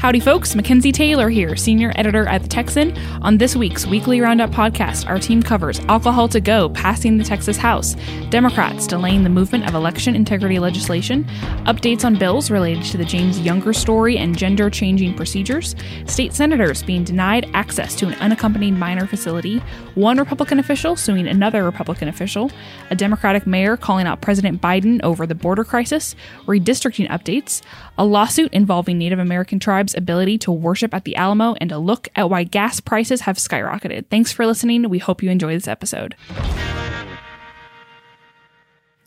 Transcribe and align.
Howdy, 0.00 0.20
folks. 0.20 0.54
Mackenzie 0.54 0.92
Taylor 0.92 1.28
here, 1.28 1.54
senior 1.56 1.92
editor 1.94 2.26
at 2.26 2.40
The 2.40 2.48
Texan. 2.48 2.96
On 3.20 3.36
this 3.36 3.54
week's 3.54 3.86
weekly 3.86 4.22
Roundup 4.22 4.48
podcast, 4.48 5.06
our 5.06 5.18
team 5.18 5.42
covers 5.42 5.78
alcohol 5.80 6.26
to 6.28 6.40
go 6.40 6.70
passing 6.70 7.18
the 7.18 7.22
Texas 7.22 7.58
House, 7.58 7.96
Democrats 8.30 8.86
delaying 8.86 9.24
the 9.24 9.28
movement 9.28 9.68
of 9.68 9.74
election 9.74 10.16
integrity 10.16 10.58
legislation, 10.58 11.24
updates 11.66 12.02
on 12.02 12.16
bills 12.16 12.50
related 12.50 12.82
to 12.84 12.96
the 12.96 13.04
James 13.04 13.40
Younger 13.40 13.74
story 13.74 14.16
and 14.16 14.38
gender 14.38 14.70
changing 14.70 15.12
procedures, 15.12 15.76
state 16.06 16.32
senators 16.32 16.82
being 16.82 17.04
denied 17.04 17.50
access 17.52 17.94
to 17.96 18.06
an 18.06 18.14
unaccompanied 18.14 18.78
minor 18.78 19.06
facility, 19.06 19.58
one 19.96 20.16
Republican 20.16 20.58
official 20.58 20.96
suing 20.96 21.28
another 21.28 21.62
Republican 21.62 22.08
official, 22.08 22.50
a 22.88 22.96
Democratic 22.96 23.46
mayor 23.46 23.76
calling 23.76 24.06
out 24.06 24.22
President 24.22 24.62
Biden 24.62 24.98
over 25.02 25.26
the 25.26 25.34
border 25.34 25.62
crisis, 25.62 26.16
redistricting 26.46 27.06
updates, 27.10 27.60
a 27.98 28.04
lawsuit 28.06 28.50
involving 28.54 28.96
Native 28.96 29.18
American 29.18 29.58
tribes' 29.58 29.89
ability 29.94 30.38
to 30.38 30.52
worship 30.52 30.94
at 30.94 31.04
the 31.04 31.16
Alamo, 31.16 31.54
and 31.60 31.72
a 31.72 31.78
look 31.78 32.08
at 32.16 32.30
why 32.30 32.44
gas 32.44 32.80
prices 32.80 33.22
have 33.22 33.36
skyrocketed. 33.36 34.06
Thanks 34.06 34.32
for 34.32 34.46
listening. 34.46 34.88
We 34.88 34.98
hope 34.98 35.22
you 35.22 35.30
enjoy 35.30 35.54
this 35.54 35.68
episode. 35.68 36.14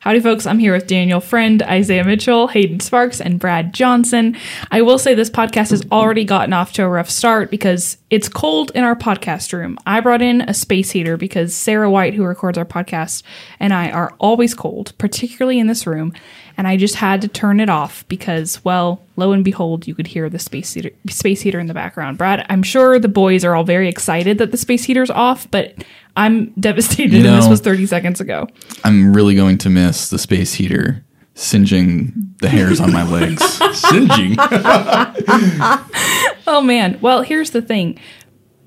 Howdy, 0.03 0.20
folks. 0.20 0.45
I'm 0.45 0.59
here 0.59 0.73
with 0.73 0.88
Daniel 0.88 1.21
Friend, 1.21 1.63
Isaiah 1.63 2.03
Mitchell, 2.03 2.49
Hayden 2.49 2.81
Sparks, 2.81 3.21
and 3.21 3.39
Brad 3.39 3.73
Johnson. 3.73 4.35
I 4.70 4.81
will 4.81 4.99
say 4.99 5.13
this 5.13 5.29
podcast 5.29 5.70
has 5.70 5.81
already 5.93 6.26
gotten 6.26 6.52
off 6.52 6.73
to 6.73 6.84
a 6.84 6.89
rough 6.89 7.09
start 7.09 7.49
because 7.49 7.95
it's 8.09 8.27
cold 8.27 8.73
in 8.76 8.84
our 8.84 8.98
podcast 8.98 9.53
room. 9.53 9.77
I 9.85 10.02
brought 10.02 10.21
in 10.21 10.41
a 10.41 10.53
space 10.53 10.91
heater 10.91 11.16
because 11.16 11.55
Sarah 11.55 11.89
White, 11.89 12.16
who 12.16 12.26
records 12.26 12.57
our 12.57 12.66
podcast, 12.66 13.23
and 13.62 13.73
I 13.73 13.91
are 13.91 14.13
always 14.20 14.53
cold, 14.53 14.91
particularly 14.98 15.57
in 15.57 15.67
this 15.67 15.88
room. 15.88 16.12
And 16.57 16.67
I 16.67 16.76
just 16.76 16.95
had 16.95 17.21
to 17.21 17.29
turn 17.29 17.62
it 17.62 17.70
off 17.70 18.05
because, 18.09 18.63
well, 18.65 19.01
lo 19.15 19.31
and 19.31 19.43
behold, 19.43 19.88
you 19.88 19.95
could 19.95 20.07
hear 20.07 20.29
the 20.29 20.38
space 20.38 20.73
heater, 20.73 20.91
space 21.07 21.40
heater 21.40 21.62
in 21.62 21.67
the 21.67 21.73
background. 21.73 22.17
Brad, 22.17 22.45
I'm 22.49 22.62
sure 22.62 22.99
the 22.99 23.07
boys 23.07 23.45
are 23.45 23.55
all 23.55 23.63
very 23.63 23.88
excited 23.88 24.38
that 24.38 24.51
the 24.51 24.57
space 24.57 24.84
heater's 24.84 25.10
off, 25.10 25.49
but 25.49 25.76
I'm 26.16 26.52
devastated, 26.60 27.14
You 27.14 27.26
and 27.28 27.38
this 27.38 27.48
was 27.48 27.60
30 27.62 27.86
seconds 27.88 28.22
ago. 28.22 28.48
I'm 28.84 29.14
really 29.14 29.36
going 29.36 29.58
to 29.60 29.70
miss 29.70 30.10
the 30.10 30.20
space 30.20 30.54
heater 30.54 31.04
singeing 31.36 32.14
the 32.42 32.50
hairs 32.50 32.80
on 32.80 32.94
my 32.94 33.04
legs. 33.10 33.42
Singeing. 33.74 34.36
Oh 36.46 36.62
man. 36.62 37.00
Well, 37.02 37.22
here's 37.22 37.52
the 37.52 37.62
thing. 37.62 37.98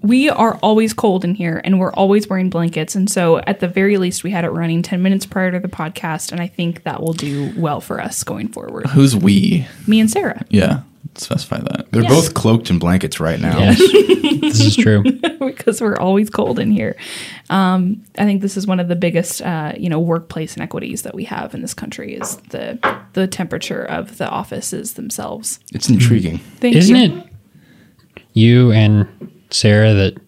We 0.01 0.31
are 0.31 0.55
always 0.57 0.93
cold 0.95 1.25
in 1.25 1.35
here 1.35 1.61
and 1.65 1.79
we're 1.79 1.93
always 1.93 2.27
wearing 2.29 2.49
blankets. 2.49 2.95
And 2.95 3.09
so, 3.11 3.39
at 3.41 3.61
the 3.61 3.69
very 3.69 3.99
least, 3.99 4.25
we 4.25 4.31
had 4.31 4.45
it 4.45 4.51
running 4.51 4.83
10 4.83 5.03
minutes 5.03 5.27
prior 5.27 5.51
to 5.53 5.61
the 5.61 5.69
podcast. 5.69 6.33
And 6.33 6.41
I 6.41 6.47
think 6.47 6.85
that 6.85 7.03
will 7.03 7.13
do 7.13 7.53
well 7.57 7.81
for 7.81 8.01
us 8.01 8.25
going 8.25 8.49
forward. 8.49 8.87
Who's 8.89 9.15
we? 9.15 9.67
Me 9.87 10.01
and 10.01 10.11
Sarah, 10.11 10.45
Yeah, 10.49 10.81
specify 11.21 11.59
that. 11.61 11.87
They're 11.93 12.03
Yeah. 12.03 12.09
both 12.09 12.35
cloaked 12.35 12.71
in 12.71 12.79
blankets 12.79 13.19
right 13.21 13.41
now. 13.41 13.59
Yes, 13.59 13.79
this 14.41 14.61
is 14.61 14.77
true. 14.77 15.03
because 15.41 15.81
we're 15.81 15.97
always 15.97 16.29
cold 16.31 16.59
in 16.59 16.71
here. 16.71 16.97
Um, 17.51 18.03
I 18.19 18.25
think 18.25 18.43
this 18.43 18.57
is 18.57 18.67
one 18.67 18.81
of 18.81 18.89
the 18.89 18.97
biggest, 18.97 19.41
uh, 19.43 19.73
you 19.77 19.89
know, 19.89 20.01
workplace 20.01 20.57
inequities 20.57 21.03
that 21.03 21.15
we 21.15 21.25
have 21.25 21.55
in 21.55 21.63
this 21.63 21.75
country 21.75 22.15
is 22.15 22.37
the 22.51 22.79
the 23.15 23.27
temperature 23.27 23.83
of 23.85 24.19
the 24.19 24.29
offices 24.29 24.95
themselves. 24.95 25.59
It's 25.73 25.89
intriguing. 25.89 26.39
Thank 26.61 26.77
Isn't 26.77 26.97
you. 26.97 27.19
it 27.19 27.27
you 28.33 28.71
and 28.73 29.09
Sarah 29.51 29.95
that 29.95 30.19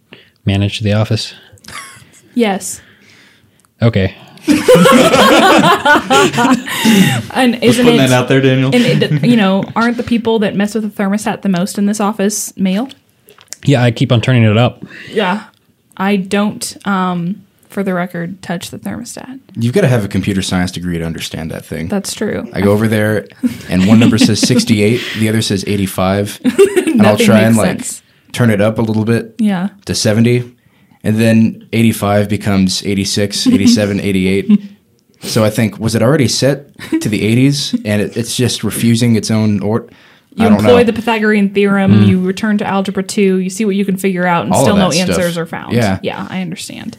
manage 0.46 0.80
the 0.80 0.94
office? 0.94 1.34
Yes. 2.34 2.80
Okay. 3.82 4.16
And 7.34 7.62
isn't 7.62 7.84
Putting 7.84 8.00
it 8.00 8.08
that 8.08 8.12
out 8.12 8.28
there, 8.28 8.40
Daniel. 8.40 8.74
and 8.74 8.84
it, 9.02 9.24
you 9.24 9.36
know, 9.36 9.64
aren't 9.76 9.96
the 9.96 10.02
people 10.02 10.38
that 10.40 10.54
mess 10.56 10.74
with 10.74 10.82
the 10.94 11.02
thermostat 11.02 11.42
the 11.42 11.48
most 11.48 11.78
in 11.78 11.86
this 11.86 12.00
office 12.00 12.56
male? 12.56 12.88
Yeah, 13.64 13.82
I 13.82 13.90
keep 13.90 14.10
on 14.12 14.20
turning 14.20 14.44
it 14.44 14.56
up. 14.56 14.82
Yeah. 15.08 15.44
I 15.96 16.16
don't, 16.16 16.76
um, 16.86 17.44
for 17.68 17.82
the 17.82 17.92
record, 17.92 18.40
touch 18.42 18.70
the 18.70 18.78
thermostat. 18.78 19.40
You've 19.56 19.74
got 19.74 19.80
to 19.82 19.88
have 19.88 20.04
a 20.04 20.08
computer 20.08 20.42
science 20.42 20.70
degree 20.72 20.96
to 20.98 21.04
understand 21.04 21.50
that 21.50 21.64
thing. 21.64 21.88
That's 21.88 22.14
true. 22.14 22.48
I 22.52 22.60
go 22.60 22.72
over 22.72 22.88
there, 22.88 23.26
and 23.68 23.86
one 23.86 23.98
number 24.00 24.16
says 24.16 24.40
68, 24.48 25.00
the 25.18 25.28
other 25.28 25.42
says 25.42 25.64
85, 25.66 26.40
and 26.44 27.02
I'll 27.02 27.16
try 27.18 27.40
and 27.40 27.56
makes 27.56 27.58
like 27.66 27.78
sense. 27.84 28.02
turn 28.32 28.50
it 28.50 28.60
up 28.60 28.78
a 28.78 28.82
little 28.82 29.04
bit 29.04 29.34
Yeah. 29.38 29.70
to 29.86 29.94
70, 29.94 30.56
and 31.04 31.16
then 31.16 31.68
85 31.72 32.28
becomes 32.28 32.82
86, 32.84 33.46
87, 33.48 34.00
88. 34.00 34.62
So 35.20 35.44
I 35.44 35.50
think 35.50 35.78
was 35.78 35.94
it 35.94 36.02
already 36.02 36.28
set 36.28 36.72
to 37.00 37.08
the 37.08 37.20
80s, 37.48 37.74
and 37.84 38.00
it, 38.02 38.16
it's 38.16 38.36
just 38.36 38.62
refusing 38.64 39.16
its 39.16 39.30
own 39.30 39.60
or. 39.62 39.88
You 40.34 40.44
I 40.44 40.48
don't 40.50 40.58
employ 40.60 40.76
know. 40.78 40.84
the 40.84 40.92
Pythagorean 40.92 41.52
theorem, 41.52 42.02
you 42.04 42.20
return 42.24 42.58
to 42.58 42.64
algebra 42.64 43.02
2, 43.02 43.38
you 43.38 43.50
see 43.50 43.64
what 43.64 43.74
you 43.74 43.84
can 43.84 43.96
figure 43.96 44.24
out, 44.24 44.44
and 44.44 44.52
All 44.52 44.62
still 44.62 44.76
no 44.76 44.90
stuff. 44.90 45.08
answers 45.08 45.36
are 45.36 45.46
found. 45.46 45.72
Yeah. 45.72 45.98
Yeah, 46.00 46.28
I 46.30 46.42
understand. 46.42 46.96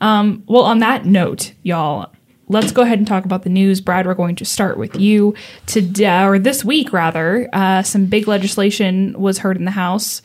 Um, 0.00 0.42
well, 0.48 0.62
on 0.64 0.80
that 0.80 1.04
note, 1.06 1.52
y'all, 1.62 2.10
let's 2.48 2.72
go 2.72 2.82
ahead 2.82 2.98
and 2.98 3.06
talk 3.06 3.24
about 3.24 3.44
the 3.44 3.50
news. 3.50 3.80
Brad, 3.80 4.04
we're 4.04 4.14
going 4.14 4.34
to 4.36 4.44
start 4.44 4.78
with 4.78 4.96
you. 4.96 5.34
Today, 5.66 6.24
or 6.24 6.40
this 6.40 6.64
week, 6.64 6.92
rather, 6.92 7.48
uh, 7.52 7.82
some 7.82 8.06
big 8.06 8.26
legislation 8.26 9.14
was 9.16 9.38
heard 9.38 9.56
in 9.56 9.64
the 9.64 9.70
House. 9.70 10.20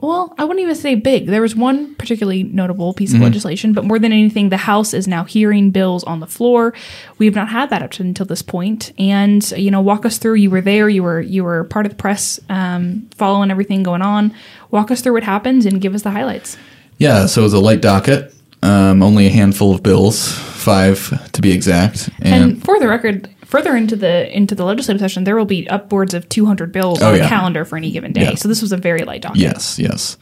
Well, 0.00 0.32
I 0.38 0.44
wouldn't 0.44 0.62
even 0.62 0.76
say 0.76 0.94
big. 0.94 1.26
There 1.26 1.42
was 1.42 1.56
one 1.56 1.94
particularly 1.96 2.44
notable 2.44 2.94
piece 2.94 3.10
Mm-hmm. 3.12 3.16
of 3.22 3.28
legislation, 3.28 3.72
but 3.72 3.84
more 3.84 3.98
than 3.98 4.12
anything, 4.12 4.48
the 4.48 4.56
House 4.56 4.94
is 4.94 5.08
now 5.08 5.24
hearing 5.24 5.70
bills 5.72 6.04
on 6.04 6.20
the 6.20 6.26
floor. 6.28 6.72
We 7.18 7.26
have 7.26 7.34
not 7.34 7.48
had 7.48 7.70
that 7.70 7.82
up 7.82 7.90
to 7.92 8.02
until 8.04 8.24
this 8.26 8.40
point. 8.42 8.92
And 8.96 9.48
you 9.52 9.70
know, 9.72 9.80
walk 9.80 10.06
us 10.06 10.18
through. 10.18 10.34
You 10.34 10.50
were 10.50 10.60
there. 10.60 10.88
You 10.88 11.02
were 11.02 11.20
you 11.20 11.42
were 11.42 11.64
part 11.64 11.84
of 11.84 11.90
the 11.90 11.96
press, 11.96 12.38
um, 12.48 13.08
following 13.16 13.50
everything 13.50 13.82
going 13.82 14.02
on. 14.02 14.32
Walk 14.70 14.90
us 14.92 15.00
through 15.00 15.14
what 15.14 15.24
happens 15.24 15.66
and 15.66 15.80
give 15.80 15.94
us 15.94 16.02
the 16.02 16.10
highlights. 16.12 16.56
Yeah, 16.98 17.26
so 17.26 17.40
it 17.40 17.44
was 17.44 17.52
a 17.54 17.60
light 17.60 17.80
docket. 17.80 18.32
Um, 18.62 19.02
only 19.02 19.26
a 19.26 19.30
handful 19.30 19.72
of 19.74 19.82
bills, 19.84 20.32
five 20.32 21.30
to 21.32 21.40
be 21.42 21.52
exact. 21.52 22.08
And, 22.20 22.42
And, 22.52 22.64
for 22.64 22.78
the 22.80 22.88
record, 22.88 23.28
further 23.48 23.74
into 23.76 23.96
the 23.96 24.34
into 24.36 24.54
the 24.54 24.64
legislative 24.64 25.00
session, 25.00 25.24
there 25.24 25.36
will 25.36 25.44
be 25.44 25.68
upwards 25.68 26.14
of 26.14 26.28
200 26.28 26.70
bills 26.72 27.00
Oh, 27.02 27.08
on 27.12 27.18
the 27.18 27.26
calendar 27.26 27.64
for 27.64 27.76
any 27.76 27.90
given 27.90 28.12
day. 28.12 28.22
Yeah. 28.22 28.34
So 28.36 28.48
this 28.48 28.62
was 28.62 28.72
a 28.72 28.76
very 28.76 29.02
light 29.04 29.22
document. 29.22 29.54
yes, 29.54 29.78
yes. 29.78 30.16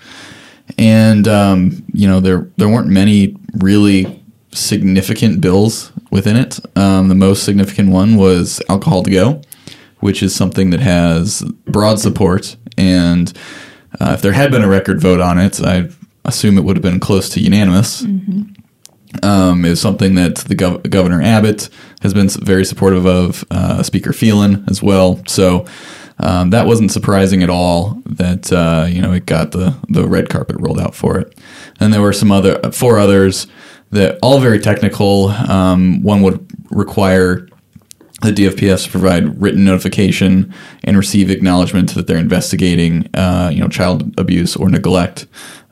And 0.79 1.29
um, 1.29 1.85
you 1.93 2.09
know 2.09 2.21
there 2.21 2.49
there 2.57 2.69
weren't 2.69 2.89
many 2.89 3.37
really 3.55 4.23
significant 4.53 5.41
bills 5.41 5.93
within 6.11 6.37
it. 6.37 6.59
Um, 6.77 7.09
the 7.09 7.15
most 7.15 7.45
significant 7.45 7.91
one 7.91 8.17
was 8.17 8.61
alcohol 8.69 9.03
to 9.03 9.11
go, 9.11 9.43
which 10.01 10.23
is 10.23 10.35
something 10.35 10.71
that 10.71 10.81
has 10.81 11.43
broad 11.67 12.01
support. 12.01 12.57
And 12.79 13.33
uh, 14.01 14.13
if 14.15 14.23
there 14.23 14.33
had 14.33 14.51
been 14.51 14.63
a 14.63 14.69
record 14.69 15.01
vote 15.01 15.21
on 15.21 15.39
it, 15.39 15.61
I 15.63 15.89
assume 16.25 16.59
it 16.59 16.65
would 16.65 16.77
have 16.77 16.83
been 16.83 17.01
close 17.01 17.29
to 17.31 17.41
unanimous. 17.41 18.03
Um, 19.23 19.65
is 19.65 19.81
something 19.81 20.15
that 20.15 20.37
the 20.37 20.55
gov- 20.55 20.89
Governor 20.89 21.23
Abbott 21.23 21.69
has 22.03 22.15
been 22.15 22.29
very 22.29 22.65
supportive 22.65 23.07
of, 23.07 23.45
uh, 23.51 23.83
Speaker 23.83 24.13
Phelan 24.13 24.65
as 24.69 24.83
well. 24.83 25.21
So 25.27 25.67
um, 26.19 26.51
that 26.51 26.67
wasn't 26.67 26.93
surprising 26.93 27.43
at 27.43 27.51
all 27.51 28.01
that 28.07 28.53
uh, 28.53 28.87
you 28.89 29.03
know 29.03 29.13
it 29.13 29.27
got 29.27 29.53
the 29.53 29.77
the 29.89 30.07
red 30.09 30.29
carpet 30.29 30.57
rolled 30.59 30.81
out 30.81 30.95
for 30.95 31.19
it. 31.19 31.39
And 31.79 31.93
there 31.93 32.01
were 32.01 32.13
some 32.13 32.33
other 32.33 32.59
four 32.73 32.99
others 32.99 33.47
that 33.91 34.19
all 34.23 34.39
very 34.41 34.59
technical. 34.59 35.29
Um, 35.29 36.03
one 36.03 36.23
would 36.23 36.47
require 36.71 37.49
the 38.23 38.33
DFPS 38.33 38.85
to 38.85 38.91
provide 38.91 39.41
written 39.41 39.65
notification 39.65 40.53
and 40.85 40.97
receive 40.97 41.31
acknowledgement 41.31 41.95
that 41.95 42.07
they're 42.07 42.17
investigating, 42.17 43.09
uh, 43.13 43.51
you 43.53 43.61
know, 43.61 43.69
child 43.69 44.19
abuse 44.19 44.57
or 44.57 44.71
neglect 44.71 45.27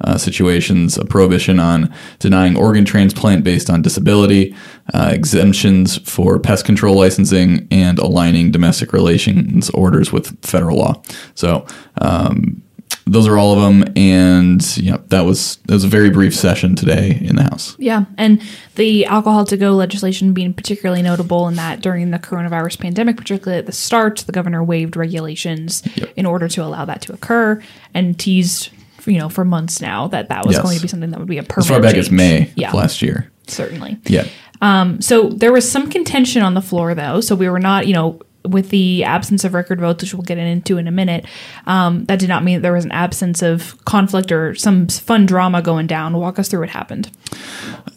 uh, 0.05 0.19
situations, 0.19 0.97
a 0.97 1.05
prohibition 1.05 1.59
on 1.59 1.93
denying 2.19 2.57
organ 2.57 2.85
transplant 2.85 3.45
based 3.45 3.69
on 3.69 3.83
disability, 3.83 4.55
uh, 4.93 5.11
exemptions 5.13 5.99
for 6.09 6.39
pest 6.39 6.65
control 6.65 6.97
licensing, 6.97 7.67
and 7.71 7.99
aligning 7.99 8.51
domestic 8.51 8.93
relations 8.93 9.71
orders 9.71 10.13
with 10.13 10.39
federal 10.45 10.79
law. 10.79 11.03
So. 11.35 11.67
Um, 12.01 12.63
those 13.07 13.29
are 13.29 13.37
all 13.37 13.53
of 13.53 13.61
them, 13.61 13.93
and 13.97 14.77
yeah, 14.79 14.97
that 15.09 15.23
was 15.23 15.57
that 15.67 15.75
was 15.75 15.85
a 15.85 15.89
very 15.89 16.09
brief 16.09 16.35
session 16.35 16.75
today 16.75 17.19
in 17.21 17.37
the 17.37 17.43
House. 17.43 17.77
Yeah, 17.79 18.07
and 18.17 18.43
the 18.77 19.05
alcohol 19.05 19.45
to 19.47 19.57
go 19.59 19.73
legislation 19.73 20.33
being 20.33 20.55
particularly 20.55 21.03
notable 21.03 21.47
in 21.49 21.57
that 21.57 21.83
during 21.83 22.11
the 22.11 22.19
coronavirus 22.19 22.81
pandemic, 22.81 23.17
particularly 23.19 23.59
at 23.59 23.67
the 23.67 23.73
start, 23.73 24.21
the 24.21 24.33
governor 24.33 24.65
waived 24.65 24.97
regulations 24.97 25.83
in 26.17 26.25
order 26.25 26.49
to 26.49 26.63
allow 26.63 26.87
that 26.87 27.03
to 27.03 27.13
occur 27.13 27.63
and 27.93 28.19
teased, 28.19 28.71
you 29.07 29.19
know, 29.19 29.29
for 29.29 29.45
months 29.45 29.81
now 29.81 30.09
that 30.09 30.29
that 30.29 30.47
was 30.47 30.57
Yes. 30.57 30.63
going 30.63 30.77
to 30.77 30.83
be 30.83 30.89
something 30.89 31.11
that 31.11 31.19
would 31.19 31.29
be 31.29 31.39
a 31.39 31.43
As 31.43 31.47
permanent. 31.49 31.69
far 31.69 31.81
back 31.81 31.95
as. 31.97 32.11
May 32.11 32.51
yeah, 32.57 32.69
of 32.69 32.75
last 32.75 33.03
year. 33.03 33.31
certainly. 33.47 33.99
Yeah. 34.07 34.25
Um, 34.63 35.01
So 35.01 35.29
there 35.29 35.53
was 35.53 35.71
some 35.71 35.91
contention 35.91 36.43
on 36.43 36.55
the 36.55 36.63
floor, 36.63 36.95
though. 36.95 37.21
So 37.21 37.35
we 37.35 37.49
were 37.49 37.59
not, 37.61 37.87
you 37.87 37.93
know, 37.95 38.21
with 38.47 38.69
the 38.69 39.03
absence 39.05 39.43
of 39.43 39.55
record 39.55 39.81
votes, 39.81 40.03
which 40.03 40.13
we'll 40.13 40.23
get 40.23 40.37
into 40.37 40.77
in 40.77 40.87
a 40.87 40.91
minute. 40.91 41.25
Um, 41.67 42.05
that 42.05 42.19
did 42.19 42.29
not 42.29 42.45
mean 42.45 42.57
that 42.57 42.61
there 42.61 42.75
was 42.75 42.85
an 42.85 42.93
absence 42.93 43.41
of 43.41 43.83
conflict 43.87 44.31
or 44.31 44.55
some 44.55 44.87
fun 44.87 45.25
drama 45.25 45.63
going 45.63 45.87
down. 45.87 46.13
Walk 46.15 46.39
us 46.39 46.49
through 46.49 46.61
what 46.61 46.69
happened. 46.69 47.11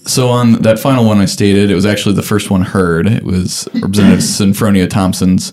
So 0.05 0.29
on 0.29 0.53
that 0.61 0.79
final 0.79 1.03
one 1.05 1.17
I 1.19 1.25
stated, 1.25 1.69
it 1.69 1.75
was 1.75 1.85
actually 1.85 2.15
the 2.15 2.21
first 2.23 2.49
one 2.49 2.61
heard. 2.61 3.07
It 3.07 3.23
was 3.23 3.67
Representative 3.73 4.19
Senfronia 4.23 4.89
Thompson's 4.89 5.51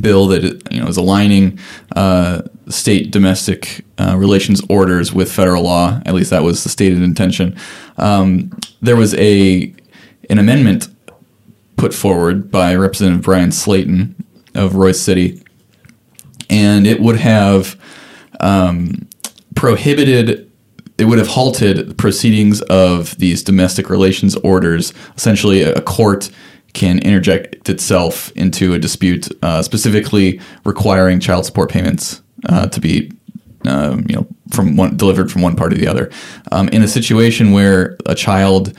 bill 0.00 0.26
that 0.28 0.42
you 0.72 0.80
know 0.80 0.88
is 0.88 0.96
aligning 0.96 1.58
uh, 1.94 2.42
state 2.68 3.10
domestic 3.10 3.84
uh, 3.98 4.16
relations 4.16 4.62
orders 4.68 5.12
with 5.12 5.30
federal 5.30 5.62
law. 5.62 6.00
At 6.04 6.14
least 6.14 6.30
that 6.30 6.42
was 6.42 6.62
the 6.62 6.68
stated 6.68 7.02
intention. 7.02 7.56
Um, 7.96 8.58
there 8.82 8.96
was 8.96 9.14
a 9.14 9.72
an 10.28 10.38
amendment 10.38 10.88
put 11.76 11.94
forward 11.94 12.50
by 12.50 12.74
Representative 12.74 13.22
Bryan 13.22 13.50
Slaton 13.50 14.14
of 14.54 14.72
Royse 14.72 14.96
City, 14.96 15.42
and 16.50 16.86
it 16.86 17.00
would 17.00 17.16
have 17.16 17.80
um, 18.40 19.08
prohibited. 19.54 20.50
It 20.98 21.04
would 21.04 21.18
have 21.18 21.28
halted 21.28 21.98
proceedings 21.98 22.62
of 22.62 23.18
these 23.18 23.42
domestic 23.42 23.90
relations 23.90 24.34
orders. 24.36 24.94
Essentially, 25.14 25.60
a 25.60 25.82
court 25.82 26.30
can 26.72 26.98
interject 27.00 27.68
itself 27.68 28.32
into 28.32 28.72
a 28.72 28.78
dispute, 28.78 29.28
uh, 29.42 29.62
specifically 29.62 30.40
requiring 30.64 31.20
child 31.20 31.44
support 31.44 31.70
payments 31.70 32.22
uh, 32.48 32.66
to 32.68 32.80
be, 32.80 33.12
um, 33.64 34.04
you 34.08 34.16
know, 34.16 34.26
from 34.52 34.76
one 34.76 34.96
delivered 34.96 35.30
from 35.30 35.42
one 35.42 35.56
party 35.56 35.76
to 35.76 35.80
the 35.80 35.88
other. 35.88 36.10
Um, 36.52 36.68
in 36.68 36.82
a 36.82 36.88
situation 36.88 37.52
where 37.52 37.96
a 38.06 38.14
child 38.14 38.72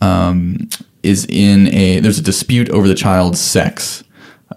um, 0.00 0.68
is 1.02 1.26
in 1.28 1.68
a 1.68 2.00
there's 2.00 2.18
a 2.18 2.22
dispute 2.22 2.70
over 2.70 2.88
the 2.88 2.94
child's 2.94 3.40
sex, 3.40 4.04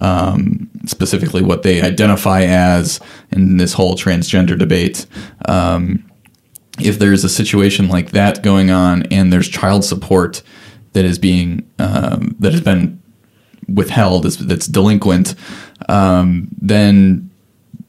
um, 0.01 0.69
specifically 0.85 1.41
what 1.41 1.63
they 1.63 1.81
identify 1.81 2.43
as 2.43 2.99
in 3.31 3.57
this 3.57 3.73
whole 3.73 3.95
transgender 3.95 4.57
debate. 4.57 5.05
Um, 5.47 6.09
if 6.79 6.99
there's 6.99 7.23
a 7.23 7.29
situation 7.29 7.87
like 7.87 8.11
that 8.11 8.43
going 8.43 8.69
on 8.69 9.03
and 9.03 9.31
there's 9.31 9.47
child 9.47 9.85
support 9.85 10.41
that 10.93 11.05
is 11.05 11.17
being 11.17 11.69
that 11.77 12.51
has 12.51 12.61
been 12.61 13.01
withheld 13.67 14.23
that's 14.23 14.67
delinquent, 14.67 15.35
um, 15.89 16.49
then 16.61 17.29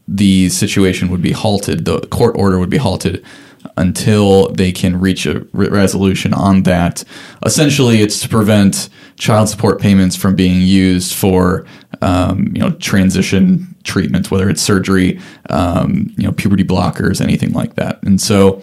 the 0.08 0.48
situation 0.48 1.10
would 1.10 1.22
be 1.22 1.32
halted. 1.32 1.84
The 1.84 2.00
court 2.08 2.36
order 2.36 2.58
would 2.58 2.70
be 2.70 2.76
halted 2.76 3.24
until 3.76 4.48
they 4.52 4.72
can 4.72 5.00
reach 5.00 5.26
a 5.26 5.40
re- 5.52 5.68
resolution 5.68 6.32
on 6.32 6.62
that. 6.62 7.04
Essentially, 7.44 8.00
it's 8.00 8.20
to 8.20 8.28
prevent 8.28 8.88
child 9.18 9.48
support 9.48 9.80
payments 9.80 10.16
from 10.16 10.36
being 10.36 10.60
used 10.62 11.14
for 11.14 11.66
um, 12.02 12.52
you 12.54 12.60
know 12.60 12.70
transition 12.72 13.74
treatments, 13.84 14.30
whether 14.30 14.48
it's 14.48 14.62
surgery, 14.62 15.20
um, 15.50 16.12
you 16.16 16.24
know 16.24 16.32
puberty 16.32 16.64
blockers, 16.64 17.20
anything 17.20 17.52
like 17.52 17.74
that. 17.74 18.02
And 18.02 18.20
so 18.20 18.62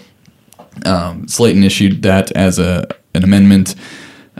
um, 0.85 1.25
Slaton 1.25 1.63
issued 1.63 2.01
that 2.03 2.31
as 2.31 2.59
a 2.59 2.87
an 3.13 3.23
amendment. 3.23 3.75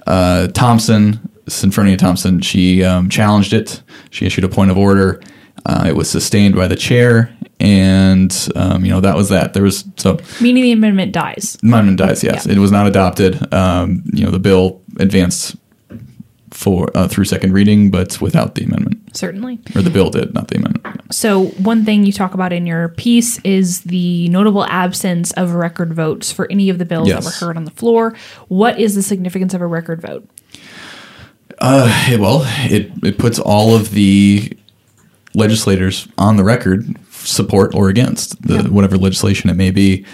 Uh, 0.07 0.47
Thompson, 0.47 1.29
Senfronia 1.45 1.97
Thompson, 1.97 2.41
she 2.41 2.83
um, 2.83 3.09
challenged 3.09 3.53
it. 3.53 3.81
She 4.09 4.25
issued 4.25 4.43
a 4.43 4.49
point 4.49 4.71
of 4.71 4.77
order. 4.77 5.21
Uh, 5.65 5.85
it 5.87 5.95
was 5.95 6.09
sustained 6.09 6.55
by 6.55 6.67
the 6.67 6.75
chair, 6.75 7.33
and 7.59 8.49
um, 8.55 8.83
you 8.83 8.91
know 8.91 8.99
that 8.99 9.15
was 9.15 9.29
that. 9.29 9.53
There 9.53 9.63
was 9.63 9.85
so 9.97 10.19
Meaning 10.41 10.63
the 10.63 10.71
amendment 10.73 11.13
dies. 11.13 11.57
amendment 11.63 11.97
dies. 11.99 12.23
Yes, 12.23 12.45
Yeah. 12.45 12.53
it 12.53 12.57
was 12.59 12.71
not 12.71 12.87
adopted. 12.87 13.53
Um, 13.53 14.03
you 14.13 14.25
know 14.25 14.31
the 14.31 14.39
bill 14.39 14.81
advanced 14.99 15.55
for 16.51 16.91
uh, 16.95 17.07
through 17.07 17.25
second 17.25 17.53
reading, 17.53 17.89
but 17.91 18.19
without 18.21 18.55
the 18.55 18.63
amendment, 18.63 19.15
Certainly. 19.17 19.59
or 19.75 19.81
the 19.81 19.89
bill 19.89 20.09
did, 20.11 20.33
not 20.35 20.49
the 20.49 20.57
amendment. 20.57 21.01
So, 21.11 21.45
one 21.45 21.83
thing 21.85 22.05
you 22.05 22.11
talk 22.11 22.33
about 22.33 22.51
in 22.53 22.67
your 22.67 22.89
piece 22.89 23.39
is 23.43 23.81
the 23.81 24.27
notable 24.29 24.65
absence 24.65 25.31
of 25.33 25.53
record 25.53 25.93
votes 25.93 26.31
for 26.31 26.51
any 26.51 26.69
of 26.69 26.77
the 26.77 26.85
bills 26.85 27.07
that 27.09 27.23
were 27.23 27.31
heard 27.31 27.57
on 27.57 27.63
the 27.65 27.71
floor. 27.71 28.15
What 28.49 28.79
is 28.79 28.95
the 28.95 29.01
significance 29.03 29.53
of 29.53 29.61
a 29.61 29.67
record 29.67 30.01
vote? 30.01 30.27
Hey, 31.61 32.17
well, 32.17 32.41
it 32.69 32.91
it 33.03 33.17
puts 33.17 33.39
all 33.39 33.75
of 33.75 33.91
the 33.91 34.51
legislators 35.35 36.07
on 36.17 36.37
the 36.37 36.43
record, 36.43 36.95
support 37.11 37.73
or 37.73 37.89
against 37.89 38.41
the 38.41 38.55
Yeah. 38.55 38.61
whatever 38.63 38.97
legislation 38.97 39.49
it 39.49 39.55
may 39.55 39.71
be. 39.71 40.05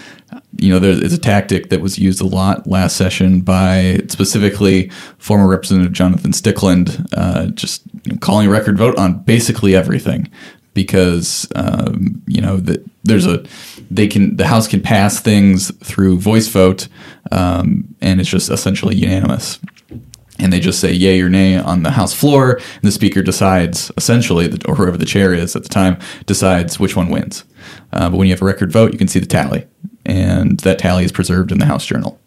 You 0.58 0.70
know, 0.70 0.78
there 0.78 0.90
is 0.92 1.12
a 1.12 1.18
tactic 1.18 1.70
that 1.70 1.80
was 1.80 1.98
used 1.98 2.20
a 2.20 2.26
lot 2.26 2.66
last 2.68 2.96
session 2.96 3.40
by 3.40 4.00
specifically 4.08 4.90
former 5.18 5.48
Representative 5.48 5.92
Jonathan 5.92 6.32
Stickland, 6.32 7.04
uh, 7.16 7.46
just 7.46 7.82
calling 8.20 8.46
a 8.46 8.50
record 8.50 8.78
vote 8.78 8.96
on 8.96 9.18
basically 9.24 9.74
everything, 9.74 10.28
because 10.74 11.48
um, 11.56 12.22
you 12.28 12.40
know 12.40 12.58
that 12.58 12.84
there's 13.02 13.26
a 13.26 13.42
they 13.90 14.06
can 14.06 14.36
the 14.36 14.46
House 14.46 14.68
can 14.68 14.80
pass 14.80 15.18
things 15.18 15.72
through 15.82 16.18
voice 16.18 16.46
vote, 16.46 16.86
um, 17.32 17.84
and 18.00 18.20
it's 18.20 18.30
just 18.30 18.50
essentially 18.50 18.94
unanimous 18.94 19.58
and 20.42 20.52
they 20.52 20.60
just 20.60 20.80
say 20.80 20.92
yay 20.92 21.20
or 21.20 21.28
nay 21.28 21.56
on 21.58 21.82
the 21.82 21.90
House 21.90 22.12
floor, 22.14 22.52
and 22.56 22.82
the 22.82 22.92
Speaker 22.92 23.22
decides, 23.22 23.90
essentially, 23.96 24.52
or 24.66 24.74
whoever 24.74 24.96
the 24.96 25.04
chair 25.06 25.32
is 25.34 25.54
at 25.56 25.62
the 25.62 25.68
time, 25.68 25.98
decides 26.26 26.78
which 26.80 26.96
one 26.96 27.08
wins. 27.10 27.44
Uh, 27.92 28.08
but 28.10 28.16
when 28.16 28.26
you 28.26 28.32
have 28.34 28.42
a 28.42 28.44
record 28.46 28.72
vote, 28.72 28.92
you 28.92 28.98
can 28.98 29.08
see 29.08 29.18
the 29.20 29.26
tally, 29.26 29.66
and 30.06 30.60
that 30.60 30.78
tally 30.78 31.04
is 31.04 31.12
preserved 31.12 31.52
in 31.52 31.58
the 31.58 31.66
House 31.66 31.84
Journal. 31.86 32.18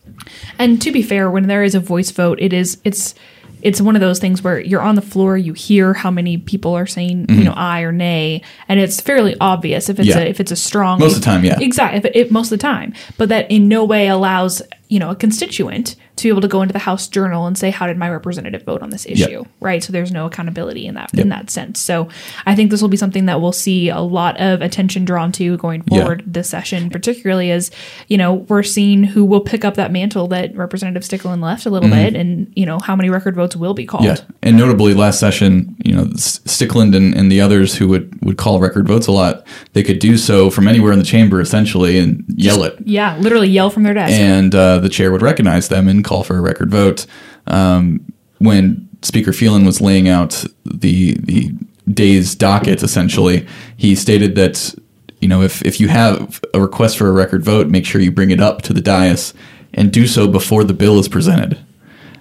And 0.60 0.82
to 0.82 0.92
be 0.92 1.02
fair, 1.02 1.30
when 1.32 1.48
there 1.48 1.64
is 1.64 1.76
a 1.76 1.80
voice 1.80 2.12
vote, 2.12 2.40
it 2.40 2.54
is 2.54 2.80
it's 2.84 3.16
it's 3.62 3.80
one 3.80 3.96
of 3.96 4.02
those 4.02 4.20
things 4.20 4.44
where 4.44 4.60
you're 4.60 4.82
on 4.82 4.96
the 4.96 5.02
floor, 5.02 5.38
you 5.38 5.54
hear 5.54 5.94
how 5.94 6.12
many 6.12 6.38
people 6.38 6.74
are 6.76 6.86
saying 6.86 7.26
you 7.30 7.44
know 7.46 7.54
aye 7.56 7.82
or 7.82 7.92
nay, 7.94 8.42
and 8.68 8.80
it's 8.80 9.00
fairly 9.02 9.36
obvious 9.40 9.90
if 9.90 10.00
it's 10.00 10.10
Mm-hmm. 10.10 10.20
Yeah. 10.20 10.26
a 10.26 10.30
if 10.30 10.40
it's 10.40 10.52
a 10.52 10.56
strong 10.56 11.00
Most 11.00 11.16
of 11.16 11.22
the 11.22 11.26
time, 11.26 11.44
yeah. 11.46 11.60
exactly 11.60 12.12
it- 12.14 12.30
most 12.32 12.52
of 12.52 12.60
the 12.60 12.62
time, 12.62 12.94
but 13.18 13.30
that 13.30 13.50
in 13.50 13.68
no 13.68 13.84
way 13.86 14.08
allows 14.08 14.62
you 14.90 15.00
know 15.00 15.10
a 15.10 15.16
constituent 15.16 15.96
to 16.16 16.24
be 16.26 16.30
able 16.30 16.42
to 16.42 16.48
go 16.48 16.62
into 16.62 16.74
the 16.74 16.80
House 16.80 17.08
Journal 17.08 17.48
and 17.48 17.58
say 17.58 17.72
how 17.72 17.88
did 17.88 17.98
my 17.98 18.08
representative 18.08 18.62
vote 18.64 18.84
on 18.84 18.92
this 18.92 19.06
issue, 19.08 19.44
right? 19.60 19.84
So 19.84 19.92
there's 19.92 20.12
no 20.12 20.28
accountability 20.28 20.86
in 20.86 20.94
that 20.96 21.12
in 21.18 21.30
that 21.30 21.50
sense. 21.50 21.80
So 21.80 22.08
I 22.46 22.54
think 22.56 22.70
this 22.70 22.82
will 22.82 22.90
be 22.90 22.98
something 22.98 23.26
that 23.26 23.42
we'll 23.42 23.52
see 23.52 23.90
a 23.90 24.00
lot 24.00 24.40
of 24.40 24.62
attention 24.62 25.06
drawn 25.06 25.32
to 25.34 25.58
going 25.58 25.84
Yeah. 25.90 26.00
forward 26.02 26.24
this 26.28 26.50
session, 26.50 26.90
particularly 26.92 27.50
as 27.52 27.72
you 28.08 28.18
know 28.18 28.34
we're 28.50 28.62
seeing 28.64 29.04
who 29.04 29.26
will 29.26 29.42
pick 29.42 29.66
up 29.66 29.74
that 29.76 29.92
mantle 29.92 30.28
that 30.28 30.56
Representative 30.56 31.04
Stickland 31.04 31.42
left 31.42 31.66
a 31.66 31.70
little 31.72 31.90
bit, 31.90 32.16
and 32.16 32.52
you 32.56 32.66
know 32.66 32.78
how 32.80 32.96
many 32.96 33.10
record 33.10 33.36
votes 33.36 33.56
will 33.56 33.74
be 33.74 33.86
called. 33.86 34.04
Mm-hmm. 34.04 34.32
Yeah, 34.32 34.38
and 34.44 34.58
notably 34.58 34.94
last 34.94 35.20
session, 35.20 35.76
you 35.84 35.96
know, 35.96 36.06
Stickland 36.06 36.96
and, 36.96 37.16
and 37.16 37.32
the 37.32 37.42
others 37.42 37.76
who 37.76 37.88
would, 37.88 38.24
would 38.24 38.38
call 38.38 38.60
record 38.60 38.88
votes 38.88 39.08
a 39.08 39.12
lot, 39.12 39.46
they 39.74 39.84
could 39.84 40.00
do 40.00 40.18
so 40.18 40.50
from 40.50 40.68
anywhere 40.68 40.92
in 40.92 41.00
the 41.00 41.06
chamber 41.06 41.42
essentially 41.42 41.98
and 41.98 42.24
yell 42.36 42.64
it. 42.64 42.76
Yeah, 42.86 43.18
literally 43.18 43.50
yell 43.50 43.70
from 43.70 43.84
their 43.84 43.94
desk. 43.94 44.14
and 44.14 44.54
uh, 44.54 44.73
the 44.80 44.90
chair 44.90 45.12
would 45.12 45.22
recognize 45.22 45.70
them 45.70 45.88
and 45.88 46.04
call 46.04 46.24
for 46.24 46.38
a 46.38 46.42
record 46.42 46.70
vote. 46.70 47.06
Um, 47.48 48.06
when 48.40 48.90
Speaker 49.02 49.34
Phelan 49.34 49.66
was 49.66 49.82
laying 49.82 50.08
out 50.08 50.44
the 50.66 51.14
the 51.16 51.52
day's 51.92 52.36
docket, 52.36 52.84
essentially, 52.84 53.46
he 53.78 53.96
stated 53.96 54.36
that 54.36 54.76
you 55.20 55.28
know 55.28 55.42
if 55.42 55.62
if 55.64 55.80
you 55.80 55.88
have 55.88 56.42
a 56.54 56.62
request 56.62 56.98
for 56.98 57.08
a 57.08 57.12
record 57.12 57.44
vote, 57.44 57.68
make 57.68 57.86
sure 57.86 58.02
you 58.02 58.12
bring 58.12 58.32
it 58.32 58.40
up 58.40 58.62
to 58.64 58.74
the 58.74 58.82
dais 58.82 59.34
and 59.74 59.92
do 59.92 60.08
so 60.08 60.28
before 60.28 60.64
the 60.64 60.74
bill 60.74 61.00
is 61.00 61.08
presented. 61.08 61.58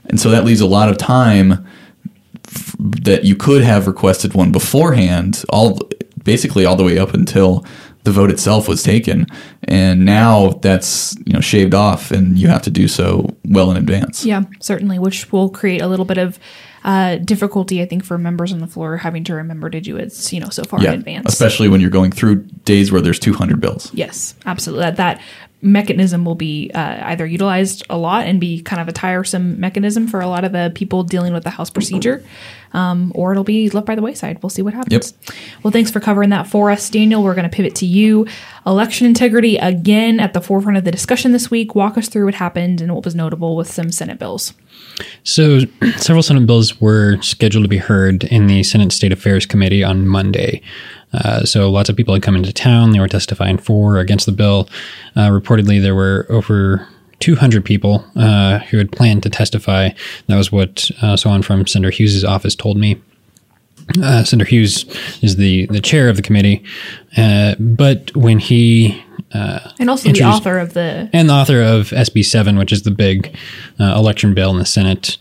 And 0.06 0.20
so 0.20 0.30
that 0.30 0.44
leaves 0.44 0.60
a 0.60 0.66
lot 0.66 0.88
of 0.88 0.98
time 0.98 1.66
f- 2.46 2.74
that 2.78 3.24
you 3.24 3.36
could 3.36 3.62
have 3.62 3.86
requested 3.86 4.34
one 4.34 4.52
beforehand, 4.52 5.44
all 5.48 5.78
basically 6.24 6.64
all 6.64 6.76
the 6.76 6.84
way 6.84 6.98
up 6.98 7.14
until 7.14 7.64
the 8.04 8.10
vote 8.10 8.30
itself 8.30 8.68
was 8.68 8.82
taken. 8.82 9.26
And 9.68 10.04
now 10.04 10.48
that's 10.60 11.14
you 11.24 11.32
know 11.32 11.40
shaved 11.40 11.72
off, 11.74 12.10
and 12.10 12.36
you 12.38 12.48
have 12.48 12.62
to 12.62 12.70
do 12.70 12.88
so 12.88 13.28
well 13.44 13.70
in 13.70 13.76
advance. 13.76 14.24
Yeah, 14.24 14.42
certainly, 14.60 14.98
which 14.98 15.30
will 15.30 15.50
create 15.50 15.80
a 15.80 15.86
little 15.86 16.04
bit 16.04 16.18
of 16.18 16.38
uh, 16.84 17.16
difficulty, 17.18 17.80
I 17.80 17.86
think, 17.86 18.04
for 18.04 18.18
members 18.18 18.52
on 18.52 18.58
the 18.58 18.66
floor 18.66 18.96
having 18.96 19.22
to 19.24 19.34
remember 19.34 19.70
to 19.70 19.80
do 19.80 19.96
it, 19.98 20.32
you 20.32 20.40
know, 20.40 20.48
so 20.48 20.64
far 20.64 20.82
Yeah, 20.82 20.92
in 20.92 20.98
advance. 20.98 21.32
especially 21.32 21.68
when 21.68 21.80
you're 21.80 21.90
going 21.90 22.10
through 22.10 22.42
days 22.64 22.90
where 22.90 23.00
there's 23.00 23.20
200 23.20 23.60
bills. 23.60 23.88
Yes, 23.94 24.34
absolutely. 24.46 24.86
That 24.86 24.96
that 24.96 25.20
mechanism 25.62 26.24
will 26.24 26.34
be 26.34 26.70
uh, 26.74 26.98
either 27.04 27.24
utilized 27.24 27.84
a 27.88 27.96
lot 27.96 28.26
and 28.26 28.40
be 28.40 28.60
kind 28.60 28.82
of 28.82 28.88
a 28.88 28.92
tiresome 28.92 29.58
mechanism 29.60 30.08
for 30.08 30.20
a 30.20 30.26
lot 30.26 30.44
of 30.44 30.52
the 30.52 30.72
people 30.74 31.04
dealing 31.04 31.32
with 31.32 31.44
the 31.44 31.50
House 31.50 31.70
procedure, 31.70 32.22
um, 32.72 33.12
or 33.14 33.30
it'll 33.30 33.44
be 33.44 33.70
left 33.70 33.86
by 33.86 33.94
the 33.94 34.02
wayside. 34.02 34.42
We'll 34.42 34.50
see 34.50 34.62
what 34.62 34.74
happens. 34.74 35.14
Well, 35.62 35.70
thanks 35.70 35.90
for 35.90 36.00
covering 36.00 36.30
that 36.30 36.48
for 36.48 36.70
us, 36.70 36.90
Daniel. 36.90 37.22
We're 37.22 37.34
going 37.34 37.48
to 37.48 37.54
pivot 37.56 37.76
to 37.76 37.86
you. 37.86 38.26
Election 38.66 39.06
integrity 39.06 39.56
again 39.56 40.18
at 40.18 40.32
the 40.32 40.40
forefront 40.40 40.78
of 40.78 40.84
the 40.84 40.90
discussion 40.90 41.32
this 41.32 41.50
week. 41.50 41.74
Walk 41.74 41.96
us 41.96 42.08
through 42.08 42.24
what 42.24 42.34
happened 42.34 42.80
and 42.80 42.92
what 42.92 43.04
was 43.04 43.14
notable 43.14 43.56
with 43.56 43.70
some 43.70 43.92
Senate 43.92 44.18
bills. 44.18 44.52
So, 45.24 45.60
several 45.96 46.22
Senate 46.22 46.46
bills 46.46 46.80
were 46.80 47.20
scheduled 47.22 47.64
to 47.64 47.68
be 47.68 47.78
heard 47.78 48.24
in 48.24 48.46
the 48.46 48.62
Senate 48.62 48.92
State 48.92 49.12
Affairs 49.12 49.46
Committee 49.46 49.84
on 49.84 50.06
Monday. 50.06 50.62
Uh, 51.12 51.44
so, 51.44 51.70
lots 51.70 51.88
of 51.88 51.96
people 51.96 52.14
had 52.14 52.22
come 52.22 52.36
into 52.36 52.52
town. 52.52 52.92
They 52.92 53.00
were 53.00 53.08
testifying 53.08 53.58
for 53.58 53.96
or 53.96 54.00
against 54.00 54.26
the 54.26 54.32
bill. 54.32 54.68
Uh, 55.16 55.28
reportedly, 55.28 55.80
there 55.80 55.94
were 55.94 56.26
over 56.28 56.88
200 57.20 57.64
people 57.64 58.04
uh, 58.16 58.58
who 58.58 58.78
had 58.78 58.90
planned 58.90 59.22
to 59.22 59.30
testify. 59.30 59.90
That 60.26 60.36
was 60.36 60.50
what 60.50 60.90
uh, 61.00 61.16
someone 61.16 61.42
from 61.42 61.66
Senator 61.66 61.90
Hughes' 61.90 62.24
office 62.24 62.56
told 62.56 62.76
me. 62.76 63.00
Uh, 64.02 64.24
Senator 64.24 64.48
Hughes 64.48 64.84
is 65.22 65.36
the, 65.36 65.66
the 65.66 65.80
chair 65.80 66.08
of 66.08 66.16
the 66.16 66.22
committee, 66.22 66.64
uh, 67.16 67.54
but 67.58 68.14
when 68.16 68.38
he 68.38 69.04
And 69.78 69.88
also 69.88 70.12
the 70.12 70.24
author 70.24 70.58
of 70.58 70.74
the 70.74 71.08
and 71.12 71.28
the 71.28 71.32
author 71.32 71.62
of 71.62 71.90
SB 71.90 72.24
7, 72.24 72.56
which 72.56 72.72
is 72.72 72.82
the 72.82 72.90
big 72.90 73.36
uh, 73.80 73.94
election 73.96 74.34
bill 74.34 74.50
in 74.50 74.58
the 74.58 74.66
Senate. 74.66 75.16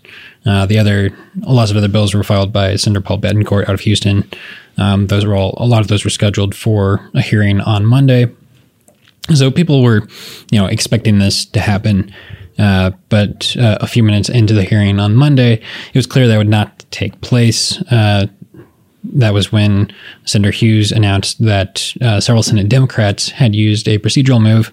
Uh, 0.45 0.65
the 0.65 0.79
other, 0.79 1.15
lots 1.41 1.71
of 1.71 1.77
other 1.77 1.87
bills 1.87 2.13
were 2.13 2.23
filed 2.23 2.51
by 2.51 2.75
Senator 2.75 3.01
Paul 3.01 3.19
Bettencourt 3.19 3.69
out 3.69 3.75
of 3.75 3.81
Houston. 3.81 4.29
Um, 4.77 5.07
those 5.07 5.25
were 5.25 5.35
all, 5.35 5.53
a 5.57 5.65
lot 5.65 5.81
of 5.81 5.87
those 5.87 6.03
were 6.03 6.09
scheduled 6.09 6.55
for 6.55 7.09
a 7.13 7.21
hearing 7.21 7.61
on 7.61 7.85
Monday. 7.85 8.25
So 9.35 9.51
people 9.51 9.83
were, 9.83 10.07
you 10.51 10.59
know, 10.59 10.65
expecting 10.65 11.19
this 11.19 11.45
to 11.45 11.59
happen. 11.59 12.13
Uh, 12.57 12.91
but 13.09 13.55
uh, 13.57 13.77
a 13.81 13.87
few 13.87 14.03
minutes 14.03 14.29
into 14.29 14.53
the 14.53 14.63
hearing 14.63 14.99
on 14.99 15.15
Monday, 15.15 15.53
it 15.53 15.95
was 15.95 16.07
clear 16.07 16.27
that 16.27 16.37
would 16.37 16.49
not 16.49 16.85
take 16.91 17.21
place. 17.21 17.81
That 19.03 19.33
was 19.33 19.51
when 19.51 19.91
Senator 20.25 20.51
Hughes 20.51 20.91
announced 20.91 21.43
that 21.43 21.93
uh, 22.01 22.19
several 22.19 22.43
Senate 22.43 22.69
Democrats 22.69 23.29
had 23.29 23.55
used 23.55 23.87
a 23.87 23.97
procedural 23.97 24.41
move 24.41 24.71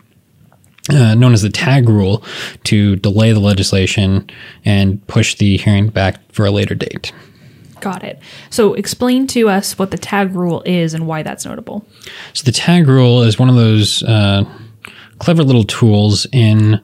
uh, 0.91 1.15
known 1.15 1.33
as 1.33 1.43
the 1.43 1.51
tag 1.51 1.89
rule 1.89 2.25
to 2.65 2.97
delay 2.97 3.33
the 3.33 3.41
legislation 3.41 4.29
and 4.65 5.07
push 5.07 5.35
the 5.35 5.57
hearing 5.59 5.89
back 5.89 6.21
for 6.33 6.47
a 6.47 6.51
later 6.51 6.75
date. 6.75 7.13
Got 7.81 8.03
it. 8.03 8.19
So 8.51 8.75
explain 8.75 9.27
to 9.29 9.49
us 9.49 9.79
what 9.79 9.91
the 9.91 9.99
tag 9.99 10.35
rule 10.35 10.63
is 10.67 10.95
and 10.95 11.07
why 11.07 11.23
that's 11.23 11.45
notable. 11.45 11.87
So 12.33 12.45
the 12.45 12.53
tag 12.53 12.89
rule 12.89 13.23
is 13.23 13.39
one 13.39 13.49
of 13.49 13.55
those 13.55 14.03
uh, 14.03 14.45
clever 15.19 15.45
little 15.45 15.65
tools 15.65 16.27
in 16.33 16.81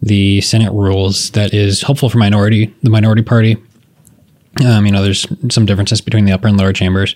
the 0.00 0.40
Senate 0.40 0.72
rules 0.72 1.30
that 1.32 1.52
is 1.52 1.82
helpful 1.82 2.08
for 2.08 2.18
minority 2.18 2.72
the 2.82 2.90
minority 2.90 3.22
party. 3.22 3.56
Um, 4.66 4.86
you 4.86 4.92
know, 4.92 5.02
there's 5.02 5.26
some 5.50 5.66
differences 5.66 6.00
between 6.00 6.24
the 6.24 6.32
upper 6.32 6.48
and 6.48 6.56
lower 6.56 6.72
chambers, 6.72 7.14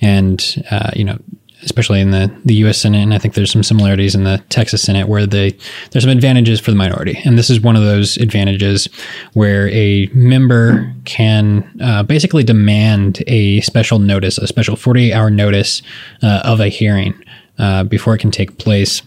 and 0.00 0.64
uh, 0.70 0.90
you 0.94 1.04
know, 1.04 1.18
especially 1.62 2.00
in 2.00 2.10
the, 2.10 2.34
the 2.44 2.54
U.S. 2.56 2.78
Senate, 2.78 3.02
and 3.02 3.14
I 3.14 3.18
think 3.18 3.34
there's 3.34 3.52
some 3.52 3.62
similarities 3.62 4.14
in 4.14 4.24
the 4.24 4.42
Texas 4.48 4.82
Senate 4.82 5.08
where 5.08 5.26
they 5.26 5.56
there's 5.90 6.04
some 6.04 6.10
advantages 6.10 6.60
for 6.60 6.70
the 6.70 6.76
minority, 6.76 7.18
and 7.24 7.38
this 7.38 7.50
is 7.50 7.60
one 7.60 7.76
of 7.76 7.82
those 7.82 8.16
advantages 8.16 8.88
where 9.32 9.68
a 9.68 10.06
member 10.12 10.92
can 11.04 11.80
uh, 11.80 12.02
basically 12.02 12.44
demand 12.44 13.22
a 13.26 13.60
special 13.60 13.98
notice, 13.98 14.38
a 14.38 14.46
special 14.46 14.76
48 14.76 15.12
hour 15.12 15.30
notice 15.30 15.82
uh, 16.22 16.42
of 16.44 16.60
a 16.60 16.68
hearing 16.68 17.14
uh, 17.58 17.84
before 17.84 18.14
it 18.14 18.18
can 18.18 18.30
take 18.30 18.58
place, 18.58 19.02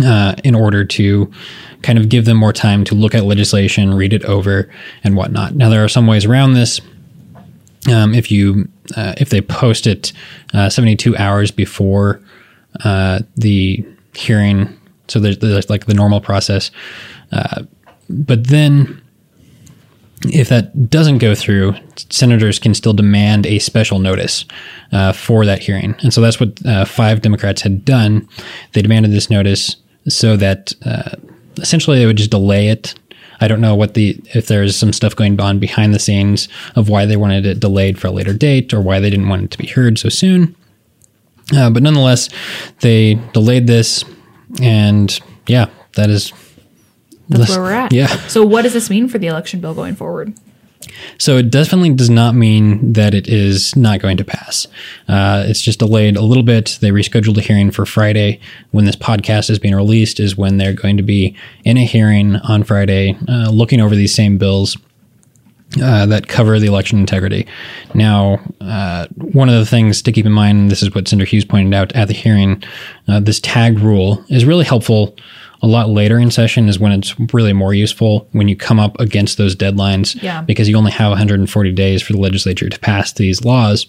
uh, 0.00 0.34
in 0.44 0.54
order 0.54 0.84
to 0.84 1.30
kind 1.82 1.98
of 1.98 2.08
give 2.08 2.24
them 2.24 2.36
more 2.36 2.52
time 2.52 2.84
to 2.84 2.94
look 2.94 3.14
at 3.14 3.24
legislation, 3.24 3.94
read 3.94 4.12
it 4.12 4.24
over, 4.24 4.70
and 5.04 5.16
whatnot. 5.16 5.54
Now 5.54 5.68
there 5.68 5.84
are 5.84 5.88
some 5.88 6.06
ways 6.06 6.24
around 6.24 6.54
this. 6.54 6.80
Um, 7.90 8.14
if 8.14 8.30
you 8.30 8.68
uh, 8.96 9.14
if 9.18 9.30
they 9.30 9.40
post 9.40 9.86
it 9.86 10.12
uh, 10.54 10.68
72 10.68 11.16
hours 11.16 11.50
before 11.50 12.20
uh, 12.84 13.20
the 13.36 13.84
hearing, 14.14 14.78
so 15.08 15.18
there's, 15.18 15.38
there's, 15.38 15.68
like 15.68 15.86
the 15.86 15.94
normal 15.94 16.20
process. 16.20 16.70
Uh, 17.32 17.64
but 18.08 18.46
then, 18.46 19.02
if 20.24 20.48
that 20.48 20.90
doesn't 20.90 21.18
go 21.18 21.34
through, 21.34 21.74
senators 21.96 22.60
can 22.60 22.72
still 22.74 22.92
demand 22.92 23.46
a 23.46 23.58
special 23.58 23.98
notice 23.98 24.44
for 25.14 25.44
that 25.44 25.58
hearing, 25.58 25.96
and 26.02 26.14
so 26.14 26.20
that's 26.20 26.38
what 26.38 26.58
five 26.86 27.20
Democrats 27.20 27.62
had 27.62 27.84
done. 27.84 28.28
They 28.72 28.82
demanded 28.82 29.10
this 29.10 29.28
notice 29.28 29.81
so 30.08 30.36
that 30.36 30.72
essentially 31.58 31.98
they 31.98 32.06
would 32.06 32.16
just 32.16 32.30
delay 32.30 32.68
it 32.68 32.94
I 33.42 33.48
don't 33.48 33.60
know 33.60 33.74
what 33.74 33.94
the 33.94 34.20
if 34.34 34.46
there's 34.46 34.76
some 34.76 34.92
stuff 34.92 35.16
going 35.16 35.40
on 35.40 35.58
behind 35.58 35.92
the 35.92 35.98
scenes 35.98 36.48
of 36.76 36.88
why 36.88 37.06
they 37.06 37.16
wanted 37.16 37.44
it 37.44 37.58
delayed 37.58 37.98
for 37.98 38.06
a 38.06 38.12
later 38.12 38.32
date 38.32 38.72
or 38.72 38.80
why 38.80 39.00
they 39.00 39.10
didn't 39.10 39.28
want 39.28 39.42
it 39.42 39.50
to 39.50 39.58
be 39.58 39.66
heard 39.66 39.98
so 39.98 40.08
soon. 40.08 40.54
Uh, 41.52 41.68
but 41.68 41.82
nonetheless, 41.82 42.28
they 42.82 43.14
delayed 43.32 43.66
this, 43.66 44.04
and 44.62 45.18
yeah, 45.48 45.66
that 45.96 46.08
is 46.08 46.32
that's 47.28 47.50
where 47.50 47.60
we're 47.60 47.72
at. 47.72 47.92
Yeah. 47.92 48.06
So, 48.28 48.46
what 48.46 48.62
does 48.62 48.74
this 48.74 48.88
mean 48.88 49.08
for 49.08 49.18
the 49.18 49.26
election 49.26 49.60
bill 49.60 49.74
going 49.74 49.96
forward? 49.96 50.34
So 51.18 51.36
it 51.36 51.50
definitely 51.50 51.94
does 51.94 52.10
not 52.10 52.34
mean 52.34 52.92
that 52.92 53.14
it 53.14 53.28
is 53.28 53.76
not 53.76 54.00
going 54.00 54.16
to 54.16 54.24
pass. 54.24 54.66
Uh, 55.08 55.44
it's 55.46 55.62
just 55.62 55.78
delayed 55.78 56.16
a 56.16 56.22
little 56.22 56.42
bit. 56.42 56.78
They 56.80 56.90
rescheduled 56.90 57.38
a 57.38 57.40
hearing 57.40 57.70
for 57.70 57.86
Friday. 57.86 58.40
When 58.70 58.84
this 58.84 58.96
podcast 58.96 59.50
is 59.50 59.58
being 59.58 59.74
released, 59.74 60.20
is 60.20 60.36
when 60.36 60.56
they're 60.58 60.72
going 60.72 60.96
to 60.96 61.02
be 61.02 61.36
in 61.64 61.76
a 61.76 61.84
hearing 61.84 62.36
on 62.36 62.64
Friday, 62.64 63.16
uh, 63.28 63.50
looking 63.50 63.80
over 63.80 63.94
these 63.94 64.14
same 64.14 64.38
bills. 64.38 64.76
Uh, 65.82 66.04
that 66.04 66.28
cover 66.28 66.58
the 66.58 66.66
election 66.66 66.98
integrity. 66.98 67.46
Now, 67.94 68.40
uh, 68.60 69.06
one 69.16 69.48
of 69.48 69.54
the 69.54 69.64
things 69.64 70.02
to 70.02 70.12
keep 70.12 70.26
in 70.26 70.32
mind, 70.32 70.58
and 70.58 70.70
this 70.70 70.82
is 70.82 70.94
what 70.94 71.08
Senator 71.08 71.26
Hughes 71.26 71.46
pointed 71.46 71.72
out 71.72 71.92
at 71.92 72.08
the 72.08 72.14
hearing, 72.14 72.62
uh, 73.08 73.20
this 73.20 73.40
tag 73.40 73.78
rule 73.78 74.22
is 74.28 74.44
really 74.44 74.66
helpful 74.66 75.16
a 75.62 75.66
lot 75.66 75.88
later 75.88 76.18
in 76.18 76.30
session 76.30 76.68
is 76.68 76.78
when 76.80 76.92
it's 76.92 77.14
really 77.32 77.52
more 77.52 77.72
useful 77.72 78.28
when 78.32 78.48
you 78.48 78.56
come 78.56 78.80
up 78.80 78.98
against 78.98 79.38
those 79.38 79.54
deadlines 79.54 80.20
yeah. 80.20 80.42
because 80.42 80.68
you 80.68 80.76
only 80.76 80.90
have 80.90 81.10
140 81.10 81.72
days 81.72 82.02
for 82.02 82.12
the 82.12 82.18
legislature 82.18 82.68
to 82.68 82.78
pass 82.80 83.12
these 83.12 83.44
laws. 83.44 83.86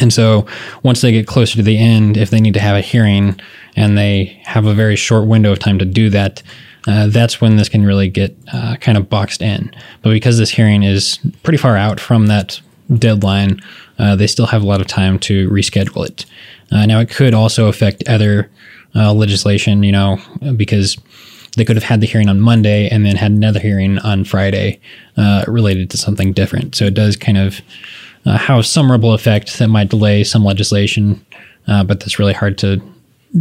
And 0.00 0.12
so 0.12 0.46
once 0.82 1.00
they 1.00 1.12
get 1.12 1.26
closer 1.26 1.56
to 1.56 1.62
the 1.62 1.78
end, 1.78 2.18
if 2.18 2.28
they 2.28 2.40
need 2.40 2.54
to 2.54 2.60
have 2.60 2.76
a 2.76 2.82
hearing 2.82 3.40
and 3.74 3.96
they 3.96 4.38
have 4.44 4.66
a 4.66 4.74
very 4.74 4.96
short 4.96 5.26
window 5.26 5.52
of 5.52 5.58
time 5.58 5.78
to 5.78 5.86
do 5.86 6.10
that, 6.10 6.42
uh, 6.86 7.06
that's 7.06 7.40
when 7.40 7.56
this 7.56 7.70
can 7.70 7.84
really 7.84 8.08
get 8.08 8.36
uh, 8.52 8.76
kind 8.76 8.98
of 8.98 9.08
boxed 9.08 9.40
in. 9.40 9.74
But 10.02 10.10
because 10.10 10.36
this 10.36 10.50
hearing 10.50 10.82
is 10.82 11.18
pretty 11.42 11.56
far 11.56 11.76
out 11.76 11.98
from 11.98 12.26
that 12.26 12.60
deadline, 12.94 13.62
uh, 13.98 14.14
they 14.14 14.26
still 14.26 14.46
have 14.46 14.62
a 14.62 14.66
lot 14.66 14.82
of 14.82 14.86
time 14.86 15.18
to 15.20 15.48
reschedule 15.48 16.06
it. 16.06 16.26
Uh, 16.70 16.84
now, 16.84 17.00
it 17.00 17.10
could 17.10 17.32
also 17.34 17.68
affect 17.68 18.06
other 18.08 18.50
uh, 18.96 19.12
legislation, 19.12 19.82
you 19.82 19.92
know, 19.92 20.18
because 20.56 20.96
they 21.56 21.64
could 21.64 21.76
have 21.76 21.84
had 21.84 22.00
the 22.00 22.06
hearing 22.06 22.28
on 22.28 22.40
Monday 22.40 22.88
and 22.88 23.04
then 23.04 23.16
had 23.16 23.30
another 23.30 23.60
hearing 23.60 23.98
on 24.00 24.24
Friday 24.24 24.80
uh, 25.16 25.44
related 25.46 25.90
to 25.90 25.96
something 25.96 26.32
different. 26.32 26.74
So 26.74 26.84
it 26.84 26.94
does 26.94 27.16
kind 27.16 27.38
of 27.38 27.60
uh, 28.24 28.38
have 28.38 28.66
some 28.66 28.90
ripple 28.90 29.14
effect 29.14 29.58
that 29.58 29.68
might 29.68 29.88
delay 29.88 30.24
some 30.24 30.44
legislation, 30.44 31.24
uh, 31.66 31.84
but 31.84 32.00
that's 32.00 32.18
really 32.18 32.32
hard 32.32 32.58
to 32.58 32.80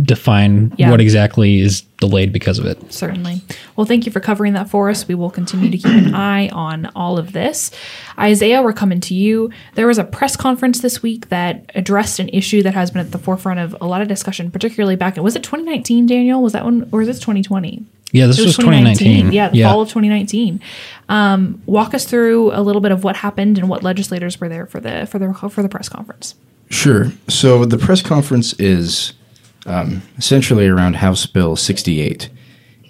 define 0.04 0.74
Yeah. 0.78 0.92
what 0.92 1.00
exactly 1.00 1.60
is 1.60 1.82
delayed 2.00 2.34
because 2.34 2.60
of 2.60 2.66
it. 2.66 2.92
Certainly. 2.92 3.42
Well, 3.76 3.86
thank 3.86 4.06
you 4.06 4.12
for 4.12 4.20
covering 4.20 4.54
that 4.54 4.70
for 4.70 4.90
us. 4.90 5.08
We 5.08 5.16
will 5.16 5.30
continue 5.30 5.70
to 5.72 5.78
keep 5.78 5.86
an 5.92 6.14
eye 6.16 6.50
on 6.50 6.90
all 6.96 7.18
of 7.18 7.32
this. 7.32 7.72
Isaiah, 8.20 8.62
we're 8.62 8.74
coming 8.74 9.00
to 9.02 9.14
you. 9.14 9.52
There 9.76 9.88
was 9.88 9.98
a 9.98 10.04
press 10.04 10.36
conference 10.36 10.82
this 10.82 11.02
week 11.02 11.30
that 11.30 11.72
addressed 11.76 12.20
an 12.20 12.30
issue 12.30 12.62
that 12.64 12.74
has 12.74 12.92
been 12.92 13.02
at 13.02 13.12
the 13.12 13.18
forefront 13.18 13.60
of 13.60 13.76
a 13.80 13.86
lot 13.88 14.02
of 14.02 14.08
discussion, 14.08 14.52
particularly 14.52 14.96
back 14.96 15.18
in 15.18 15.24
was 15.24 15.36
it 15.36 15.44
2019, 15.44 16.08
Daniel? 16.08 16.42
Was 16.42 16.54
that 16.54 16.66
one 16.66 16.88
or 16.92 17.02
is 17.02 17.08
this 17.08 17.20
2020? 17.20 17.84
Yeah, 18.12 18.28
this 18.28 18.40
It 18.40 18.46
was 18.46 18.56
2019. 18.58 19.32
Yeah, 19.34 19.50
the 19.50 19.64
fall 19.64 19.82
of 19.82 19.90
2019. 19.90 20.62
Um, 21.10 21.62
walk 21.66 21.94
us 21.94 22.06
through 22.06 22.52
a 22.54 22.62
little 22.62 22.82
bit 22.82 22.92
of 22.92 23.04
what 23.04 23.18
happened 23.18 23.58
and 23.58 23.68
what 23.68 23.84
legislators 23.84 24.40
were 24.40 24.48
there 24.48 24.66
for 24.66 24.80
the 24.80 25.06
for 25.06 25.20
the 25.20 25.34
for 25.34 25.62
the 25.62 25.70
press 25.70 25.90
conference. 25.90 26.36
Sure. 26.70 27.12
So 27.28 27.66
the 27.66 27.78
press 27.78 28.02
conference 28.02 28.54
is 28.60 29.14
um, 29.66 30.02
essentially 30.18 30.68
around 30.68 30.98
House 30.98 31.26
Bill 31.26 31.56
68. 31.56 32.30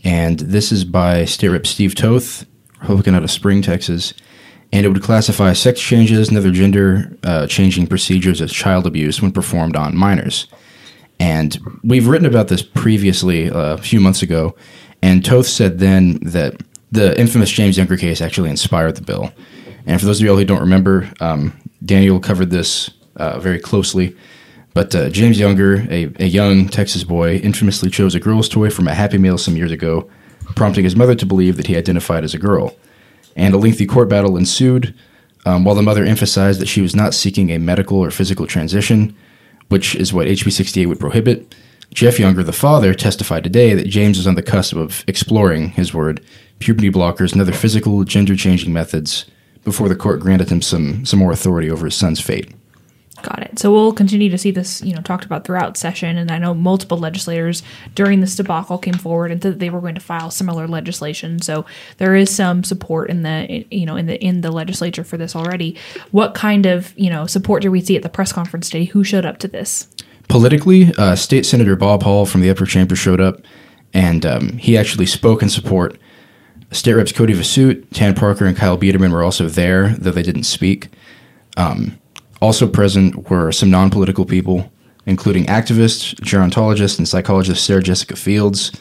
And 0.03 0.39
this 0.39 0.71
is 0.71 0.85
by 0.85 1.25
State 1.25 1.49
Rep 1.49 1.65
Steve 1.65 1.95
Toth, 1.95 2.45
Republican 2.81 3.15
out 3.15 3.23
of 3.23 3.31
Spring, 3.31 3.61
Texas. 3.61 4.13
And 4.71 4.85
it 4.85 4.89
would 4.89 5.01
classify 5.01 5.53
sex 5.53 5.79
changes 5.79 6.29
and 6.29 6.37
other 6.37 6.51
gender 6.51 7.17
uh, 7.23 7.47
changing 7.47 7.87
procedures 7.87 8.41
as 8.41 8.51
child 8.51 8.85
abuse 8.85 9.21
when 9.21 9.31
performed 9.31 9.75
on 9.75 9.95
minors. 9.95 10.47
And 11.19 11.57
we've 11.83 12.07
written 12.07 12.27
about 12.27 12.49
this 12.49 12.61
previously 12.61 13.49
uh, 13.49 13.75
a 13.75 13.77
few 13.77 13.99
months 13.99 14.21
ago. 14.21 14.55
And 15.01 15.23
Toth 15.23 15.47
said 15.47 15.79
then 15.79 16.19
that 16.23 16.61
the 16.91 17.17
infamous 17.19 17.51
James 17.51 17.77
Younger 17.77 17.97
case 17.97 18.21
actually 18.21 18.49
inspired 18.49 18.95
the 18.95 19.01
bill. 19.01 19.31
And 19.85 19.99
for 19.99 20.05
those 20.05 20.19
of 20.19 20.25
you 20.25 20.31
all 20.31 20.37
who 20.37 20.45
don't 20.45 20.61
remember, 20.61 21.11
um, 21.19 21.53
Daniel 21.83 22.19
covered 22.19 22.49
this 22.49 22.89
uh, 23.15 23.39
very 23.39 23.59
closely. 23.59 24.15
But 24.75 24.93
uh, 24.93 25.09
James 25.09 25.39
Younger, 25.39 25.87
a, 25.89 26.11
a 26.19 26.25
young 26.25 26.67
Texas 26.67 27.05
boy, 27.05 27.37
infamously 27.37 27.89
chose 27.89 28.13
a 28.13 28.19
girl's 28.19 28.49
toy 28.49 28.69
from 28.69 28.89
a 28.89 28.93
Happy 28.93 29.17
Meal 29.17 29.37
some 29.37 29.55
years 29.55 29.71
ago, 29.71 30.09
prompting 30.53 30.83
his 30.83 30.97
mother 30.97 31.15
to 31.15 31.25
believe 31.25 31.55
that 31.55 31.67
he 31.67 31.77
identified 31.77 32.25
as 32.25 32.33
a 32.33 32.37
girl. 32.37 32.75
And 33.37 33.53
a 33.53 33.57
lengthy 33.57 33.85
court 33.85 34.09
battle 34.09 34.35
ensued, 34.35 34.93
um, 35.45 35.63
while 35.63 35.75
the 35.75 35.81
mother 35.81 36.03
emphasized 36.03 36.59
that 36.59 36.67
she 36.67 36.81
was 36.81 36.93
not 36.93 37.13
seeking 37.13 37.51
a 37.51 37.57
medical 37.57 37.97
or 37.99 38.11
physical 38.11 38.45
transition, 38.45 39.15
which 39.69 39.95
is 39.95 40.11
what 40.11 40.27
HB 40.27 40.51
68 40.51 40.87
would 40.87 40.99
prohibit. 40.99 41.55
Jeff 41.93 42.19
Younger, 42.19 42.43
the 42.43 42.51
father, 42.51 42.93
testified 42.93 43.45
today 43.45 43.75
that 43.75 43.87
James 43.87 44.17
was 44.17 44.27
on 44.27 44.35
the 44.35 44.43
cusp 44.43 44.75
of 44.75 45.05
exploring, 45.07 45.69
his 45.69 45.93
word, 45.93 46.21
puberty 46.59 46.89
blockers 46.89 47.31
and 47.31 47.39
other 47.39 47.53
physical, 47.53 48.03
gender 48.03 48.35
changing 48.35 48.73
methods 48.73 49.23
before 49.63 49.87
the 49.87 49.95
court 49.95 50.19
granted 50.19 50.49
him 50.49 50.61
some, 50.61 51.05
some 51.05 51.19
more 51.19 51.31
authority 51.31 51.71
over 51.71 51.85
his 51.85 51.95
son's 51.95 52.19
fate. 52.19 52.53
Got 53.25 53.41
it. 53.41 53.57
So 53.57 53.71
we'll 53.71 53.91
continue 53.91 54.29
to 54.29 54.37
see 54.37 54.51
this, 54.51 54.83
you 54.83 54.93
know, 54.93 55.01
talked 55.01 55.25
about 55.25 55.45
throughout 55.45 55.77
session. 55.77 56.15
And 56.15 56.29
I 56.29 56.37
know 56.37 56.53
multiple 56.53 56.99
legislators 56.99 57.63
during 57.95 58.21
this 58.21 58.35
debacle 58.35 58.77
came 58.77 58.93
forward 58.93 59.31
and 59.31 59.41
that 59.41 59.57
they 59.57 59.71
were 59.71 59.81
going 59.81 59.95
to 59.95 60.01
file 60.01 60.29
similar 60.29 60.67
legislation. 60.67 61.41
So 61.41 61.65
there 61.97 62.13
is 62.13 62.33
some 62.33 62.63
support 62.63 63.09
in 63.09 63.23
the, 63.23 63.65
you 63.71 63.87
know, 63.87 63.95
in 63.95 64.05
the 64.05 64.23
in 64.23 64.41
the 64.41 64.51
legislature 64.51 65.03
for 65.03 65.17
this 65.17 65.35
already. 65.35 65.75
What 66.11 66.35
kind 66.35 66.67
of, 66.67 66.93
you 66.99 67.09
know, 67.09 67.25
support 67.25 67.63
do 67.63 67.71
we 67.71 67.81
see 67.81 67.95
at 67.95 68.03
the 68.03 68.09
press 68.09 68.31
conference 68.31 68.69
today? 68.69 68.85
Who 68.85 69.03
showed 69.03 69.25
up 69.25 69.39
to 69.39 69.47
this? 69.47 69.87
Politically, 70.27 70.93
uh, 70.95 71.15
State 71.15 71.47
Senator 71.47 71.75
Bob 71.75 72.03
Hall 72.03 72.27
from 72.27 72.41
the 72.41 72.51
upper 72.51 72.67
chamber 72.67 72.95
showed 72.95 73.21
up, 73.21 73.41
and 73.91 74.23
um, 74.23 74.49
he 74.59 74.77
actually 74.77 75.07
spoke 75.07 75.41
in 75.41 75.49
support. 75.49 75.97
State 76.69 76.93
Reps 76.93 77.11
Cody 77.11 77.33
Vasut, 77.33 77.87
Tan 77.91 78.13
Parker, 78.13 78.45
and 78.45 78.55
Kyle 78.55 78.77
Biedermann 78.77 79.11
were 79.11 79.23
also 79.23 79.47
there, 79.47 79.89
though 79.97 80.11
they 80.11 80.21
didn't 80.21 80.43
speak. 80.43 80.89
Um, 81.57 81.97
also 82.41 82.67
present 82.67 83.29
were 83.29 83.51
some 83.51 83.69
non 83.69 83.89
political 83.89 84.25
people, 84.25 84.71
including 85.05 85.45
activists, 85.45 86.15
gerontologist, 86.15 86.97
and 86.97 87.07
psychologist 87.07 87.65
Sarah 87.65 87.83
Jessica 87.83 88.15
Fields, 88.15 88.71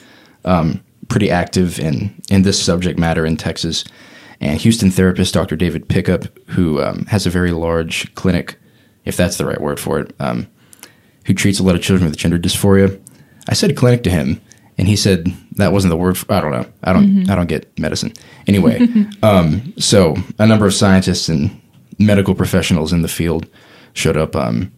um, 0.44 0.82
pretty 1.08 1.30
active 1.30 1.78
in, 1.78 2.14
in 2.30 2.42
this 2.42 2.62
subject 2.62 2.98
matter 2.98 3.24
in 3.24 3.36
Texas, 3.36 3.84
and 4.40 4.60
Houston 4.60 4.90
therapist 4.90 5.34
Dr. 5.34 5.56
David 5.56 5.88
Pickup, 5.88 6.24
who 6.48 6.80
um, 6.82 7.06
has 7.06 7.26
a 7.26 7.30
very 7.30 7.52
large 7.52 8.12
clinic, 8.14 8.56
if 9.04 9.16
that's 9.16 9.38
the 9.38 9.46
right 9.46 9.60
word 9.60 9.78
for 9.78 10.00
it, 10.00 10.14
um, 10.18 10.46
who 11.26 11.34
treats 11.34 11.58
a 11.58 11.62
lot 11.62 11.74
of 11.74 11.82
children 11.82 12.08
with 12.08 12.18
gender 12.18 12.38
dysphoria. 12.38 13.00
I 13.48 13.54
said 13.54 13.76
clinic 13.76 14.02
to 14.04 14.10
him, 14.10 14.40
and 14.78 14.88
he 14.88 14.96
said 14.96 15.26
that 15.52 15.72
wasn't 15.72 15.90
the 15.90 15.96
word. 15.96 16.18
For, 16.18 16.32
I 16.32 16.40
don't 16.40 16.50
know. 16.50 16.66
I 16.82 16.92
don't. 16.92 17.30
I 17.30 17.34
don't 17.34 17.46
get 17.46 17.78
medicine. 17.78 18.12
Anyway, 18.46 18.88
um, 19.22 19.74
so 19.78 20.16
a 20.38 20.46
number 20.46 20.66
of 20.66 20.74
scientists 20.74 21.28
and 21.28 21.60
medical 21.98 22.34
professionals 22.34 22.92
in 22.92 23.02
the 23.02 23.08
field 23.08 23.48
showed 23.92 24.16
up, 24.16 24.34
um, 24.36 24.72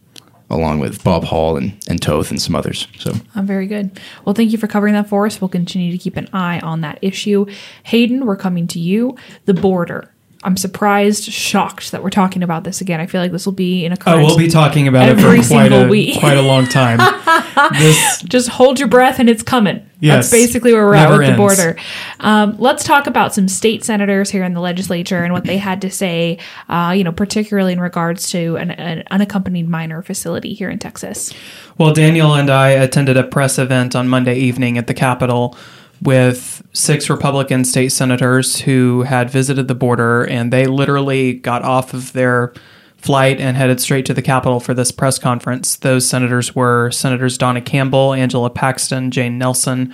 along 0.49 0.79
with 0.79 1.03
Bob 1.03 1.23
Hall 1.25 1.57
and 1.57 1.77
and 1.87 2.01
Toth 2.01 2.31
and 2.31 2.41
some 2.41 2.55
others. 2.55 2.87
So 2.99 3.13
I'm 3.35 3.45
very 3.45 3.67
good. 3.67 3.99
Well, 4.25 4.35
thank 4.35 4.51
you 4.51 4.57
for 4.57 4.67
covering 4.67 4.93
that 4.93 5.09
for 5.09 5.25
us. 5.25 5.41
We'll 5.41 5.49
continue 5.49 5.91
to 5.91 5.97
keep 5.97 6.17
an 6.17 6.29
eye 6.33 6.59
on 6.59 6.81
that 6.81 6.99
issue. 7.01 7.45
Hayden, 7.83 8.25
we're 8.25 8.37
coming 8.37 8.67
to 8.67 8.79
you. 8.79 9.17
The 9.45 9.53
border. 9.53 10.13
I'm 10.43 10.55
surprised, 10.55 11.23
shocked 11.23 11.91
that 11.91 12.03
we're 12.03 12.11
talking 12.11 12.43
about 12.43 12.63
this 12.63 12.79
again. 12.79 12.99
I 12.99 13.07
feel 13.07 13.21
like 13.21 13.31
this 13.31 13.45
will 13.45 13.53
be 13.53 13.85
in 13.85 13.91
a 13.91 13.97
Oh, 14.05 14.17
we'll 14.17 14.37
be 14.37 14.47
talking 14.47 14.87
about 14.87 15.09
it 15.09 15.17
every 15.17 15.41
for 15.41 15.47
quite 15.47 15.69
single 15.69 15.85
a 15.85 15.87
week. 15.87 16.19
quite 16.19 16.37
a 16.37 16.41
long 16.41 16.67
time. 16.67 16.99
this 17.73 18.21
Just 18.21 18.49
hold 18.49 18.79
your 18.79 18.87
breath 18.87 19.19
and 19.19 19.29
it's 19.29 19.41
coming. 19.41 19.83
Yes. 19.99 20.29
That's 20.29 20.43
basically 20.43 20.73
where 20.73 20.85
we're 20.85 20.93
at 20.93 21.09
with 21.09 21.27
the 21.27 21.35
border. 21.35 21.75
Um, 22.19 22.55
let's 22.59 22.83
talk 22.83 23.07
about 23.07 23.33
some 23.33 23.47
state 23.47 23.83
senators 23.83 24.29
here 24.29 24.43
in 24.43 24.53
the 24.53 24.59
legislature 24.59 25.23
and 25.23 25.33
what 25.33 25.43
they 25.43 25.57
had 25.57 25.81
to 25.81 25.89
say, 25.89 26.37
uh, 26.69 26.93
you 26.95 27.03
know, 27.03 27.11
particularly 27.11 27.73
in 27.73 27.79
regards 27.79 28.29
to 28.29 28.57
an, 28.57 28.69
an 28.71 29.03
unaccompanied 29.09 29.67
minor 29.67 30.03
facility 30.03 30.53
here 30.53 30.69
in 30.69 30.77
Texas. 30.77 31.33
Well, 31.79 31.93
Daniel 31.93 32.35
and 32.35 32.51
I 32.51 32.69
attended 32.69 33.17
a 33.17 33.23
press 33.23 33.57
event 33.57 33.95
on 33.95 34.07
Monday 34.07 34.35
evening 34.35 34.77
at 34.77 34.85
the 34.85 34.93
Capitol 34.93 35.57
with 36.01 36.63
six 36.73 37.09
Republican 37.09 37.65
state 37.65 37.89
senators 37.89 38.61
who 38.61 39.03
had 39.03 39.29
visited 39.29 39.67
the 39.67 39.75
border, 39.75 40.23
and 40.23 40.53
they 40.53 40.65
literally 40.65 41.33
got 41.33 41.63
off 41.63 41.93
of 41.93 42.13
their 42.13 42.53
flight 42.97 43.39
and 43.39 43.55
headed 43.55 43.79
straight 43.79 44.05
to 44.05 44.13
the 44.13 44.21
Capitol 44.21 44.59
for 44.59 44.73
this 44.73 44.91
press 44.91 45.19
conference. 45.19 45.75
Those 45.75 46.07
senators 46.07 46.55
were 46.55 46.91
Senators 46.91 47.37
Donna 47.37 47.61
Campbell, 47.61 48.13
Angela 48.13 48.49
Paxton, 48.49 49.11
Jane 49.11 49.37
Nelson, 49.37 49.93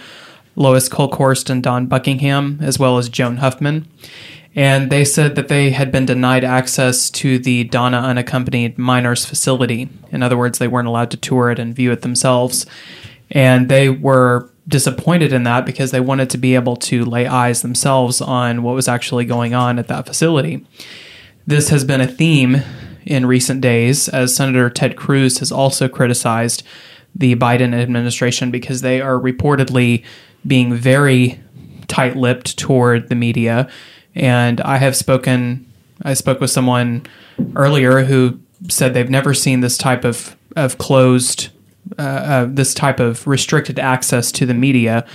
Lois 0.56 0.90
Kolkhorst, 0.90 1.50
and 1.50 1.62
Dawn 1.62 1.88
Buckingham, 1.88 2.60
as 2.62 2.80
well 2.80 2.98
as 2.98 3.10
Joan 3.10 3.38
Huffman. 3.38 3.88
And 4.56 4.92
they 4.92 5.04
said 5.04 5.36
that 5.36 5.48
they 5.48 5.72
had 5.72 5.92
been 5.92 6.06
denied 6.06 6.44
access 6.44 7.10
to 7.12 7.40
the 7.40 7.64
Donna 7.66 7.98
Unaccompanied 7.98 8.78
Minors 8.78 9.26
facility. 9.26 9.90
In 10.12 10.22
other 10.22 10.38
words, 10.38 10.60
they 10.60 10.68
weren't 10.68 10.88
allowed 10.88 11.10
to 11.12 11.18
tour 11.18 11.50
it 11.50 11.58
and 11.58 11.76
view 11.76 11.92
it 11.92 12.04
themselves. 12.04 12.68
And 13.32 13.68
they 13.68 13.90
were 13.90 14.52
disappointed 14.68 15.34
in 15.34 15.44
that 15.44 15.66
because 15.66 15.92
they 15.92 16.00
wanted 16.00 16.30
to 16.30 16.38
be 16.38 16.56
able 16.56 16.76
to 16.78 17.04
lay 17.04 17.28
eyes 17.28 17.62
themselves 17.62 18.22
on 18.22 18.64
what 18.64 18.76
was 18.76 18.88
actually 18.88 19.26
going 19.26 19.54
on 19.54 19.78
at 19.78 19.88
that 19.88 20.06
facility. 20.06 20.66
This 21.46 21.70
has 21.70 21.84
been 21.84 22.02
a 22.02 22.08
theme 22.08 22.62
in 23.06 23.26
recent 23.26 23.60
days, 23.62 24.08
as 24.08 24.36
Senator 24.36 24.70
Ted 24.70 24.96
Cruz 24.96 25.40
has 25.40 25.52
also 25.52 25.90
criticized 25.90 26.64
the 27.14 27.36
Biden 27.36 27.74
administration 27.74 28.50
because 28.50 28.82
they 28.82 29.02
are 29.02 29.20
reportedly 29.20 30.04
being 30.48 30.74
very 30.74 31.40
tight 31.88 32.16
lipped 32.16 32.58
toward 32.58 33.10
the 33.10 33.16
media. 33.16 33.70
And 34.16 34.62
I 34.62 34.78
have 34.78 34.96
spoken, 34.96 35.72
I 36.02 36.14
spoke 36.14 36.40
with 36.40 36.50
someone 36.50 37.06
earlier 37.56 38.04
who 38.04 38.40
said 38.70 38.94
they've 38.94 39.10
never 39.10 39.34
seen 39.34 39.60
this 39.60 39.78
type 39.78 40.06
of, 40.06 40.36
of 40.56 40.78
closed, 40.78 41.50
uh, 41.98 42.02
uh, 42.02 42.46
this 42.50 42.74
type 42.74 43.00
of 43.00 43.26
restricted 43.28 43.80
access 43.80 44.32
to 44.34 44.46
the 44.46 44.54
media. 44.54 45.06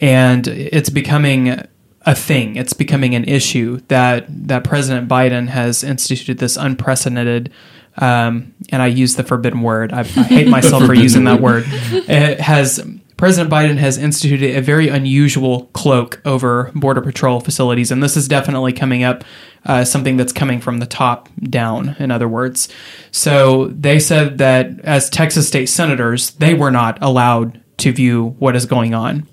And 0.00 0.46
it's 0.46 0.90
becoming 0.90 1.66
a 2.06 2.14
thing. 2.14 2.56
It's 2.56 2.72
becoming 2.72 3.14
an 3.14 3.24
issue 3.24 3.80
that 3.88 4.26
that 4.48 4.64
President 4.64 5.08
Biden 5.08 5.48
has 5.48 5.82
instituted 5.82 6.38
this 6.38 6.56
unprecedented. 6.56 7.50
Um, 7.98 8.54
and 8.70 8.82
I 8.82 8.86
use 8.86 9.16
the 9.16 9.24
forbidden 9.24 9.62
word. 9.62 9.92
I, 9.92 10.00
I 10.00 10.02
hate 10.02 10.48
myself 10.48 10.84
for 10.84 10.94
using 10.94 11.24
that 11.24 11.40
word. 11.40 11.64
It 12.08 12.40
has 12.40 12.84
President 13.16 13.50
Biden 13.50 13.78
has 13.78 13.96
instituted 13.96 14.56
a 14.56 14.60
very 14.60 14.88
unusual 14.88 15.70
cloak 15.72 16.20
over 16.26 16.70
border 16.74 17.00
patrol 17.00 17.40
facilities, 17.40 17.90
and 17.90 18.02
this 18.02 18.16
is 18.16 18.28
definitely 18.28 18.72
coming 18.72 19.02
up. 19.02 19.24
Uh, 19.66 19.84
something 19.84 20.16
that's 20.16 20.32
coming 20.32 20.60
from 20.60 20.78
the 20.78 20.86
top 20.86 21.28
down, 21.40 21.96
in 21.98 22.12
other 22.12 22.28
words. 22.28 22.68
So 23.10 23.66
they 23.66 23.98
said 23.98 24.38
that 24.38 24.80
as 24.80 25.10
Texas 25.10 25.48
state 25.48 25.66
senators, 25.66 26.30
they 26.30 26.54
were 26.54 26.70
not 26.70 27.02
allowed 27.02 27.60
to 27.78 27.92
view 27.92 28.36
what 28.38 28.54
is 28.54 28.64
going 28.64 28.94
on 28.94 29.28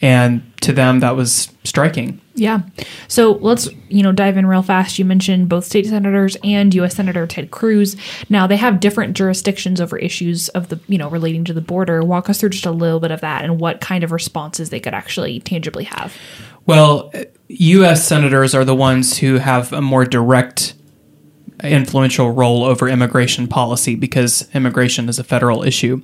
and 0.00 0.42
to 0.62 0.72
them 0.72 1.00
that 1.00 1.14
was 1.16 1.50
striking 1.64 2.20
Yeah. 2.34 2.62
So 3.08 3.32
let's, 3.32 3.68
you 3.88 4.02
know, 4.02 4.12
dive 4.12 4.36
in 4.36 4.46
real 4.46 4.62
fast. 4.62 4.98
You 4.98 5.04
mentioned 5.04 5.48
both 5.48 5.64
state 5.64 5.86
senators 5.86 6.36
and 6.42 6.74
U.S. 6.74 6.96
Senator 6.96 7.26
Ted 7.26 7.50
Cruz. 7.50 7.94
Now, 8.30 8.46
they 8.46 8.56
have 8.56 8.80
different 8.80 9.16
jurisdictions 9.16 9.80
over 9.80 9.98
issues 9.98 10.48
of 10.50 10.68
the, 10.68 10.80
you 10.88 10.96
know, 10.96 11.10
relating 11.10 11.44
to 11.44 11.52
the 11.52 11.60
border. 11.60 12.02
Walk 12.02 12.30
us 12.30 12.40
through 12.40 12.50
just 12.50 12.66
a 12.66 12.70
little 12.70 13.00
bit 13.00 13.10
of 13.10 13.20
that 13.20 13.44
and 13.44 13.60
what 13.60 13.80
kind 13.80 14.02
of 14.02 14.12
responses 14.12 14.70
they 14.70 14.80
could 14.80 14.94
actually 14.94 15.40
tangibly 15.40 15.84
have. 15.84 16.16
well 16.66 17.12
u.s 17.58 18.06
senators 18.06 18.54
are 18.54 18.64
the 18.64 18.74
ones 18.74 19.18
who 19.18 19.36
have 19.36 19.72
a 19.72 19.80
more 19.80 20.04
direct 20.04 20.74
influential 21.62 22.32
role 22.32 22.64
over 22.64 22.88
immigration 22.88 23.46
policy 23.46 23.94
because 23.94 24.48
immigration 24.52 25.08
is 25.08 25.18
a 25.18 25.24
federal 25.24 25.62
issue 25.62 26.00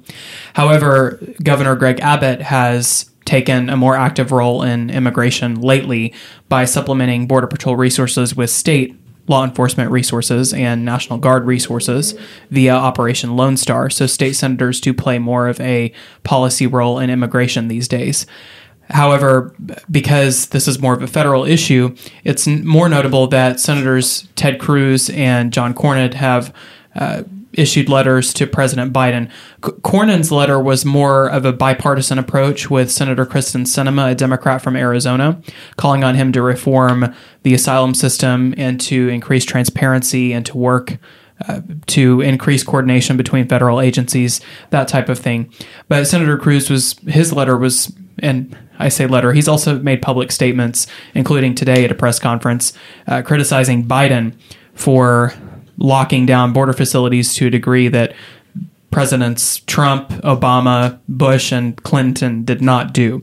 however 0.54 1.18
governor 1.42 1.74
greg 1.74 1.98
abbott 2.00 2.40
has 2.40 3.11
taken 3.24 3.68
a 3.68 3.76
more 3.76 3.94
active 3.94 4.32
role 4.32 4.62
in 4.62 4.88
immigration 4.88 5.61
lately 5.61 6.14
by 6.48 6.64
supplementing 6.64 7.26
border 7.26 7.46
patrol 7.46 7.76
resources 7.76 8.34
with 8.34 8.48
state 8.48 8.94
law 9.28 9.44
enforcement 9.44 9.90
resources 9.90 10.52
and 10.54 10.84
National 10.84 11.18
Guard 11.18 11.44
resources 11.44 12.14
via 12.50 12.74
Operation 12.74 13.37
Lone 13.37 13.56
Star. 13.56 13.90
So 13.90 14.06
state 14.06 14.32
senators 14.32 14.80
do 14.80 14.94
play 14.94 15.18
more 15.18 15.48
of 15.48 15.61
a 15.61 15.92
policy 16.24 16.66
role 16.66 16.98
in 16.98 17.11
immigration 17.11 17.68
these 17.68 17.87
days. 17.87 18.26
However, 18.90 19.55
because 19.90 20.46
this 20.46 20.66
is 20.66 20.79
more 20.79 20.94
of 20.94 21.03
a 21.03 21.07
federal 21.07 21.44
issue, 21.44 21.94
it's 22.24 22.46
more 22.46 22.88
notable 22.88 23.27
that 23.29 23.61
Senators 23.61 24.29
Ted 24.35 24.59
Cruz 24.59 25.11
and 25.11 25.53
John 25.53 25.74
Cornyn 25.74 26.14
have 26.14 26.55
uh, 26.94 27.22
issued 27.53 27.88
letters 27.88 28.33
to 28.35 28.46
President 28.46 28.92
Biden. 28.92 29.31
C- 29.64 29.72
Cornyn's 29.83 30.31
letter 30.31 30.61
was 30.61 30.85
more 30.85 31.29
of 31.29 31.44
a 31.44 31.53
bipartisan 31.53 32.18
approach 32.18 32.70
with 32.70 32.90
Senator 32.90 33.27
Kyrsten 33.27 33.66
Sinema, 33.66 34.12
a 34.12 34.14
Democrat 34.14 34.62
from 34.62 34.77
Arizona, 34.77 35.40
calling 35.77 36.05
on 36.05 36.14
him 36.14 36.33
to 36.33 36.42
reform 36.42 37.14
the 37.42 37.55
asylum 37.55 37.94
system 37.94 38.55
and 38.57 38.81
to 38.83 39.09
increase 39.09 39.44
transparency 39.44 40.33
and 40.33 40.46
to 40.46 40.57
work 40.57 40.98
uh, 41.46 41.61
to 41.87 42.20
increase 42.20 42.64
coordination 42.64 43.16
between 43.16 43.46
federal 43.46 43.81
agencies, 43.81 44.40
that 44.70 44.88
type 44.88 45.09
of 45.09 45.18
thing. 45.18 45.53
But 45.87 46.07
Senator 46.07 46.37
Cruz 46.37 46.68
was 46.68 46.94
his 47.07 47.33
letter 47.33 47.57
was, 47.57 47.92
and 48.22 48.57
I 48.78 48.88
say 48.88 49.07
letter, 49.07 49.33
he's 49.33 49.48
also 49.48 49.78
made 49.78 50.02
public 50.02 50.31
statements, 50.33 50.87
including 51.14 51.54
today 51.54 51.85
at 51.85 51.90
a 51.90 51.94
press 51.94 52.18
conference, 52.18 52.72
uh, 53.07 53.22
criticizing 53.22 53.85
Biden 53.85 54.35
for 54.74 55.35
locking 55.76 56.26
down 56.26 56.52
border 56.52 56.72
facilities 56.72 57.35
to 57.35 57.46
a 57.46 57.50
degree 57.50 57.88
that 57.88 58.14
presidents 58.90 59.59
Trump, 59.66 60.11
Obama, 60.22 60.98
Bush, 61.09 61.52
and 61.52 61.81
Clinton 61.83 62.44
did 62.44 62.61
not 62.62 62.92
do. 62.92 63.22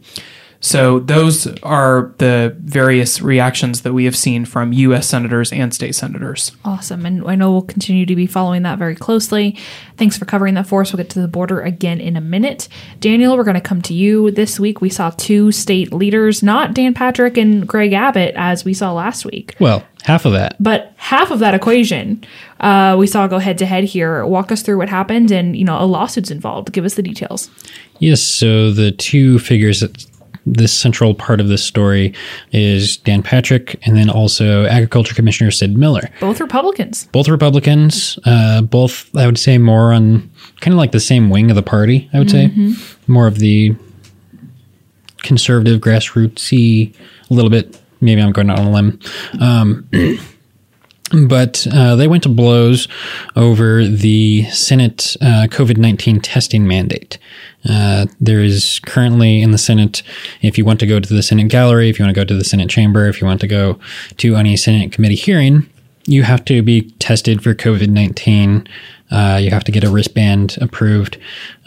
So 0.59 0.99
those 0.99 1.47
are 1.61 2.13
the 2.17 2.55
various 2.59 3.21
reactions 3.21 3.81
that 3.81 3.93
we 3.93 4.05
have 4.05 4.15
seen 4.15 4.45
from 4.45 4.73
U.S. 4.73 5.07
senators 5.07 5.51
and 5.51 5.73
state 5.73 5.95
senators. 5.95 6.51
Awesome. 6.63 7.05
And 7.05 7.27
I 7.27 7.35
know 7.35 7.51
we'll 7.51 7.61
continue 7.61 8.05
to 8.05 8.15
be 8.15 8.25
following 8.25 8.63
that 8.63 8.79
very 8.79 8.95
closely. 8.95 9.57
Thanks 9.97 10.17
for 10.17 10.25
covering 10.25 10.55
that 10.55 10.67
for 10.67 10.81
us. 10.81 10.91
We'll 10.91 11.03
get 11.03 11.09
to 11.11 11.21
the 11.21 11.27
border 11.27 11.61
again 11.61 12.01
in 12.01 12.17
a 12.17 12.21
minute. 12.21 12.67
Daniel, 12.99 13.37
we're 13.37 13.43
going 13.43 13.55
to 13.55 13.61
come 13.61 13.81
to 13.83 13.93
you 13.93 14.31
this 14.31 14.59
week. 14.59 14.81
We 14.81 14.89
saw 14.89 15.11
two 15.11 15.51
state 15.51 15.93
leaders, 15.93 16.41
not 16.41 16.73
Dan 16.73 16.93
Patrick 16.93 17.37
and 17.37 17.67
Greg 17.67 17.93
Abbott, 17.93 18.33
as 18.35 18.65
we 18.65 18.73
saw 18.73 18.91
last 18.93 19.25
week. 19.25 19.55
Well, 19.59 19.85
half 20.03 20.25
of 20.25 20.33
that. 20.33 20.55
But 20.59 20.93
half 20.97 21.31
of 21.31 21.39
that 21.39 21.53
equation, 21.53 22.23
uh, 22.59 22.95
we 22.97 23.07
saw 23.07 23.27
go 23.27 23.39
head 23.39 23.57
to 23.59 23.65
head 23.65 23.83
here. 23.83 24.25
Walk 24.25 24.51
us 24.51 24.61
through 24.61 24.77
what 24.77 24.89
happened 24.89 25.31
and, 25.31 25.55
you 25.55 25.65
know, 25.65 25.81
a 25.81 25.85
lawsuit's 25.85 26.31
involved. 26.31 26.71
Give 26.71 26.85
us 26.85 26.95
the 26.95 27.03
details. 27.03 27.49
Yes, 27.99 28.21
so 28.21 28.71
the 28.71 28.91
two 28.91 29.39
figures 29.39 29.79
that 29.79 30.05
this 30.45 30.71
central 30.71 31.13
part 31.13 31.39
of 31.39 31.47
this 31.47 31.63
story 31.63 32.13
is 32.51 32.97
Dan 32.97 33.23
Patrick 33.23 33.79
and 33.87 33.97
then 33.97 34.09
also 34.09 34.65
Agriculture 34.65 35.15
Commissioner 35.15 35.51
Sid 35.51 35.77
Miller. 35.77 36.09
Both 36.19 36.39
Republicans. 36.39 37.07
Both 37.11 37.27
Republicans, 37.27 38.19
uh, 38.25 38.61
both, 38.61 39.15
I 39.15 39.25
would 39.25 39.39
say, 39.39 39.57
more 39.57 39.91
on 39.91 40.29
kind 40.59 40.73
of 40.73 40.77
like 40.77 40.91
the 40.91 40.99
same 40.99 41.29
wing 41.29 41.49
of 41.49 41.55
the 41.55 41.63
party, 41.63 42.09
I 42.13 42.19
would 42.19 42.29
say. 42.29 42.51
More 43.07 43.27
of 43.27 43.39
the 43.39 43.75
conservative, 45.23 45.81
grassrootsy, 45.81 46.93
a 47.29 47.33
little 47.33 47.49
bit 47.49 47.81
maybe 48.01 48.21
I'm 48.21 48.31
going 48.31 48.49
out 48.49 48.59
on 48.59 48.67
a 48.67 48.71
limb. 48.71 48.99
Um, 49.41 49.89
but 51.11 51.67
uh, 51.71 51.95
they 51.95 52.07
went 52.07 52.23
to 52.23 52.29
blows 52.29 52.87
over 53.35 53.85
the 53.85 54.43
Senate 54.45 55.15
uh, 55.21 55.47
COVID 55.49 55.77
19 55.77 56.19
testing 56.19 56.67
mandate. 56.67 57.17
Uh, 57.67 58.07
there 58.19 58.41
is 58.41 58.79
currently 58.85 59.41
in 59.41 59.51
the 59.51 59.57
Senate, 59.57 60.03
if 60.41 60.57
you 60.57 60.65
want 60.65 60.79
to 60.79 60.87
go 60.87 60.99
to 60.99 61.13
the 61.13 61.23
Senate 61.23 61.47
gallery, 61.49 61.89
if 61.89 61.99
you 61.99 62.05
want 62.05 62.15
to 62.15 62.19
go 62.19 62.25
to 62.25 62.35
the 62.35 62.43
Senate 62.43 62.69
chamber, 62.69 63.07
if 63.07 63.21
you 63.21 63.27
want 63.27 63.41
to 63.41 63.47
go 63.47 63.79
to 64.17 64.35
any 64.35 64.55
Senate 64.57 64.91
committee 64.91 65.15
hearing, 65.15 65.69
you 66.07 66.23
have 66.23 66.45
to 66.45 66.61
be 66.61 66.89
tested 66.99 67.43
for 67.43 67.53
COVID 67.53 67.89
19. 67.89 68.67
Uh, 69.11 69.39
you 69.41 69.51
have 69.51 69.63
to 69.63 69.71
get 69.71 69.83
a 69.83 69.89
wristband 69.89 70.57
approved. 70.61 71.17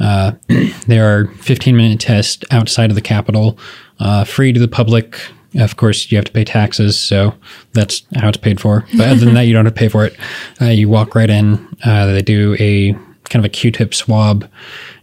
Uh, 0.01 0.33
there 0.87 1.17
are 1.17 1.27
15 1.35 1.77
minute 1.77 2.01
tests 2.01 2.45
outside 2.51 2.91
of 2.91 2.97
the 2.97 3.01
Capitol, 3.01 3.59
uh, 4.01 4.25
free 4.25 4.53
to 4.53 4.59
the 4.59 4.69
public. 4.69 5.21
Of 5.55 5.77
course, 5.77 6.11
you 6.11 6.19
have 6.19 6.27
to 6.27 6.33
pay 6.33 6.45
taxes, 6.45 6.99
so 6.99 7.35
that's 7.73 8.03
how 8.17 8.29
it's 8.29 8.37
paid 8.37 8.61
for. 8.61 8.87
But 8.97 9.09
other 9.09 9.25
than 9.25 9.35
that, 9.35 9.43
you 9.43 9.55
don't 9.55 9.65
have 9.65 9.75
to 9.75 9.79
pay 9.79 9.89
for 9.89 10.05
it. 10.05 10.17
Uh, 10.61 10.67
you 10.67 10.89
walk 10.89 11.15
right 11.15 11.31
in. 11.31 11.67
Uh, 11.85 12.07
they 12.07 12.23
do 12.23 12.55
a 12.59 12.93
kind 13.31 13.45
of 13.45 13.47
a 13.47 13.49
Q-tip 13.49 13.95
swab, 13.95 14.49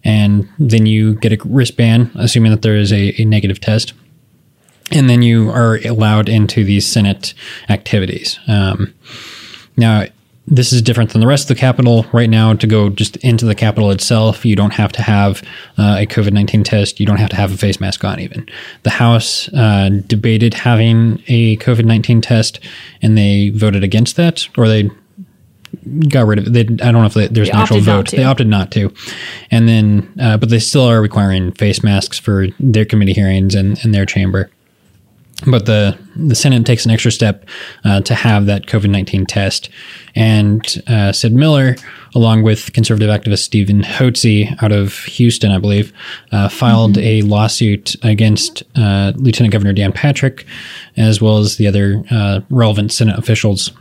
and 0.03 0.47
then 0.59 0.85
you 0.85 1.15
get 1.15 1.33
a 1.33 1.37
wristband, 1.45 2.11
assuming 2.15 2.51
that 2.51 2.61
there 2.61 2.75
is 2.75 2.93
a, 2.93 3.19
a 3.19 3.25
negative 3.25 3.59
test 3.59 3.93
and 4.91 5.09
then 5.09 5.21
you 5.21 5.49
are 5.49 5.79
allowed 5.85 6.29
into 6.29 6.63
these 6.63 6.85
Senate 6.85 7.33
activities. 7.69 8.39
Um, 8.47 8.93
now, 9.77 10.05
this 10.47 10.71
is 10.71 10.81
different 10.81 11.11
than 11.11 11.21
the 11.21 11.27
rest 11.27 11.49
of 11.49 11.55
the 11.55 11.59
Capitol. 11.59 12.05
Right 12.13 12.29
now, 12.29 12.53
to 12.53 12.67
go 12.67 12.89
just 12.89 13.17
into 13.17 13.45
the 13.45 13.55
Capitol 13.55 13.91
itself, 13.91 14.45
you 14.45 14.55
don't 14.55 14.73
have 14.73 14.91
to 14.93 15.01
have 15.01 15.41
uh, 15.77 15.97
a 15.99 16.05
COVID 16.05 16.33
19 16.33 16.63
test. 16.63 16.99
You 16.99 17.05
don't 17.05 17.17
have 17.17 17.29
to 17.29 17.35
have 17.35 17.51
a 17.53 17.57
face 17.57 17.79
mask 17.79 18.03
on, 18.03 18.19
even. 18.19 18.47
The 18.83 18.91
House 18.91 19.51
uh, 19.53 19.89
debated 20.05 20.53
having 20.53 21.23
a 21.27 21.57
COVID 21.57 21.85
19 21.85 22.21
test, 22.21 22.59
and 23.01 23.17
they 23.17 23.49
voted 23.49 23.83
against 23.83 24.15
that, 24.17 24.47
or 24.57 24.67
they 24.67 24.89
got 26.09 26.27
rid 26.27 26.39
of 26.39 26.47
it. 26.47 26.53
They, 26.53 26.83
I 26.83 26.91
don't 26.91 27.01
know 27.01 27.05
if 27.05 27.13
they, 27.13 27.27
there's 27.27 27.47
They 27.47 27.53
an 27.53 27.59
actual 27.59 27.81
vote. 27.81 28.11
They 28.11 28.23
opted 28.23 28.47
not 28.47 28.71
to. 28.71 28.93
And 29.51 29.67
then, 29.67 30.13
uh, 30.19 30.37
but 30.37 30.49
they 30.49 30.59
still 30.59 30.83
are 30.83 31.01
requiring 31.01 31.51
face 31.53 31.83
masks 31.83 32.19
for 32.19 32.47
their 32.59 32.85
committee 32.85 33.13
hearings 33.13 33.55
and, 33.55 33.77
and 33.83 33.93
their 33.93 34.05
chamber. 34.05 34.49
But 35.45 35.65
the 35.65 35.97
the 36.15 36.33
Senate 36.33 36.65
takes 36.65 36.85
an 36.85 36.91
extra 36.91 37.11
step 37.11 37.45
uh, 37.83 37.99
to 38.01 38.15
have 38.15 38.45
that 38.45 38.67
COVID 38.67 38.89
nineteen 38.89 39.25
test, 39.25 39.69
and 40.15 40.81
uh, 40.87 41.11
Sid 41.11 41.33
Miller, 41.33 41.75
along 42.15 42.43
with 42.43 42.71
conservative 42.71 43.09
activist 43.09 43.39
Steven 43.39 43.81
Hotze 43.81 44.55
out 44.63 44.71
of 44.71 44.97
Houston, 45.03 45.51
I 45.51 45.57
believe, 45.57 45.91
uh, 46.31 46.47
filed 46.47 46.97
a 46.97 47.21
lawsuit 47.23 47.97
against 48.01 48.63
uh, 48.77 49.11
Lieutenant 49.17 49.51
Governor 49.51 49.73
Dan 49.73 49.91
Patrick, 49.91 50.45
as 50.95 51.21
well 51.21 51.39
as 51.39 51.57
the 51.57 51.67
other 51.67 52.03
uh, 52.09 52.39
relevant 52.49 52.93
Senate 52.93 53.19
officials. 53.19 53.71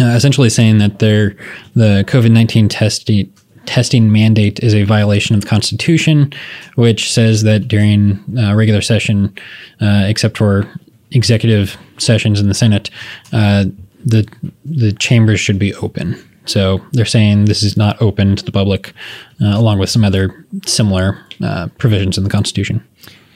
Uh, 0.00 0.06
essentially 0.06 0.50
saying 0.50 0.78
that 0.78 0.98
their 0.98 1.36
the 1.74 2.04
COVID 2.08 2.30
nineteen 2.30 2.70
testing 2.70 3.30
testing 3.66 4.12
mandate 4.12 4.60
is 4.60 4.74
a 4.74 4.84
violation 4.84 5.34
of 5.34 5.42
the 5.42 5.48
Constitution, 5.48 6.32
which 6.76 7.12
says 7.12 7.42
that 7.42 7.68
during 7.68 8.18
uh, 8.38 8.54
regular 8.54 8.80
session, 8.80 9.34
uh, 9.80 10.04
except 10.06 10.36
for 10.36 10.68
executive 11.10 11.76
sessions 11.98 12.40
in 12.40 12.48
the 12.48 12.54
Senate, 12.54 12.90
uh, 13.32 13.64
the 14.04 14.28
the 14.64 14.92
chambers 14.92 15.40
should 15.40 15.58
be 15.58 15.74
open. 15.76 16.16
So 16.46 16.84
they're 16.92 17.06
saying 17.06 17.46
this 17.46 17.62
is 17.62 17.76
not 17.76 18.00
open 18.02 18.36
to 18.36 18.44
the 18.44 18.52
public, 18.52 18.92
uh, 19.40 19.56
along 19.56 19.78
with 19.78 19.88
some 19.88 20.04
other 20.04 20.44
similar 20.66 21.18
uh, 21.42 21.68
provisions 21.78 22.18
in 22.18 22.24
the 22.24 22.30
Constitution. 22.30 22.86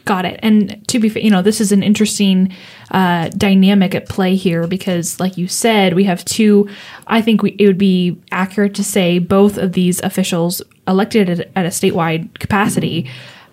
Got 0.09 0.25
it. 0.25 0.41
And 0.43 0.89
to 0.89 0.99
be 0.99 1.11
fair, 1.11 1.23
you 1.23 1.31
know, 1.31 1.43
this 1.43 1.61
is 1.61 1.71
an 1.71 1.83
interesting 1.83 2.57
uh, 2.93 3.29
dynamic 3.29 3.95
at 3.95 4.09
play 4.09 4.37
here 4.37 4.67
because, 4.67 5.21
like 5.21 5.37
you 5.37 5.47
said, 5.49 5.93
we 5.93 6.05
have 6.05 6.25
two. 6.25 6.67
I 7.07 7.21
think 7.21 7.43
we, 7.43 7.51
it 7.59 7.67
would 7.67 7.77
be 7.77 8.19
accurate 8.33 8.75
to 8.77 8.85
say 8.85 9.19
both 9.19 9.59
of 9.59 9.75
these 9.75 10.01
officials 10.01 10.63
elected 10.87 11.29
at, 11.29 11.51
at 11.55 11.67
a 11.67 11.69
statewide 11.69 12.39
capacity. 12.39 13.07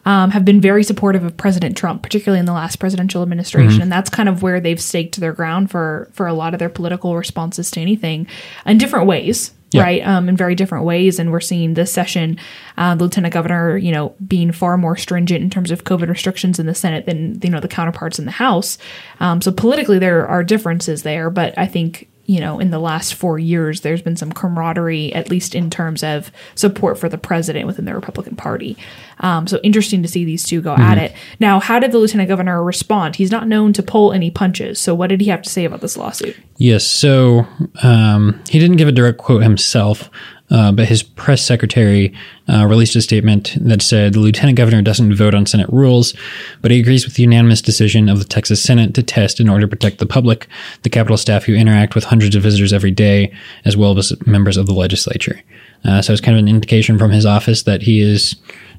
Um, 0.07 0.29
have 0.31 0.45
been 0.45 0.61
very 0.61 0.83
supportive 0.83 1.23
of 1.23 1.35
President 1.35 1.75
Trump, 1.75 2.03
particularly 2.03 2.39
in 2.39 2.45
the 2.45 2.53
last 2.53 2.75
presidential 2.75 3.23
administration, 3.23 3.81
and 3.81 3.91
that's 3.91 4.09
kind 4.09 4.29
of 4.29 4.43
where 4.43 4.59
they've 4.59 4.79
staked 4.79 5.19
their 5.19 5.33
ground 5.33 5.71
for 5.71 6.09
for 6.13 6.27
a 6.27 6.33
lot 6.33 6.53
of 6.53 6.59
their 6.59 6.69
political 6.69 7.15
responses 7.17 7.71
to 7.71 7.81
anything, 7.81 8.27
in 8.67 8.77
different 8.77 9.07
ways 9.07 9.51
Yeah. 9.71 9.81
right? 9.81 10.05
Um, 10.07 10.29
in 10.29 10.37
very 10.37 10.53
different 10.53 10.85
ways. 10.85 11.17
And 11.17 11.31
we're 11.31 11.39
seeing 11.39 11.73
this 11.73 11.91
session, 11.91 12.37
uh, 12.77 12.93
the 12.93 13.05
lieutenant 13.05 13.33
governor, 13.33 13.77
you 13.77 13.91
know, 13.91 14.13
being 14.27 14.51
far 14.51 14.77
more 14.77 14.95
stringent 14.95 15.41
in 15.43 15.49
terms 15.49 15.71
of 15.71 15.83
COVID 15.85 16.07
restrictions 16.07 16.59
in 16.59 16.67
the 16.67 16.75
Senate 16.75 17.07
than 17.07 17.39
you 17.41 17.49
know 17.49 17.59
the 17.59 17.67
counterparts 17.67 18.19
in 18.19 18.25
the 18.25 18.31
House. 18.31 18.77
Um, 19.19 19.41
so 19.41 19.51
politically, 19.51 19.97
there 19.97 20.27
are 20.27 20.43
differences 20.43 21.01
there, 21.01 21.31
but 21.31 21.57
I 21.57 21.65
think. 21.65 22.07
You 22.25 22.39
know, 22.39 22.59
in 22.59 22.71
the 22.71 22.79
last 22.79 23.13
four 23.13 23.37
years, 23.37 23.81
there's 23.81 24.01
been 24.01 24.15
some 24.15 24.31
camaraderie, 24.31 25.13
at 25.13 25.29
least 25.29 25.53
in 25.53 25.69
terms 25.69 26.03
of 26.03 26.31
support 26.55 26.97
for 26.97 27.07
the 27.07 27.17
president 27.17 27.67
within 27.67 27.85
the 27.85 27.93
Republican 27.93 28.35
Party. 28.35 28.77
Um, 29.19 29.47
so 29.47 29.59
interesting 29.63 30.01
to 30.01 30.07
see 30.07 30.25
these 30.25 30.43
two 30.43 30.61
go 30.61 30.75
at 30.75 30.97
it. 30.97 31.13
Now, 31.39 31.59
how 31.59 31.79
did 31.79 31.91
the 31.91 31.99
lieutenant 31.99 32.27
governor 32.29 32.63
respond? 32.63 33.15
He's 33.15 33.31
not 33.31 33.47
known 33.47 33.73
to 33.73 33.83
pull 33.83 34.11
any 34.11 34.31
punches. 34.31 34.79
So, 34.79 34.95
what 34.95 35.07
did 35.07 35.21
he 35.21 35.27
have 35.27 35.41
to 35.43 35.49
say 35.49 35.65
about 35.65 35.81
this 35.81 35.97
lawsuit? 35.97 36.35
Yes. 36.57 36.85
So 36.85 37.45
um, 37.83 38.41
he 38.49 38.59
didn't 38.59 38.77
give 38.77 38.87
a 38.87 38.91
direct 38.91 39.17
quote 39.17 39.43
himself, 39.43 40.09
uh, 40.51 40.71
but 40.71 40.87
his 40.87 41.01
press 41.01 41.43
secretary 41.43 42.13
uh, 42.47 42.65
released 42.65 42.95
a 42.95 43.01
statement 43.01 43.57
that 43.59 43.81
said 43.81 44.13
the 44.13 44.19
lieutenant 44.19 44.57
governor 44.57 44.81
doesn't 44.81 45.15
vote 45.15 45.33
on 45.33 45.45
Senate 45.45 45.69
rules, 45.69 46.13
but 46.61 46.71
he 46.71 46.79
agrees 46.79 47.05
with 47.05 47.15
the 47.15 47.23
unanimous 47.23 47.61
decision 47.61 48.09
of 48.09 48.19
the 48.19 48.25
Texas 48.25 48.61
Senate 48.61 48.93
to 48.93 49.03
test 49.03 49.39
in 49.39 49.49
order 49.49 49.61
to 49.61 49.67
protect 49.67 49.97
the 49.97 50.05
public, 50.05 50.47
the 50.83 50.89
Capitol 50.89 51.17
staff 51.17 51.45
who 51.45 51.55
interact 51.55 51.95
with 51.95 52.03
hundreds 52.03 52.35
of 52.35 52.43
visitors 52.43 52.73
every 52.73 52.91
day, 52.91 53.33
as 53.65 53.75
well 53.75 53.97
as 53.97 54.13
members 54.27 54.57
of 54.57 54.67
the 54.67 54.73
legislature. 54.73 55.41
Uh, 55.83 56.01
so 56.01 56.11
it's 56.11 56.21
kind 56.21 56.37
of 56.37 56.43
an 56.43 56.49
indication 56.49 56.97
from 56.97 57.11
his 57.11 57.25
office 57.25 57.63
that 57.63 57.83
he 57.83 58.01
is 58.01 58.35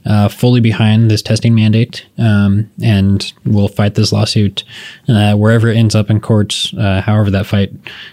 uh, 0.06 0.28
fully 0.28 0.60
behind 0.60 1.10
this 1.10 1.22
testing 1.22 1.54
mandate 1.54 2.06
um, 2.18 2.70
and 2.82 3.32
will 3.44 3.68
fight 3.68 3.94
this 3.94 4.12
lawsuit 4.12 4.64
uh, 5.08 5.34
wherever 5.34 5.68
it 5.68 5.76
ends 5.76 5.94
up 5.94 6.10
in 6.10 6.20
courts, 6.20 6.72
uh, 6.74 7.00
however 7.00 7.30
that 7.30 7.46
fight 7.46 7.72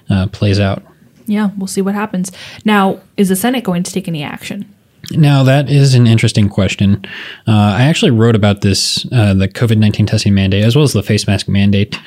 uh, 0.09 0.27
plays 0.27 0.59
out. 0.59 0.83
Yeah, 1.25 1.51
we'll 1.57 1.67
see 1.67 1.81
what 1.81 1.95
happens. 1.95 2.31
Now, 2.65 2.99
is 3.17 3.29
the 3.29 3.35
Senate 3.35 3.63
going 3.63 3.83
to 3.83 3.91
take 3.91 4.07
any 4.07 4.23
action? 4.23 4.73
Now, 5.11 5.43
that 5.43 5.69
is 5.69 5.95
an 5.95 6.07
interesting 6.07 6.47
question. 6.47 7.03
Uh, 7.45 7.75
I 7.77 7.83
actually 7.83 8.11
wrote 8.11 8.35
about 8.35 8.61
this, 8.61 9.05
uh, 9.11 9.33
the 9.33 9.49
COVID 9.49 9.77
19 9.77 10.05
testing 10.05 10.33
mandate, 10.33 10.63
as 10.63 10.75
well 10.75 10.83
as 10.83 10.93
the 10.93 11.03
face 11.03 11.27
mask 11.27 11.49
mandate, 11.49 11.99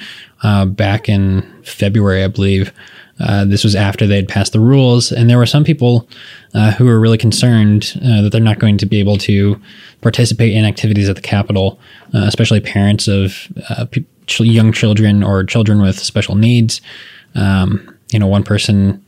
uh, 0.42 0.64
back 0.64 1.08
in 1.08 1.42
February, 1.62 2.24
I 2.24 2.28
believe. 2.28 2.72
Uh, 3.18 3.44
this 3.44 3.64
was 3.64 3.74
after 3.74 4.06
they 4.06 4.16
had 4.16 4.28
passed 4.28 4.52
the 4.52 4.60
rules, 4.60 5.12
and 5.12 5.28
there 5.28 5.38
were 5.38 5.46
some 5.46 5.64
people 5.64 6.08
uh, 6.54 6.72
who 6.72 6.84
were 6.84 7.00
really 7.00 7.18
concerned 7.18 7.94
uh, 8.02 8.22
that 8.22 8.30
they're 8.30 8.40
not 8.40 8.58
going 8.58 8.76
to 8.78 8.86
be 8.86 8.98
able 8.98 9.16
to 9.18 9.60
participate 10.00 10.52
in 10.52 10.64
activities 10.64 11.08
at 11.08 11.16
the 11.16 11.22
Capitol, 11.22 11.78
especially 12.12 12.60
parents 12.60 13.08
of 13.08 13.48
pe- 13.90 14.04
young 14.38 14.72
children 14.72 15.22
or 15.22 15.44
children 15.44 15.80
with 15.80 15.98
special 15.98 16.34
needs. 16.34 16.80
Um, 17.34 17.95
you 18.10 18.18
know, 18.18 18.26
one 18.26 18.42
person 18.42 19.04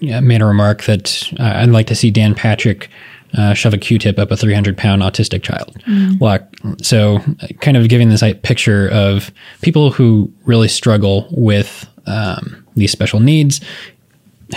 yeah, 0.00 0.20
made 0.20 0.42
a 0.42 0.46
remark 0.46 0.84
that 0.84 1.32
uh, 1.38 1.52
I'd 1.56 1.70
like 1.70 1.86
to 1.88 1.94
see 1.94 2.10
Dan 2.10 2.34
Patrick 2.34 2.90
uh, 3.36 3.54
shove 3.54 3.74
a 3.74 3.78
Q-tip 3.78 4.18
up 4.18 4.30
a 4.30 4.36
300 4.36 4.76
pound 4.76 5.02
autistic 5.02 5.42
child. 5.42 5.76
Like, 6.20 6.42
so, 6.82 7.16
uh, 7.16 7.48
kind 7.60 7.76
of 7.76 7.88
giving 7.88 8.08
this 8.08 8.22
like, 8.22 8.42
picture 8.42 8.88
of 8.90 9.30
people 9.62 9.90
who 9.90 10.32
really 10.44 10.68
struggle 10.68 11.26
with 11.30 11.88
um, 12.06 12.64
these 12.74 12.92
special 12.92 13.20
needs, 13.20 13.60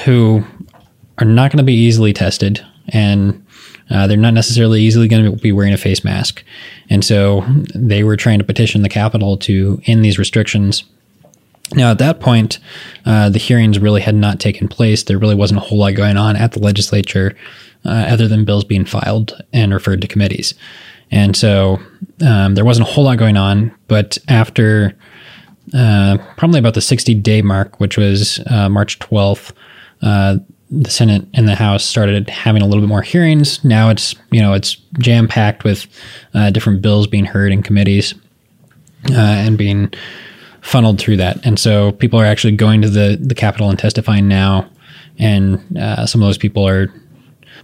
who 0.06 0.44
are 1.18 1.26
not 1.26 1.52
going 1.52 1.58
to 1.58 1.64
be 1.64 1.74
easily 1.74 2.14
tested, 2.14 2.66
and 2.90 3.46
uh, 3.90 4.08
they're 4.08 4.18
not 4.18 4.34
necessarily 4.34 4.82
easily 4.82 5.08
going 5.08 5.26
to 5.26 5.32
be 5.38 5.52
wearing 5.52 5.74
a 5.74 5.78
face 5.78 6.04
mask. 6.04 6.44
And 6.90 7.04
so, 7.04 7.44
they 7.74 8.04
were 8.04 8.16
trying 8.16 8.40
to 8.40 8.46
petition 8.46 8.82
the 8.82 8.90
Capitol 8.90 9.38
to 9.38 9.82
end 9.86 10.06
these 10.06 10.20
restrictions. 10.20 10.84
Now, 11.76 11.92
at 11.92 12.00
that 12.00 12.20
point, 12.20 12.60
uh, 13.06 13.30
the 13.30 13.40
hearings 13.40 13.80
really 13.80 14.02
had 14.02 14.16
not 14.16 14.40
taken 14.40 14.68
place. 14.68 15.04
There 15.04 15.20
really 15.20 15.36
wasn't 15.36 15.60
a 15.60 15.64
whole 15.64 15.78
lot 15.78 15.94
going 15.94 16.18
on 16.18 16.36
at 16.36 16.54
the 16.54 16.60
legislature 16.60 17.36
uh, 17.86 18.08
other 18.10 18.28
than 18.28 18.46
bills 18.46 18.64
being 18.64 18.86
filed 18.86 19.40
and 19.54 19.74
referred 19.74 20.02
to 20.02 20.08
committees. 20.08 20.54
And 21.12 21.36
so 21.36 21.80
um, 22.26 22.56
there 22.56 22.66
wasn't 22.66 22.88
a 22.88 22.92
whole 22.92 23.04
lot 23.04 23.18
going 23.18 23.38
on. 23.38 23.74
But 23.88 24.18
after 24.28 24.96
uh, 25.74 26.18
probably 26.38 26.60
about 26.60 26.74
the 26.74 26.82
60 26.82 27.14
day 27.16 27.42
mark, 27.42 27.80
which 27.80 27.98
was 27.98 28.40
uh, 28.48 28.70
March 28.70 29.00
12th, 29.00 29.54
uh, 30.02 30.38
the 30.72 30.90
Senate 30.90 31.26
and 31.34 31.48
the 31.48 31.56
House 31.56 31.84
started 31.84 32.30
having 32.30 32.62
a 32.62 32.66
little 32.66 32.82
bit 32.82 32.90
more 32.90 33.02
hearings. 33.02 33.64
Now 33.64 33.90
it's 33.90 34.16
you 34.30 34.40
know 34.40 34.54
it's 34.54 34.76
jam 35.00 35.28
packed 35.28 35.64
with 35.64 35.88
uh, 36.36 36.52
different 36.52 36.84
bills 36.84 37.08
being 37.08 37.26
heard 37.26 37.52
in 37.52 37.64
committees 37.64 38.14
and 39.12 39.58
being 39.58 39.92
funneled 40.62 41.00
through 41.00 41.18
that. 41.18 41.46
And 41.46 41.60
so 41.60 41.92
people 41.94 42.20
are 42.20 42.26
actually 42.26 42.56
going 42.56 42.82
to 42.82 42.90
the, 42.90 43.18
the 43.20 43.36
Capitol 43.36 43.70
and 43.70 43.80
testifying 43.80 44.28
now. 44.28 44.70
And 45.18 45.78
uh, 45.78 46.06
some 46.06 46.22
of 46.22 46.28
those 46.28 46.38
people 46.38 46.68
are 46.68 46.94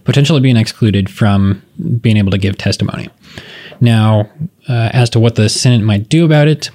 potentially 0.04 0.40
being 0.40 0.56
excluded 0.56 1.10
from 1.10 1.62
being 2.00 2.16
able 2.16 2.30
to 2.30 2.38
give 2.38 2.56
testimony. 2.56 3.08
Now, 3.80 4.30
uh, 4.68 4.90
as 4.92 5.10
to 5.10 5.20
what 5.20 5.34
the 5.34 5.48
Senate 5.48 5.84
might 5.84 6.08
do 6.08 6.24
about 6.24 6.48
it, 6.48 6.70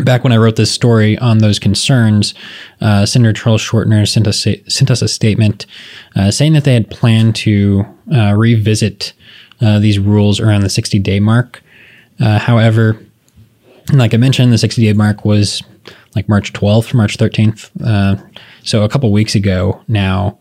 back 0.00 0.24
when 0.24 0.32
I 0.32 0.36
wrote 0.36 0.56
this 0.56 0.70
story 0.70 1.16
on 1.18 1.38
those 1.38 1.58
concerns, 1.58 2.34
uh, 2.80 3.06
Senator 3.06 3.32
Charles 3.32 3.62
Schwertner 3.62 4.06
sent 4.08 4.26
us, 4.26 4.46
sent 4.68 4.90
us 4.90 5.02
a 5.02 5.08
statement 5.08 5.66
uh, 6.16 6.30
saying 6.30 6.52
that 6.54 6.64
they 6.64 6.74
had 6.74 6.90
planned 6.90 7.36
to 7.36 7.84
uh, 8.12 8.34
revisit 8.34 9.12
uh, 9.60 9.78
these 9.78 9.98
rules 9.98 10.40
around 10.40 10.62
the 10.62 10.68
60 10.68 10.98
day 10.98 11.20
mark. 11.20 11.62
Uh, 12.20 12.38
however, 13.88 13.98
like 13.98 14.14
I 14.14 14.16
mentioned, 14.16 14.52
the 14.52 14.58
60 14.58 14.82
day 14.82 14.92
mark 14.92 15.24
was 15.24 15.62
like 16.14 16.28
March 16.28 16.52
12th, 16.52 16.94
March 16.94 17.18
13th. 17.18 17.70
Uh, 17.84 18.16
so 18.62 18.84
a 18.84 18.88
couple 18.88 19.10
weeks 19.12 19.34
ago 19.34 19.82
now. 19.88 20.38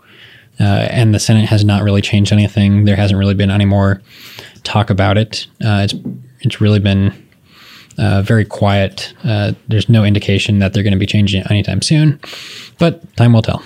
and 0.59 1.13
the 1.13 1.19
Senate 1.19 1.49
has 1.49 1.65
not 1.65 1.83
really 1.83 2.01
changed 2.01 2.31
anything. 2.31 2.85
There 2.85 2.95
hasn't 2.95 3.19
really 3.19 3.33
been 3.33 3.51
any 3.51 3.65
more 3.65 4.01
talk 4.63 4.89
about 4.89 5.17
it. 5.17 5.47
it's 5.59 5.93
it's 6.39 6.61
really 6.61 6.79
been 6.79 7.13
uh, 7.97 8.21
very 8.21 8.45
quiet. 8.45 9.13
Uh, 9.23 9.53
there's 9.67 9.89
no 9.89 10.03
indication 10.03 10.59
that 10.59 10.73
they're 10.73 10.83
going 10.83 10.93
to 10.93 10.99
be 10.99 11.05
changing 11.05 11.41
it 11.41 11.51
anytime 11.51 11.81
soon, 11.81 12.19
but 12.79 13.15
time 13.15 13.33
will 13.33 13.41
tell. 13.41 13.63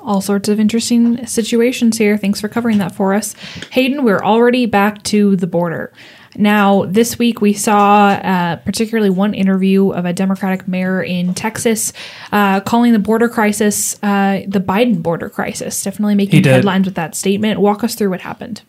All 0.00 0.20
sorts 0.20 0.48
of 0.48 0.58
interesting 0.58 1.26
situations 1.26 1.96
here. 1.98 2.16
Thanks 2.18 2.40
for 2.40 2.48
covering 2.48 2.78
that 2.78 2.94
for 2.94 3.14
us. 3.14 3.34
Hayden, 3.70 4.04
we're 4.04 4.22
already 4.22 4.66
back 4.66 5.02
to 5.04 5.36
the 5.36 5.46
border. 5.46 5.92
Now, 6.36 6.84
this 6.86 7.18
week 7.18 7.40
we 7.40 7.52
saw 7.52 8.08
uh, 8.08 8.56
particularly 8.56 9.10
one 9.10 9.34
interview 9.34 9.90
of 9.90 10.04
a 10.04 10.12
Democratic 10.12 10.66
mayor 10.66 11.02
in 11.02 11.34
Texas 11.34 11.92
uh, 12.32 12.60
calling 12.60 12.92
the 12.92 12.98
border 12.98 13.28
crisis 13.28 14.02
uh, 14.02 14.42
the 14.46 14.60
Biden 14.60 15.02
border 15.02 15.28
crisis, 15.28 15.82
definitely 15.82 16.14
making 16.14 16.44
headlines 16.44 16.86
with 16.86 16.94
that 16.94 17.14
statement. 17.14 17.60
Walk 17.60 17.84
us 17.84 17.94
through 17.94 18.10
what 18.10 18.20
happened. 18.20 18.62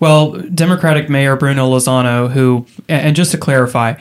Well, 0.00 0.32
Democratic 0.32 1.08
Mayor 1.08 1.36
Bruno 1.36 1.70
Lozano, 1.70 2.30
who, 2.30 2.66
and 2.88 3.14
just 3.14 3.30
to 3.30 3.38
clarify, 3.38 3.94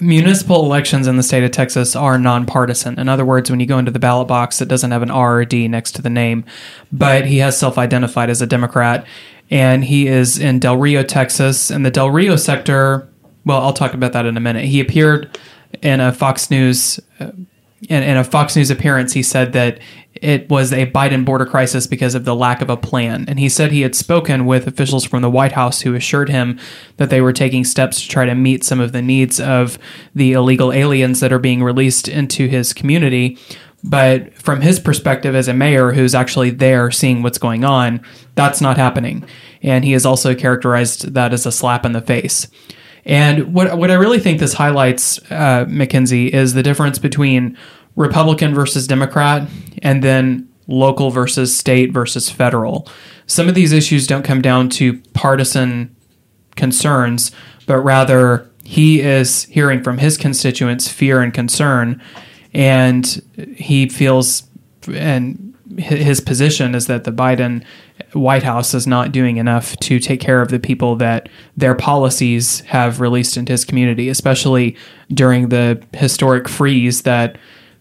municipal 0.00 0.64
elections 0.64 1.06
in 1.06 1.16
the 1.16 1.22
state 1.22 1.44
of 1.44 1.50
Texas 1.50 1.94
are 1.94 2.18
nonpartisan. 2.18 2.98
In 2.98 3.08
other 3.08 3.24
words, 3.24 3.50
when 3.50 3.60
you 3.60 3.66
go 3.66 3.78
into 3.78 3.90
the 3.90 3.98
ballot 3.98 4.28
box, 4.28 4.60
it 4.60 4.68
doesn't 4.68 4.90
have 4.90 5.02
an 5.02 5.10
R 5.10 5.40
or 5.40 5.44
D 5.44 5.68
next 5.68 5.92
to 5.92 6.02
the 6.02 6.10
name, 6.10 6.44
but 6.90 7.26
he 7.26 7.38
has 7.38 7.58
self 7.58 7.78
identified 7.78 8.30
as 8.30 8.42
a 8.42 8.46
Democrat. 8.46 9.06
And 9.50 9.84
he 9.84 10.06
is 10.06 10.38
in 10.38 10.58
Del 10.58 10.76
Rio, 10.76 11.02
Texas. 11.02 11.70
And 11.70 11.86
the 11.86 11.90
Del 11.90 12.10
Rio 12.10 12.36
sector, 12.36 13.08
well, 13.44 13.60
I'll 13.60 13.72
talk 13.72 13.94
about 13.94 14.12
that 14.12 14.26
in 14.26 14.36
a 14.36 14.40
minute. 14.40 14.64
He 14.64 14.80
appeared 14.80 15.38
in 15.82 16.00
a 16.00 16.12
Fox 16.12 16.50
News. 16.50 17.00
Uh, 17.20 17.30
in, 17.88 18.02
in, 18.02 18.16
a 18.16 18.24
Fox 18.24 18.56
News 18.56 18.70
appearance, 18.70 19.12
he 19.12 19.22
said 19.22 19.52
that 19.52 19.78
it 20.14 20.48
was 20.48 20.72
a 20.72 20.90
Biden 20.90 21.24
border 21.24 21.44
crisis 21.44 21.86
because 21.86 22.14
of 22.14 22.24
the 22.24 22.34
lack 22.34 22.62
of 22.62 22.70
a 22.70 22.76
plan. 22.76 23.26
And 23.28 23.38
he 23.38 23.48
said 23.48 23.70
he 23.70 23.82
had 23.82 23.94
spoken 23.94 24.46
with 24.46 24.66
officials 24.66 25.04
from 25.04 25.22
the 25.22 25.30
White 25.30 25.52
House 25.52 25.82
who 25.82 25.94
assured 25.94 26.28
him 26.28 26.58
that 26.96 27.10
they 27.10 27.20
were 27.20 27.32
taking 27.32 27.64
steps 27.64 28.00
to 28.00 28.08
try 28.08 28.24
to 28.24 28.34
meet 28.34 28.64
some 28.64 28.80
of 28.80 28.92
the 28.92 29.02
needs 29.02 29.38
of 29.38 29.78
the 30.14 30.32
illegal 30.32 30.72
aliens 30.72 31.20
that 31.20 31.32
are 31.32 31.38
being 31.38 31.62
released 31.62 32.08
into 32.08 32.48
his 32.48 32.72
community. 32.72 33.38
But 33.84 34.34
from 34.34 34.62
his 34.62 34.80
perspective 34.80 35.34
as 35.34 35.48
a 35.48 35.54
mayor 35.54 35.92
who's 35.92 36.14
actually 36.14 36.50
there 36.50 36.90
seeing 36.90 37.22
what's 37.22 37.38
going 37.38 37.64
on, 37.64 38.00
that's 38.34 38.60
not 38.60 38.76
happening. 38.76 39.24
And 39.62 39.84
he 39.84 39.92
has 39.92 40.04
also 40.04 40.34
characterized 40.34 41.14
that 41.14 41.32
as 41.32 41.46
a 41.46 41.52
slap 41.52 41.84
in 41.84 41.92
the 41.92 42.00
face. 42.00 42.48
And 43.04 43.54
what 43.54 43.78
what 43.78 43.90
I 43.90 43.94
really 43.94 44.18
think 44.18 44.40
this 44.40 44.54
highlights, 44.54 45.20
uh, 45.30 45.64
Mackenzie, 45.68 46.32
is 46.32 46.54
the 46.54 46.62
difference 46.62 46.98
between 46.98 47.56
Republican 47.94 48.54
versus 48.54 48.86
Democrat, 48.86 49.48
and 49.82 50.02
then 50.02 50.48
local 50.66 51.10
versus 51.10 51.56
state 51.56 51.92
versus 51.92 52.28
federal. 52.28 52.88
Some 53.26 53.48
of 53.48 53.54
these 53.54 53.72
issues 53.72 54.06
don't 54.06 54.24
come 54.24 54.42
down 54.42 54.68
to 54.70 55.00
partisan 55.14 55.94
concerns, 56.56 57.30
but 57.66 57.78
rather 57.78 58.50
he 58.64 59.00
is 59.00 59.44
hearing 59.44 59.82
from 59.82 59.98
his 59.98 60.18
constituents 60.18 60.88
fear 60.88 61.22
and 61.22 61.32
concern, 61.32 62.02
and 62.56 63.22
he 63.54 63.86
feels 63.86 64.44
and 64.88 65.54
his 65.76 66.20
position 66.20 66.74
is 66.74 66.86
that 66.86 67.04
the 67.04 67.12
Biden 67.12 67.62
White 68.14 68.44
House 68.44 68.72
is 68.72 68.86
not 68.86 69.12
doing 69.12 69.36
enough 69.36 69.76
to 69.78 69.98
take 69.98 70.20
care 70.20 70.40
of 70.40 70.48
the 70.48 70.58
people 70.58 70.96
that 70.96 71.28
their 71.54 71.74
policies 71.74 72.60
have 72.60 72.98
released 72.98 73.36
into 73.36 73.52
his 73.52 73.66
community, 73.66 74.08
especially 74.08 74.74
during 75.12 75.50
the 75.50 75.82
historic 75.92 76.48
freeze 76.48 77.02
that 77.02 77.36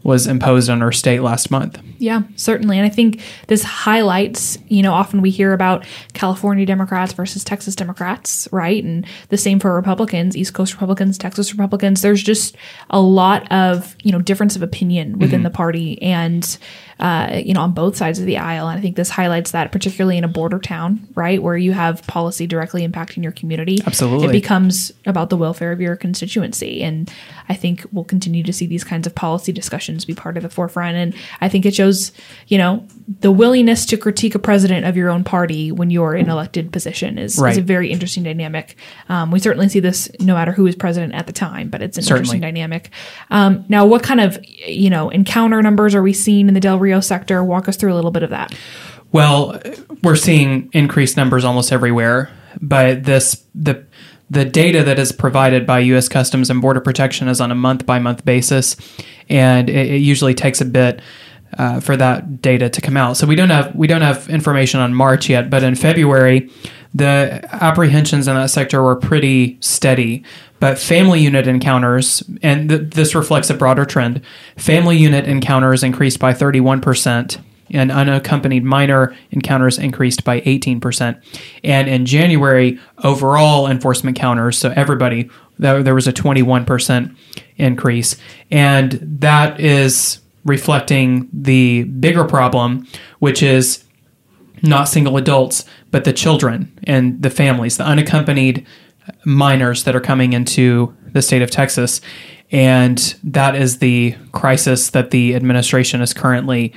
was 0.06 0.28
imposed 0.28 0.70
on 0.70 0.84
our 0.84 0.92
state 0.92 1.22
last 1.22 1.50
month. 1.50 1.82
Yeah, 1.98 2.22
certainly. 2.36 2.78
And 2.78 2.86
I 2.86 2.90
think 2.90 3.24
this 3.48 3.64
highlights, 3.64 4.56
you 4.68 4.84
know, 4.84 4.94
often 4.94 5.20
we 5.20 5.32
hear 5.32 5.52
about 5.52 5.84
California 6.14 6.64
Democrats 6.64 7.12
versus 7.12 7.44
Texas 7.44 7.76
Democrats, 7.76 8.48
right? 8.52 8.84
And 8.84 9.04
the 9.30 9.38
same 9.38 9.60
for 9.60 9.74
Republicans, 9.74 10.38
East 10.38 10.54
Coast 10.54 10.74
Republicans, 10.74 11.18
Texas 11.18 11.52
Republicans. 11.52 12.04
There's 12.04 12.22
just 12.22 12.56
a 12.92 13.02
lot 13.02 13.52
of, 13.52 13.96
you 14.04 14.12
know, 14.12 14.22
difference 14.22 14.56
of 14.56 14.62
opinion 14.62 15.18
within 15.18 15.40
mm-hmm. 15.40 15.46
the 15.46 15.50
party. 15.50 16.00
And 16.04 16.58
uh, 17.00 17.42
you 17.44 17.54
know, 17.54 17.62
on 17.62 17.74
both 17.74 17.98
sides 17.98 18.20
of 18.20 18.26
the 18.26 18.38
aisle. 18.38 18.70
And 18.70 18.80
I 18.80 18.82
think 18.82 18.96
this 18.96 19.10
highlights 19.10 19.52
that, 19.52 19.72
particularly 19.72 20.18
in 20.18 20.24
a 20.24 20.30
border 20.30 20.60
town, 20.60 21.06
right, 21.14 21.42
where 21.42 21.58
you 21.58 21.74
have 21.74 22.06
policy 22.08 22.48
directly 22.48 22.88
impacting 22.88 23.22
your 23.22 23.34
community. 23.34 23.80
Absolutely. 23.86 24.30
It 24.30 24.32
becomes 24.32 24.94
about 25.06 25.30
the 25.30 25.36
welfare 25.36 25.74
of 25.74 25.82
your 25.82 25.98
constituency. 25.98 26.82
And 26.82 27.12
I 27.50 27.54
think 27.54 27.86
we'll 27.92 28.06
continue 28.06 28.44
to 28.44 28.54
see 28.54 28.66
these 28.66 28.84
kinds 28.84 29.06
of 29.06 29.14
policy 29.14 29.52
discussions 29.52 29.95
be 30.04 30.14
part 30.14 30.36
of 30.36 30.44
the 30.44 30.50
forefront. 30.50 30.98
And 30.98 31.16
I 31.40 31.48
think 31.48 31.66
it 31.66 31.74
shows, 31.74 32.12
you 32.48 32.58
know, 32.58 32.86
the 33.20 33.32
willingness 33.32 33.86
to 33.86 33.98
critique 33.98 34.36
a 34.36 34.40
president 34.40 34.86
of 34.86 34.98
your 34.98 35.10
own 35.10 35.24
party 35.24 35.72
when 35.72 35.92
you're 35.92 36.16
in 36.16 36.30
elected 36.30 36.74
position 36.74 37.18
is, 37.18 37.38
right. 37.38 37.52
is 37.52 37.60
a 37.60 37.62
very 37.62 37.92
interesting 37.92 38.24
dynamic. 38.24 38.76
Um, 39.08 39.32
we 39.32 39.40
certainly 39.40 39.70
see 39.70 39.80
this 39.80 40.10
no 40.20 40.34
matter 40.34 40.52
who 40.52 40.66
is 40.66 40.76
president 40.76 41.14
at 41.14 41.28
the 41.28 41.34
time, 41.34 41.70
but 41.70 41.82
it's 41.82 41.98
an 41.98 42.04
certainly. 42.04 42.22
interesting 42.22 42.42
dynamic. 42.42 42.90
Um, 43.30 43.64
now, 43.70 43.86
what 43.86 44.04
kind 44.04 44.20
of, 44.20 44.38
you 44.66 44.90
know, 44.90 45.10
encounter 45.10 45.62
numbers 45.62 45.94
are 45.96 46.02
we 46.02 46.14
seeing 46.14 46.48
in 46.48 46.54
the 46.54 46.60
Del 46.60 46.80
Rio 46.80 47.00
sector. 47.00 47.44
Walk 47.44 47.70
us 47.70 47.78
through 47.78 47.94
a 47.94 47.96
little 47.96 48.12
bit 48.12 48.24
of 48.24 48.32
that. 48.32 48.54
Well, 49.12 49.62
we're 50.04 50.16
seeing 50.16 50.70
increased 50.74 51.16
numbers 51.16 51.46
almost 51.46 51.72
everywhere, 51.72 52.30
but 52.60 53.04
this 53.04 53.46
the 53.54 53.86
the 54.30 54.46
data 54.46 54.84
that 54.84 54.98
is 55.00 55.12
provided 55.12 55.66
by 55.66 55.80
U.S. 55.80 56.08
Customs 56.10 56.50
and 56.50 56.62
Border 56.62 56.82
Protection 56.82 57.28
is 57.28 57.40
on 57.40 57.52
a 57.52 57.56
month 57.56 57.86
by 57.86 58.00
month 58.00 58.26
basis, 58.26 58.76
and 59.30 59.70
it, 59.70 59.92
it 59.92 60.02
usually 60.02 60.34
takes 60.34 60.62
a 60.62 60.66
bit 60.66 61.02
uh, 61.58 61.80
for 61.80 61.96
that 61.96 62.42
data 62.42 62.70
to 62.70 62.82
come 62.82 62.98
out. 62.98 63.18
So 63.18 63.28
we 63.28 63.36
don't 63.36 63.50
have 63.50 63.76
we 63.76 63.88
don't 63.88 64.02
have 64.02 64.30
information 64.30 64.80
on 64.80 64.94
March 64.94 65.30
yet, 65.30 65.50
but 65.50 65.64
in 65.64 65.76
February, 65.76 66.50
the 66.94 67.48
apprehensions 67.52 68.28
in 68.28 68.36
that 68.36 68.50
sector 68.50 68.82
were 68.82 68.96
pretty 68.96 69.58
steady. 69.62 70.24
But 70.60 70.80
family 70.80 71.22
unit 71.22 71.48
encounters, 71.48 72.24
and 72.42 72.70
th- 72.70 72.90
this 72.92 73.14
reflects 73.14 73.50
a 73.50 73.54
broader 73.54 73.86
trend, 73.86 74.22
family 74.58 74.98
unit 74.98 75.28
encounters 75.28 75.84
increased 75.84 76.20
by 76.20 76.34
31%, 76.34 77.42
and 77.72 77.92
unaccompanied 77.92 78.64
minor 78.64 79.16
encounters 79.32 79.80
increased 79.80 80.24
by 80.24 80.42
18%. 80.42 81.22
And 81.64 81.88
in 81.88 82.06
January, 82.06 82.80
overall 83.04 83.68
enforcement 83.68 84.18
counters, 84.18 84.58
so 84.58 84.72
everybody, 84.76 85.30
there 85.58 85.96
was 85.96 86.08
a 86.08 86.14
21% 86.14 87.16
increase. 87.58 88.18
And 88.52 89.00
that 89.20 89.60
is 89.60 90.20
reflecting 90.44 91.28
the 91.34 91.84
bigger 91.84 92.24
problem, 92.24 92.88
which 93.20 93.42
is 93.42 93.84
not 94.62 94.88
single 94.88 95.18
adults, 95.18 95.66
but 95.92 96.04
the 96.04 96.14
children 96.14 96.78
and 96.84 97.22
the 97.22 97.30
families, 97.30 97.78
the 97.78 97.86
unaccompanied 97.86 98.66
minors 99.24 99.84
that 99.84 99.96
are 99.96 100.02
coming 100.02 100.34
into 100.34 100.96
the 101.14 101.22
state 101.22 101.42
of 101.42 101.52
Texas. 101.52 102.02
And 102.52 103.16
that 103.24 103.56
is 103.56 103.80
the 103.80 104.16
crisis 104.32 104.92
that 104.92 105.12
the 105.12 105.36
administration 105.36 106.02
is 106.02 106.14
currently 106.14 106.74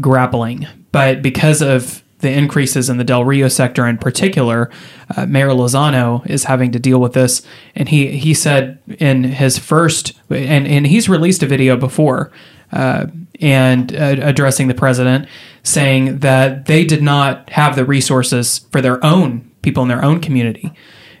grappling. 0.00 0.66
But 0.92 1.22
because 1.22 1.62
of 1.62 2.02
the 2.20 2.30
increases 2.30 2.88
in 2.88 2.96
the 2.96 3.04
Del 3.04 3.24
Rio 3.24 3.48
sector 3.48 3.86
in 3.86 3.98
particular, 3.98 4.70
uh, 5.14 5.26
Mayor 5.26 5.50
Lozano 5.50 6.24
is 6.28 6.44
having 6.44 6.72
to 6.72 6.78
deal 6.78 7.00
with 7.00 7.12
this. 7.12 7.42
And 7.74 7.88
he, 7.88 8.16
he 8.16 8.32
said 8.32 8.78
in 8.98 9.24
his 9.24 9.58
first, 9.58 10.14
and, 10.30 10.66
and 10.66 10.86
he's 10.86 11.08
released 11.08 11.42
a 11.42 11.46
video 11.46 11.76
before 11.76 12.32
uh, 12.72 13.06
and 13.40 13.94
uh, 13.94 14.16
addressing 14.20 14.68
the 14.68 14.74
president, 14.74 15.28
saying 15.62 16.20
that 16.20 16.66
they 16.66 16.84
did 16.84 17.02
not 17.02 17.50
have 17.50 17.76
the 17.76 17.84
resources 17.84 18.60
for 18.72 18.80
their 18.80 19.04
own 19.04 19.50
people 19.62 19.82
in 19.82 19.88
their 19.88 20.04
own 20.04 20.20
community. 20.20 20.72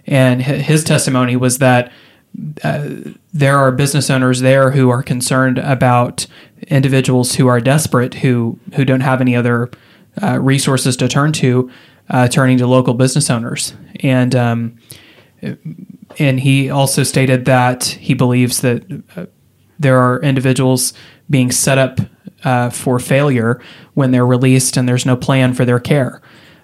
And 0.06 0.42
his 0.42 0.84
testimony 0.84 1.36
was 1.36 1.58
that 1.58 1.92
uh, 2.62 2.88
there 3.32 3.58
are 3.58 3.70
business 3.72 4.10
owners 4.10 4.40
there 4.40 4.70
who 4.70 4.90
are 4.90 5.02
concerned 5.02 5.58
about 5.58 6.26
individuals 6.68 7.36
who 7.36 7.46
are 7.46 7.60
desperate, 7.60 8.14
who 8.14 8.58
who 8.74 8.84
don't 8.84 9.00
have 9.02 9.20
any 9.20 9.36
other 9.36 9.70
uh, 10.22 10.38
resources 10.40 10.96
to 10.96 11.08
turn 11.08 11.32
to, 11.32 11.70
uh, 12.10 12.28
turning 12.28 12.58
to 12.58 12.66
local 12.66 12.94
business 12.94 13.30
owners. 13.30 13.74
And 14.00 14.34
um, 14.34 14.78
and 16.18 16.40
he 16.40 16.70
also 16.70 17.02
stated 17.02 17.44
that 17.44 17.84
he 17.84 18.14
believes 18.14 18.60
that 18.60 19.04
uh, 19.16 19.26
there 19.78 19.98
are 19.98 20.20
individuals 20.22 20.92
being 21.28 21.50
set 21.50 21.78
up 21.78 22.00
uh, 22.44 22.70
for 22.70 22.98
failure 22.98 23.60
when 23.94 24.10
they're 24.10 24.26
released, 24.26 24.76
and 24.76 24.88
there's 24.88 25.06
no 25.06 25.16
plan 25.16 25.54
for 25.54 25.64
their 25.64 25.80
care. 25.80 26.20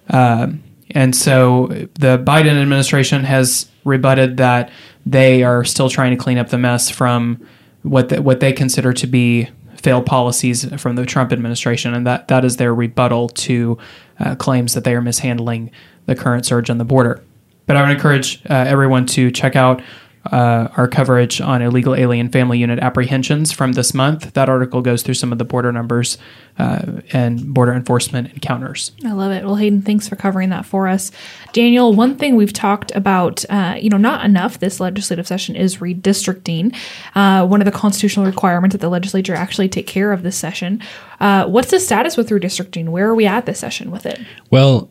Um, 0.09 0.62
and 0.92 1.14
so 1.14 1.66
the 1.94 2.18
Biden 2.18 2.61
administration 2.61 3.24
has 3.24 3.68
rebutted 3.85 4.37
that 4.38 4.70
they 5.07 5.42
are 5.42 5.64
still 5.64 5.88
trying 5.88 6.11
to 6.11 6.16
clean 6.16 6.38
up 6.38 6.48
the 6.50 6.59
mess 6.59 6.90
from 6.90 7.46
what 7.83 8.11
the, 8.11 8.20
what 8.22 8.40
they 8.40 8.53
consider 8.53 8.92
to 8.92 9.07
be 9.07 9.48
failed 9.76 10.05
policies 10.05 10.64
from 10.81 10.96
the 10.96 11.07
Trump 11.07 11.33
administration, 11.33 11.94
and 11.94 12.07
that 12.07 12.29
that 12.29 12.44
is 12.44 12.57
their 12.57 12.74
rebuttal 12.74 13.29
to 13.29 13.79
uh, 14.18 14.35
claims 14.35 14.74
that 14.74 14.85
they 14.85 14.94
are 14.94 15.00
mishandling 15.00 15.70
the 16.07 16.14
current 16.14 16.44
surge 16.44 16.68
on 16.68 16.79
the 16.79 16.85
border. 16.85 17.22
But 17.66 17.76
I 17.76 17.83
would 17.83 17.90
encourage 17.90 18.42
uh, 18.50 18.55
everyone 18.55 19.07
to 19.07 19.31
check 19.31 19.57
out 19.57 19.83
uh, 20.26 20.68
our 20.76 20.87
coverage 20.87 21.40
on 21.40 21.62
illegal 21.62 21.94
alien 21.94 22.28
family 22.28 22.59
unit 22.59 22.78
apprehensions 22.78 23.52
from 23.52 23.72
this 23.72 23.94
month. 23.94 24.35
That 24.35 24.48
article 24.48 24.83
goes 24.83 25.02
through 25.02 25.14
some 25.14 25.33
of 25.33 25.38
the 25.38 25.44
border 25.44 25.72
numbers 25.72 26.18
uh, 26.59 27.00
and 27.12 27.54
border 27.54 27.72
enforcement 27.72 28.33
encounters. 28.35 28.92
I 29.04 29.12
love 29.12 29.33
it. 29.33 29.44
Well, 29.44 29.56
Hayden, 29.56 29.80
thanks 29.83 30.09
for 30.09 30.16
covering 30.16 30.50
that 30.50 30.66
for 30.66 30.88
us. 30.88 31.11
Daniel, 31.52 31.94
one 31.94 32.16
thing 32.16 32.37
we've 32.37 32.52
talked 32.52 32.94
about, 32.94 33.44
uh, 33.48 33.76
you 33.80 33.88
know, 33.88 33.96
not 33.96 34.24
enough 34.24 34.59
this 34.59 34.78
legislative 34.78 35.26
session 35.26 35.56
is 35.56 35.78
redistricting. 35.78 36.76
Uh, 37.14 37.46
one 37.46 37.62
of 37.62 37.64
the 37.64 37.72
constitutional 37.72 38.26
requirements 38.26 38.74
that 38.74 38.80
the 38.80 38.90
legislature 38.90 39.35
actually 39.35 39.68
take 39.68 39.87
care 39.87 40.12
of 40.12 40.22
this 40.22 40.37
session. 40.37 40.83
Uh, 41.18 41.46
what's 41.46 41.70
the 41.70 41.80
status 41.80 42.16
with 42.16 42.28
redistricting? 42.28 42.90
Where 42.90 43.09
are 43.09 43.14
we 43.14 43.26
at 43.26 43.46
this 43.46 43.59
session 43.59 43.90
with 43.90 44.04
it? 44.04 44.20
Well, 44.50 44.90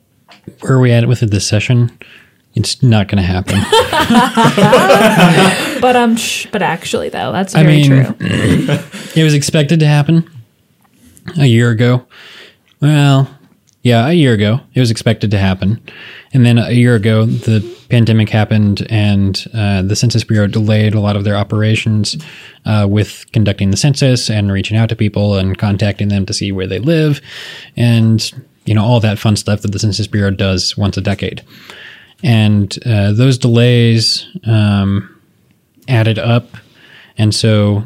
where 0.61 0.73
are 0.73 0.79
we 0.79 0.91
at 0.91 1.07
with 1.07 1.21
it 1.21 1.31
this 1.31 1.47
session? 1.47 1.91
It's 2.55 2.83
not 2.83 3.07
going 3.07 3.17
to 3.17 3.23
happen. 3.23 3.55
But 5.81 5.95
um, 5.95 6.17
sh- 6.17 6.45
but 6.51 6.61
actually, 6.61 7.07
though, 7.07 7.31
that's 7.31 7.55
I 7.55 7.63
very 7.63 7.87
mean- 7.87 7.87
true. 7.87 8.15
it 9.15 9.23
was 9.23 9.33
expected 9.33 9.79
to 9.79 9.87
happen 9.87 10.29
a 11.37 11.45
year 11.45 11.69
ago. 11.69 12.05
Well, 12.81 13.33
yeah, 13.81 14.05
a 14.09 14.11
year 14.11 14.33
ago. 14.33 14.59
It 14.73 14.81
was 14.81 14.91
expected 14.91 15.31
to 15.31 15.37
happen. 15.37 15.81
And 16.33 16.45
then 16.45 16.57
a 16.57 16.71
year 16.71 16.95
ago, 16.95 17.25
the 17.25 17.61
pandemic 17.89 18.27
happened 18.29 18.85
and 18.89 19.41
uh, 19.53 19.83
the 19.83 19.95
Census 19.95 20.25
Bureau 20.25 20.47
delayed 20.47 20.93
a 20.93 20.99
lot 20.99 21.15
of 21.15 21.23
their 21.23 21.37
operations 21.37 22.17
uh, 22.65 22.85
with 22.89 23.25
conducting 23.31 23.71
the 23.71 23.77
census 23.77 24.29
and 24.29 24.51
reaching 24.51 24.75
out 24.75 24.89
to 24.89 24.97
people 24.97 25.37
and 25.37 25.57
contacting 25.57 26.09
them 26.09 26.25
to 26.25 26.33
see 26.33 26.51
where 26.51 26.67
they 26.67 26.79
live 26.79 27.21
and, 27.77 28.33
you 28.65 28.73
know, 28.75 28.83
all 28.83 28.99
that 28.99 29.17
fun 29.17 29.37
stuff 29.37 29.61
that 29.61 29.71
the 29.71 29.79
Census 29.79 30.07
Bureau 30.07 30.31
does 30.31 30.75
once 30.77 30.97
a 30.97 31.01
decade. 31.01 31.41
And 32.23 32.77
uh, 32.85 33.13
those 33.13 33.37
delays 33.37 34.27
um, 34.45 35.21
added 35.87 36.19
up. 36.19 36.47
And 37.17 37.33
so 37.33 37.83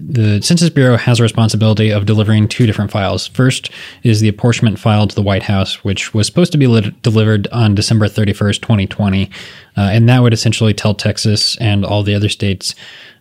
the 0.00 0.40
Census 0.40 0.70
Bureau 0.70 0.96
has 0.96 1.20
a 1.20 1.22
responsibility 1.22 1.90
of 1.90 2.06
delivering 2.06 2.48
two 2.48 2.66
different 2.66 2.90
files. 2.90 3.26
First 3.26 3.70
is 4.02 4.20
the 4.20 4.28
apportionment 4.28 4.78
file 4.78 5.06
to 5.06 5.14
the 5.14 5.22
White 5.22 5.42
House, 5.42 5.84
which 5.84 6.14
was 6.14 6.26
supposed 6.26 6.52
to 6.52 6.58
be 6.58 6.66
lit- 6.66 7.02
delivered 7.02 7.46
on 7.48 7.74
December 7.74 8.06
31st, 8.06 8.62
2020. 8.62 9.30
Uh, 9.76 9.80
and 9.80 10.08
that 10.08 10.20
would 10.20 10.32
essentially 10.32 10.72
tell 10.72 10.94
Texas 10.94 11.56
and 11.58 11.84
all 11.84 12.02
the 12.02 12.14
other 12.14 12.28
states 12.28 12.74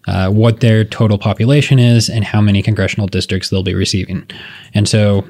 uh, 0.07 0.29
what 0.29 0.61
their 0.61 0.85
total 0.85 1.17
population 1.17 1.79
is 1.79 2.09
and 2.09 2.23
how 2.23 2.39
many 2.39 2.63
congressional 2.63 3.07
districts 3.07 3.49
they'll 3.49 3.61
be 3.61 3.75
receiving. 3.75 4.25
And 4.73 4.87
so, 4.87 5.27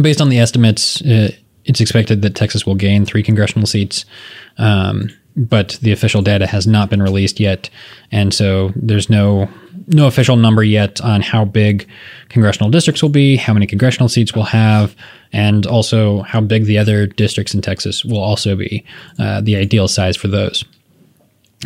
based 0.00 0.20
on 0.20 0.28
the 0.28 0.38
estimates, 0.38 1.02
uh, 1.02 1.32
it's 1.64 1.80
expected 1.80 2.22
that 2.22 2.34
Texas 2.34 2.66
will 2.66 2.74
gain 2.74 3.04
three 3.04 3.22
congressional 3.22 3.66
seats. 3.66 4.04
Um, 4.58 5.10
but 5.34 5.78
the 5.80 5.92
official 5.92 6.20
data 6.20 6.46
has 6.46 6.66
not 6.66 6.90
been 6.90 7.02
released 7.02 7.40
yet, 7.40 7.70
and 8.10 8.34
so 8.34 8.70
there's 8.76 9.08
no 9.08 9.48
no 9.88 10.06
official 10.06 10.36
number 10.36 10.62
yet 10.62 11.00
on 11.00 11.22
how 11.22 11.44
big 11.44 11.88
congressional 12.28 12.70
districts 12.70 13.02
will 13.02 13.10
be, 13.10 13.36
how 13.36 13.52
many 13.52 13.66
congressional 13.66 14.08
seats 14.08 14.34
we'll 14.34 14.44
have, 14.44 14.94
and 15.32 15.66
also 15.66 16.22
how 16.22 16.40
big 16.40 16.66
the 16.66 16.78
other 16.78 17.06
districts 17.06 17.54
in 17.54 17.62
Texas 17.62 18.04
will 18.04 18.20
also 18.20 18.54
be, 18.54 18.84
uh, 19.18 19.40
the 19.40 19.56
ideal 19.56 19.88
size 19.88 20.16
for 20.16 20.28
those. 20.28 20.64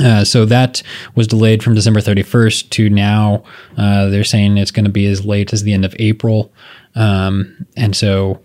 Uh, 0.02 0.24
so 0.24 0.44
that 0.44 0.82
was 1.14 1.26
delayed 1.26 1.62
from 1.62 1.74
December 1.74 2.00
31st 2.00 2.70
to 2.70 2.90
now. 2.90 3.42
Uh, 3.76 4.06
they're 4.09 4.24
saying 4.24 4.59
it's 4.59 4.70
going 4.70 4.85
to 4.85 4.90
be 4.90 5.06
as 5.06 5.24
late 5.24 5.52
as 5.52 5.62
the 5.62 5.72
end 5.72 5.85
of 5.85 5.94
April. 5.98 6.52
Um, 6.94 7.66
and 7.76 7.96
so 7.96 8.40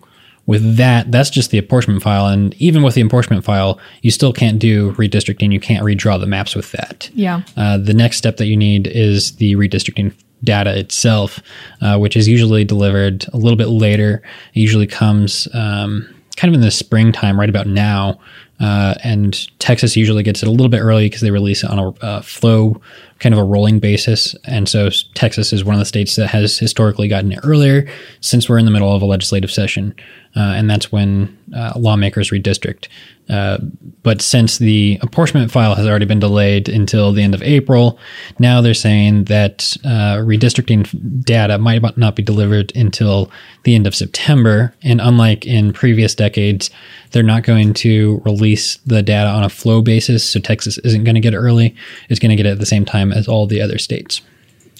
with 0.52 0.76
that, 0.76 1.10
that's 1.14 1.30
just 1.30 1.50
the 1.50 1.58
apportionment 1.58 2.04
file. 2.04 2.28
And 2.28 2.54
even 2.56 2.84
with 2.84 2.94
the 2.94 3.02
apportionment 3.02 3.46
file, 3.46 3.80
you 4.02 4.12
still 4.12 4.34
can't 4.34 4.60
do 4.60 4.92
redistricting. 4.96 5.54
You 5.54 5.62
can't 5.62 5.82
redraw 5.86 6.20
the 6.20 6.28
maps 6.28 6.56
with 6.56 6.74
that. 6.74 7.10
Yeah. 7.14 7.44
Uh, 7.56 7.78
the 7.78 7.94
next 7.94 8.18
step 8.18 8.36
that 8.36 8.48
you 8.48 8.58
need 8.58 8.86
is 8.88 9.38
the 9.38 9.56
redistricting 9.56 10.14
data 10.44 10.78
itself, 10.78 11.40
uh, 11.80 11.98
which 11.98 12.18
is 12.18 12.28
usually 12.28 12.66
delivered 12.66 13.26
a 13.32 13.38
little 13.38 13.56
bit 13.56 13.70
later. 13.70 14.22
It 14.54 14.60
usually 14.60 14.88
comes 14.88 15.48
um, 15.54 16.14
kind 16.36 16.54
of 16.54 16.60
in 16.60 16.66
the 16.66 16.72
springtime, 16.72 17.40
right 17.40 17.50
about 17.50 17.68
now. 17.68 18.20
Uh, 18.60 18.96
and 19.06 19.48
Texas 19.60 19.96
usually 19.96 20.22
gets 20.22 20.44
it 20.44 20.48
a 20.50 20.52
little 20.52 20.70
bit 20.70 20.82
early 20.82 21.06
because 21.06 21.22
they 21.22 21.32
release 21.32 21.64
it 21.64 21.70
on 21.70 21.80
a 21.80 21.90
uh, 22.06 22.22
flow, 22.22 22.82
kind 23.22 23.34
of 23.34 23.40
a 23.40 23.44
rolling 23.44 23.80
basis. 23.80 24.36
And 24.46 24.68
so 24.68 24.90
Texas 25.14 25.54
is 25.54 25.64
one 25.64 25.76
of 25.76 25.80
the 25.80 25.86
states 25.86 26.16
that 26.16 26.28
has 26.28 26.58
historically 26.58 27.08
gotten 27.08 27.32
it 27.32 27.40
earlier 27.44 27.88
since 28.20 28.50
we're 28.50 28.58
in 28.58 28.66
the 28.66 28.72
middle 28.72 28.94
of 28.94 29.02
a 29.02 29.06
legislative 29.06 29.52
session. 29.52 29.96
Uh, 30.36 30.54
and 30.56 30.70
that's 30.70 30.92
when 30.92 31.38
uh, 31.56 31.74
lawmakers 31.76 32.32
redistrict. 32.32 32.88
Uh, 33.30 33.60
but 34.04 34.22
since 34.22 34.58
the 34.58 34.98
apportionment 35.02 35.52
file 35.52 35.76
has 35.76 35.88
already 35.88 36.06
been 36.06 36.20
delayed 36.20 36.68
until 36.68 37.14
the 37.14 37.22
end 37.22 37.34
of 37.34 37.42
April, 37.44 37.98
now 38.40 38.60
they're 38.60 38.74
saying 38.74 39.26
that 39.26 39.78
uh, 39.86 40.18
redistricting 40.18 41.24
data 41.24 41.58
might 41.58 41.98
not 41.98 42.16
be 42.16 42.24
delivered 42.24 42.76
until 42.76 43.32
the 43.64 43.76
end 43.76 43.88
of 43.88 43.96
September. 43.96 44.74
And 44.84 45.00
unlike 45.00 45.46
in 45.46 45.72
previous 45.72 46.16
decades, 46.16 46.70
they're 47.12 47.24
not 47.24 47.44
going 47.44 47.74
to 47.76 48.22
release 48.26 48.78
the 48.86 49.02
data 49.02 49.30
on 49.30 49.44
a 49.44 49.50
flow 49.50 49.82
basis. 49.82 50.28
So 50.28 50.40
Texas 50.40 50.78
isn't 50.80 51.04
going 51.04 51.16
to 51.16 51.22
get 51.22 51.34
it 51.34 51.38
early. 51.38 51.76
It's 52.10 52.20
going 52.20 52.32
to 52.32 52.36
get 52.36 52.46
it 52.46 52.54
at 52.54 52.60
the 52.60 52.66
same 52.66 52.86
time 52.86 53.11
as 53.12 53.28
all 53.28 53.48
the 53.48 53.62
other 53.62 53.78
states. 53.78 54.22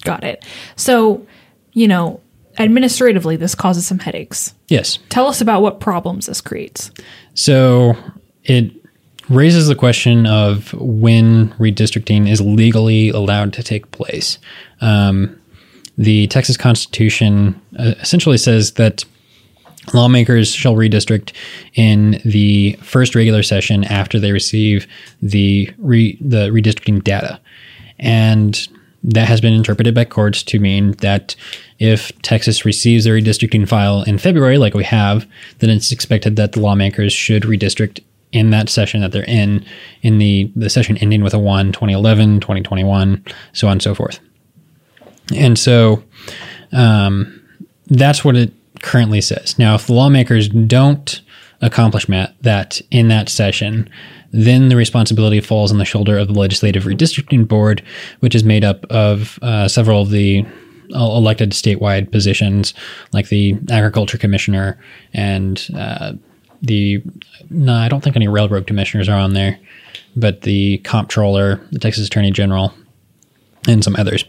Got 0.02 0.24
it. 0.24 0.44
So, 0.76 1.26
you 1.72 1.86
know, 1.88 2.20
administratively, 2.58 3.36
this 3.36 3.54
causes 3.54 3.86
some 3.86 3.98
headaches. 3.98 4.54
Yes. 4.68 4.98
Tell 5.08 5.26
us 5.26 5.40
about 5.40 5.62
what 5.62 5.80
problems 5.80 6.26
this 6.26 6.40
creates. 6.40 6.90
So 7.34 7.96
it 8.44 8.72
raises 9.28 9.68
the 9.68 9.74
question 9.74 10.26
of 10.26 10.72
when 10.74 11.50
redistricting 11.52 12.28
is 12.28 12.40
legally 12.40 13.08
allowed 13.10 13.52
to 13.54 13.62
take 13.62 13.90
place. 13.92 14.38
Um, 14.80 15.38
the 15.96 16.26
Texas 16.28 16.56
Constitution 16.56 17.60
uh, 17.78 17.94
essentially 18.00 18.38
says 18.38 18.72
that 18.72 19.04
lawmakers 19.92 20.52
shall 20.52 20.74
redistrict 20.74 21.32
in 21.74 22.20
the 22.24 22.74
first 22.82 23.14
regular 23.14 23.42
session 23.42 23.84
after 23.84 24.18
they 24.18 24.32
receive 24.32 24.86
the 25.20 25.70
re- 25.78 26.16
the 26.20 26.48
redistricting 26.48 27.02
data, 27.02 27.40
and 28.02 28.68
that 29.04 29.28
has 29.28 29.40
been 29.40 29.54
interpreted 29.54 29.94
by 29.94 30.04
courts 30.04 30.42
to 30.42 30.60
mean 30.60 30.92
that 30.98 31.34
if 31.78 32.16
Texas 32.22 32.64
receives 32.64 33.06
a 33.06 33.10
redistricting 33.10 33.66
file 33.66 34.02
in 34.02 34.18
February, 34.18 34.58
like 34.58 34.74
we 34.74 34.84
have, 34.84 35.26
then 35.58 35.70
it's 35.70 35.90
expected 35.90 36.36
that 36.36 36.52
the 36.52 36.60
lawmakers 36.60 37.12
should 37.12 37.44
redistrict 37.44 38.00
in 38.30 38.50
that 38.50 38.68
session 38.68 39.00
that 39.00 39.12
they're 39.12 39.24
in, 39.24 39.64
in 40.02 40.18
the, 40.18 40.50
the 40.54 40.70
session 40.70 40.96
ending 40.98 41.22
with 41.22 41.34
a 41.34 41.38
1, 41.38 41.72
2011, 41.72 42.40
2021, 42.40 43.24
so 43.52 43.66
on 43.66 43.72
and 43.72 43.82
so 43.82 43.94
forth. 43.94 44.20
And 45.34 45.58
so 45.58 46.02
um, 46.72 47.40
that's 47.86 48.24
what 48.24 48.36
it 48.36 48.52
currently 48.82 49.20
says. 49.20 49.58
Now, 49.58 49.74
if 49.74 49.86
the 49.86 49.92
lawmakers 49.92 50.48
don't 50.48 51.20
accomplish 51.60 52.06
that 52.06 52.80
in 52.90 53.08
that 53.08 53.28
session, 53.28 53.88
then 54.32 54.68
the 54.68 54.76
responsibility 54.76 55.40
falls 55.40 55.70
on 55.70 55.78
the 55.78 55.84
shoulder 55.84 56.18
of 56.18 56.28
the 56.28 56.38
Legislative 56.38 56.84
Redistricting 56.84 57.46
Board, 57.46 57.82
which 58.20 58.34
is 58.34 58.44
made 58.44 58.64
up 58.64 58.84
of 58.90 59.38
uh, 59.42 59.68
several 59.68 60.02
of 60.02 60.10
the 60.10 60.44
elected 60.90 61.50
statewide 61.50 62.10
positions, 62.10 62.74
like 63.12 63.28
the 63.28 63.56
Agriculture 63.70 64.18
Commissioner 64.18 64.78
and 65.12 65.68
uh, 65.76 66.12
the. 66.62 67.02
No, 67.50 67.74
I 67.74 67.88
don't 67.88 68.02
think 68.02 68.16
any 68.16 68.28
railroad 68.28 68.66
commissioners 68.66 69.08
are 69.08 69.18
on 69.18 69.34
there, 69.34 69.58
but 70.16 70.42
the 70.42 70.78
Comptroller, 70.78 71.60
the 71.70 71.78
Texas 71.78 72.06
Attorney 72.06 72.30
General, 72.30 72.72
and 73.68 73.84
some 73.84 73.96
others. 73.96 74.24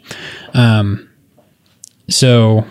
Um, 0.53 1.09
so 2.09 2.65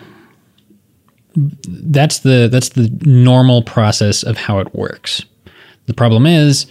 that's 1.35 2.19
the 2.19 2.47
that's 2.51 2.69
the 2.69 2.89
normal 3.01 3.63
process 3.63 4.23
of 4.23 4.37
how 4.37 4.59
it 4.59 4.73
works. 4.75 5.25
The 5.87 5.93
problem 5.93 6.25
is 6.25 6.67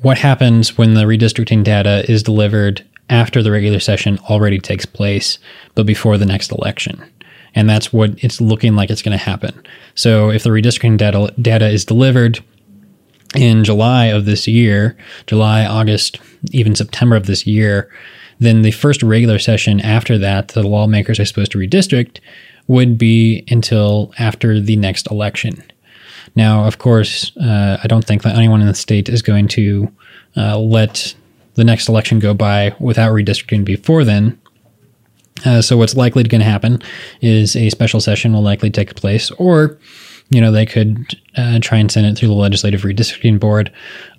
what 0.00 0.18
happens 0.18 0.78
when 0.78 0.94
the 0.94 1.02
redistricting 1.02 1.64
data 1.64 2.08
is 2.10 2.22
delivered 2.22 2.84
after 3.10 3.42
the 3.42 3.50
regular 3.50 3.80
session 3.80 4.18
already 4.30 4.58
takes 4.58 4.86
place, 4.86 5.38
but 5.74 5.86
before 5.86 6.18
the 6.18 6.26
next 6.26 6.52
election. 6.52 7.02
And 7.54 7.68
that's 7.68 7.92
what 7.92 8.22
it's 8.22 8.40
looking 8.40 8.76
like 8.76 8.90
it's 8.90 9.02
going 9.02 9.16
to 9.16 9.24
happen. 9.24 9.62
So 9.94 10.30
if 10.30 10.42
the 10.44 10.50
redistricting 10.50 10.98
data 10.98 11.34
data 11.40 11.68
is 11.68 11.84
delivered 11.84 12.40
in 13.34 13.64
July 13.64 14.06
of 14.06 14.26
this 14.26 14.46
year, 14.46 14.96
July, 15.26 15.64
August, 15.64 16.20
even 16.52 16.74
September 16.74 17.16
of 17.16 17.26
this 17.26 17.46
year, 17.46 17.90
then 18.38 18.62
the 18.62 18.70
first 18.70 19.02
regular 19.02 19.38
session 19.38 19.80
after 19.80 20.18
that, 20.18 20.48
the 20.48 20.62
lawmakers 20.62 21.18
are 21.18 21.24
supposed 21.24 21.52
to 21.52 21.58
redistrict, 21.58 22.20
would 22.68 22.98
be 22.98 23.44
until 23.48 24.12
after 24.18 24.60
the 24.60 24.76
next 24.76 25.10
election. 25.10 25.62
Now, 26.38 26.66
of 26.66 26.78
course, 26.78 27.36
uh, 27.36 27.78
I 27.82 27.88
don't 27.88 28.04
think 28.04 28.22
that 28.22 28.36
anyone 28.36 28.60
in 28.60 28.68
the 28.68 28.74
state 28.74 29.08
is 29.08 29.22
going 29.22 29.48
to 29.48 29.92
uh, 30.36 30.56
let 30.56 31.12
the 31.54 31.64
next 31.64 31.88
election 31.88 32.20
go 32.20 32.32
by 32.32 32.76
without 32.78 33.10
redistricting 33.10 33.64
before 33.64 34.04
then. 34.04 34.40
Uh, 35.44 35.60
so 35.60 35.76
what's 35.76 35.96
likely 35.96 36.22
going 36.22 36.40
to 36.40 36.44
happen 36.44 36.80
is 37.20 37.56
a 37.56 37.70
special 37.70 38.00
session 38.00 38.32
will 38.32 38.42
likely 38.42 38.70
take 38.70 38.94
place, 38.94 39.32
or 39.32 39.80
you 40.30 40.40
know 40.40 40.52
they 40.52 40.64
could 40.64 41.20
uh, 41.36 41.58
try 41.60 41.78
and 41.78 41.90
send 41.90 42.06
it 42.06 42.16
through 42.16 42.28
the 42.28 42.34
legislative 42.34 42.82
redistricting 42.82 43.40
board. 43.40 43.72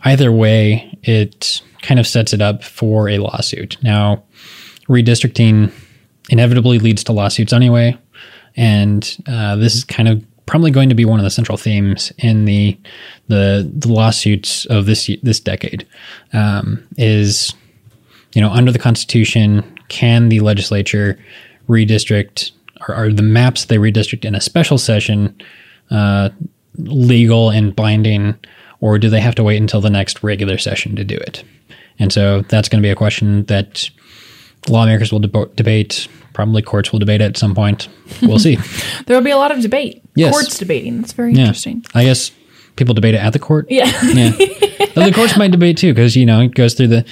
Either 0.03 0.29
way, 0.29 0.93
it 1.03 1.61
kind 1.83 2.01
of 2.01 2.07
sets 2.07 2.33
it 2.33 2.41
up 2.41 2.65
for 2.65 3.07
a 3.07 3.19
lawsuit. 3.19 3.77
Now, 3.81 4.23
redistricting 4.89 5.71
inevitably 6.29 6.79
leads 6.79 7.05
to 7.05 7.13
lawsuits 7.13 7.53
anyway, 7.53 7.97
and 8.57 9.17
uh, 9.25 9.55
this 9.55 9.73
is 9.73 9.85
kind 9.85 10.09
of 10.09 10.21
probably 10.49 10.71
going 10.71 10.89
to 10.89 10.95
be 10.95 11.05
one 11.05 11.19
of 11.19 11.23
the 11.23 11.29
central 11.29 11.57
themes 11.57 12.11
in 12.17 12.45
the 12.45 12.77
the, 13.27 13.69
the 13.73 13.87
lawsuits 13.87 14.65
of 14.65 14.85
this 14.85 15.09
this 15.23 15.39
decade. 15.39 15.87
Um, 16.33 16.85
is 16.97 17.53
you 18.33 18.41
know 18.41 18.49
under 18.49 18.71
the 18.71 18.79
Constitution, 18.79 19.63
can 19.87 20.29
the 20.29 20.39
legislature 20.39 21.19
redistrict 21.69 22.51
or 22.87 22.95
are 22.95 23.11
the 23.11 23.21
maps 23.21 23.65
they 23.65 23.77
redistrict 23.77 24.25
in 24.25 24.35
a 24.35 24.41
special 24.41 24.77
session 24.77 25.39
uh, 25.91 26.29
legal 26.77 27.49
and 27.49 27.75
binding, 27.75 28.35
or 28.81 28.97
do 28.97 29.09
they 29.09 29.21
have 29.21 29.35
to 29.35 29.43
wait 29.43 29.61
until 29.61 29.81
the 29.81 29.89
next 29.89 30.23
regular 30.23 30.57
session 30.57 30.95
to 30.95 31.03
do 31.03 31.15
it? 31.15 31.43
And 31.99 32.11
so 32.11 32.41
that's 32.43 32.69
going 32.69 32.81
to 32.81 32.85
be 32.85 32.91
a 32.91 32.95
question 32.95 33.45
that 33.45 33.89
lawmakers 34.67 35.11
will 35.11 35.19
deb- 35.19 35.55
debate. 35.55 36.07
Probably 36.39 36.61
courts 36.61 36.93
will 36.93 36.99
debate 36.99 37.19
it 37.19 37.25
at 37.25 37.35
some 37.35 37.53
point. 37.53 37.89
We'll 38.21 38.39
see. 38.39 38.57
There 39.07 39.17
will 39.17 39.23
be 39.25 39.29
a 39.29 39.35
lot 39.35 39.51
of 39.51 39.61
debate. 39.61 40.01
Yes. 40.15 40.31
Courts 40.31 40.57
debating. 40.57 41.01
That's 41.01 41.11
very 41.11 41.33
yeah. 41.33 41.41
interesting. 41.41 41.83
I 41.93 42.05
guess 42.05 42.31
people 42.77 42.93
debate 42.93 43.13
it 43.13 43.17
at 43.17 43.33
the 43.33 43.39
court. 43.39 43.69
Yeah. 43.69 43.87
Yeah. 44.03 44.29
The 44.29 45.11
courts 45.13 45.35
might 45.35 45.51
debate 45.51 45.77
too, 45.77 45.93
because 45.93 46.15
you 46.15 46.25
know 46.25 46.39
it 46.39 46.55
goes 46.55 46.75
through 46.75 46.87
the 46.87 47.05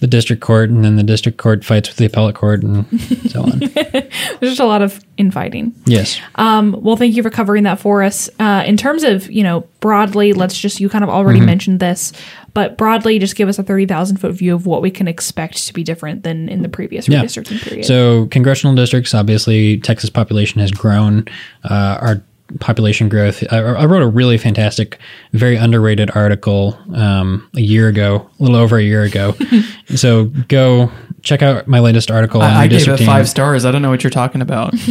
the 0.00 0.06
district 0.06 0.42
court, 0.42 0.68
and 0.70 0.84
then 0.84 0.96
the 0.96 1.02
district 1.02 1.38
court 1.38 1.64
fights 1.64 1.88
with 1.88 1.96
the 1.96 2.04
appellate 2.04 2.34
court, 2.34 2.62
and 2.62 2.84
so 3.30 3.42
on. 3.42 3.58
There's 3.60 4.40
just 4.42 4.60
a 4.60 4.66
lot 4.66 4.82
of 4.82 5.00
infighting. 5.16 5.74
yes. 5.86 6.20
Um, 6.34 6.76
well, 6.82 6.96
thank 6.96 7.16
you 7.16 7.22
for 7.22 7.30
covering 7.30 7.62
that 7.64 7.80
for 7.80 8.02
us. 8.02 8.28
Uh, 8.38 8.62
in 8.66 8.76
terms 8.76 9.02
of, 9.04 9.30
you 9.30 9.42
know, 9.42 9.60
broadly, 9.80 10.32
let's 10.34 10.58
just, 10.58 10.80
you 10.80 10.88
kind 10.88 11.02
of 11.04 11.08
already 11.10 11.38
Mm-hmm. 11.38 11.46
mentioned 11.46 11.80
this, 11.80 12.12
but 12.52 12.76
broadly, 12.76 13.18
just 13.18 13.36
give 13.36 13.48
us 13.48 13.58
a 13.58 13.62
30,000 13.62 14.18
foot 14.18 14.32
view 14.32 14.54
of 14.54 14.66
what 14.66 14.82
we 14.82 14.90
can 14.90 15.08
expect 15.08 15.66
to 15.66 15.72
be 15.72 15.82
different 15.82 16.22
than 16.22 16.48
in 16.48 16.62
the 16.62 16.68
previous 16.68 17.08
Yeah. 17.08 17.22
redistricting 17.22 17.62
period. 17.62 17.86
So 17.86 18.26
congressional 18.26 18.74
districts, 18.76 19.14
obviously, 19.14 19.78
Texas 19.78 20.10
population 20.10 20.60
has 20.60 20.70
grown. 20.70 21.26
Uh, 21.64 21.98
our 22.00 22.22
population 22.60 23.08
growth. 23.08 23.42
I, 23.50 23.58
I 23.58 23.86
wrote 23.86 24.02
a 24.02 24.06
really 24.06 24.38
fantastic, 24.38 24.98
very 25.32 25.56
underrated 25.56 26.10
article 26.14 26.78
um, 26.94 27.48
a 27.54 27.60
year 27.60 27.88
ago, 27.88 28.28
a 28.38 28.42
little 28.42 28.56
over 28.56 28.78
a 28.78 28.82
year 28.82 29.02
ago. 29.02 29.34
so 29.94 30.26
go 30.48 30.90
check 31.22 31.42
out 31.42 31.66
my 31.66 31.80
latest 31.80 32.10
article 32.10 32.40
on 32.40 32.50
I, 32.50 32.62
I 32.62 32.66
gave 32.68 32.86
it 32.88 32.98
five 32.98 33.28
stars. 33.28 33.64
I 33.64 33.72
don't 33.72 33.82
know 33.82 33.90
what 33.90 34.04
you're 34.04 34.10
talking 34.10 34.40
about. 34.40 34.74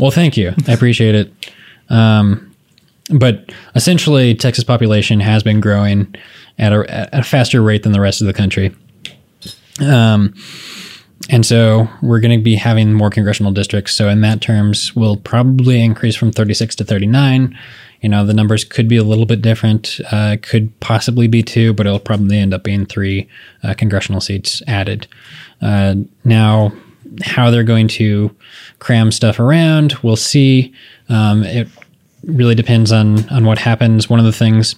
Well, 0.00 0.10
thank 0.10 0.36
you. 0.36 0.52
I 0.66 0.72
appreciate 0.72 1.14
it. 1.14 1.32
Um, 1.88 2.52
but 3.10 3.52
essentially, 3.76 4.34
Texas 4.34 4.64
population 4.64 5.20
has 5.20 5.44
been 5.44 5.60
growing 5.60 6.12
at 6.58 6.72
a, 6.72 6.90
at 6.90 7.20
a 7.20 7.22
faster 7.22 7.62
rate 7.62 7.84
than 7.84 7.92
the 7.92 8.00
rest 8.00 8.20
of 8.20 8.26
the 8.26 8.32
country. 8.32 8.74
Um, 9.80 10.34
and 11.30 11.46
so 11.46 11.88
we're 12.02 12.20
going 12.20 12.36
to 12.36 12.42
be 12.42 12.56
having 12.56 12.92
more 12.92 13.10
congressional 13.10 13.52
districts. 13.52 13.94
So 13.94 14.08
in 14.08 14.20
that 14.22 14.40
terms, 14.40 14.94
we'll 14.96 15.16
probably 15.16 15.82
increase 15.82 16.16
from 16.16 16.32
36 16.32 16.76
to 16.76 16.84
39. 16.84 17.56
You 18.00 18.08
know, 18.08 18.26
the 18.26 18.34
numbers 18.34 18.64
could 18.64 18.88
be 18.88 18.96
a 18.96 19.04
little 19.04 19.26
bit 19.26 19.42
different. 19.42 20.00
Uh, 20.10 20.36
could 20.42 20.78
possibly 20.80 21.28
be 21.28 21.42
two, 21.42 21.72
but 21.72 21.86
it'll 21.86 22.00
probably 22.00 22.38
end 22.38 22.52
up 22.52 22.64
being 22.64 22.84
three 22.84 23.28
uh, 23.62 23.74
congressional 23.74 24.20
seats 24.20 24.60
added. 24.66 25.06
Uh, 25.60 25.94
now, 26.24 26.72
how 27.22 27.50
they're 27.50 27.62
going 27.62 27.88
to 27.88 28.34
cram 28.80 29.12
stuff 29.12 29.38
around, 29.38 29.94
we'll 30.02 30.16
see. 30.16 30.74
Um, 31.08 31.44
it 31.44 31.68
really 32.24 32.54
depends 32.54 32.90
on 32.90 33.28
on 33.28 33.44
what 33.44 33.58
happens. 33.58 34.08
One 34.08 34.18
of 34.18 34.24
the 34.24 34.32
things 34.32 34.74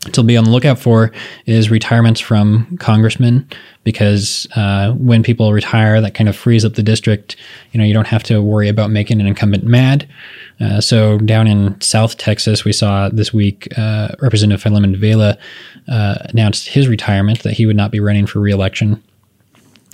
to 0.00 0.22
be 0.22 0.36
on 0.36 0.44
the 0.44 0.50
lookout 0.50 0.78
for 0.78 1.12
is 1.44 1.70
retirements 1.70 2.20
from 2.20 2.78
congressmen 2.78 3.46
because 3.84 4.46
uh, 4.56 4.92
when 4.92 5.22
people 5.22 5.52
retire, 5.52 6.00
that 6.00 6.14
kind 6.14 6.28
of 6.28 6.34
frees 6.34 6.64
up 6.64 6.74
the 6.74 6.82
district. 6.82 7.36
You 7.72 7.78
know, 7.78 7.84
you 7.84 7.92
don't 7.92 8.06
have 8.06 8.22
to 8.24 8.40
worry 8.40 8.68
about 8.68 8.90
making 8.90 9.20
an 9.20 9.26
incumbent 9.26 9.64
mad. 9.64 10.08
Uh, 10.58 10.80
so 10.80 11.18
down 11.18 11.46
in 11.46 11.78
South 11.82 12.16
Texas, 12.16 12.64
we 12.64 12.72
saw 12.72 13.10
this 13.10 13.34
week 13.34 13.68
uh, 13.76 14.08
Representative 14.20 14.62
Philemon 14.62 14.96
Vela 14.96 15.36
uh, 15.88 16.14
announced 16.24 16.68
his 16.68 16.88
retirement 16.88 17.42
that 17.42 17.52
he 17.52 17.66
would 17.66 17.76
not 17.76 17.90
be 17.90 18.00
running 18.00 18.26
for 18.26 18.40
reelection. 18.40 19.02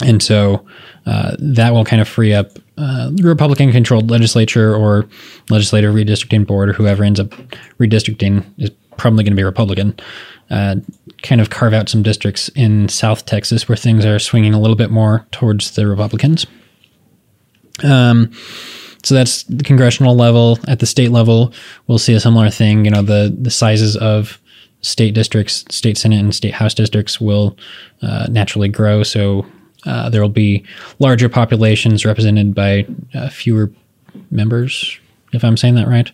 And 0.04 0.22
so 0.22 0.64
uh, 1.06 1.34
that 1.38 1.72
will 1.72 1.84
kind 1.84 2.02
of 2.02 2.08
free 2.08 2.32
up 2.32 2.58
uh, 2.78 3.10
the 3.10 3.22
Republican 3.22 3.72
controlled 3.72 4.10
legislature 4.10 4.74
or 4.74 5.08
legislative 5.48 5.94
redistricting 5.94 6.46
board 6.46 6.68
or 6.68 6.74
whoever 6.74 7.02
ends 7.02 7.18
up 7.18 7.30
redistricting 7.80 8.44
is 8.58 8.70
probably 8.96 9.24
going 9.24 9.32
to 9.32 9.36
be 9.36 9.44
Republican. 9.44 9.98
Uh, 10.50 10.76
kind 11.22 11.40
of 11.40 11.50
carve 11.50 11.72
out 11.72 11.88
some 11.88 12.02
districts 12.02 12.48
in 12.50 12.88
South 12.88 13.26
Texas 13.26 13.68
where 13.68 13.76
things 13.76 14.04
are 14.04 14.18
swinging 14.18 14.54
a 14.54 14.60
little 14.60 14.76
bit 14.76 14.90
more 14.90 15.26
towards 15.32 15.72
the 15.72 15.86
Republicans. 15.86 16.46
Um, 17.82 18.32
so 19.02 19.14
that's 19.14 19.42
the 19.44 19.64
congressional 19.64 20.16
level. 20.16 20.58
At 20.68 20.80
the 20.80 20.86
state 20.86 21.10
level, 21.10 21.52
we'll 21.86 21.98
see 21.98 22.14
a 22.14 22.20
similar 22.20 22.50
thing. 22.50 22.84
You 22.84 22.90
know, 22.90 23.02
the 23.02 23.36
the 23.40 23.50
sizes 23.50 23.96
of 23.96 24.40
state 24.80 25.14
districts, 25.14 25.64
state 25.70 25.98
senate 25.98 26.20
and 26.20 26.34
state 26.34 26.54
house 26.54 26.74
districts 26.74 27.20
will 27.20 27.56
uh, 28.02 28.26
naturally 28.30 28.68
grow. 28.68 29.02
So 29.02 29.46
uh, 29.84 30.10
there 30.10 30.20
will 30.20 30.28
be 30.28 30.64
larger 30.98 31.28
populations 31.28 32.04
represented 32.04 32.54
by 32.54 32.86
uh, 33.14 33.28
fewer 33.28 33.70
members, 34.30 34.98
if 35.32 35.44
I'm 35.44 35.56
saying 35.56 35.76
that 35.76 35.88
right. 35.88 36.10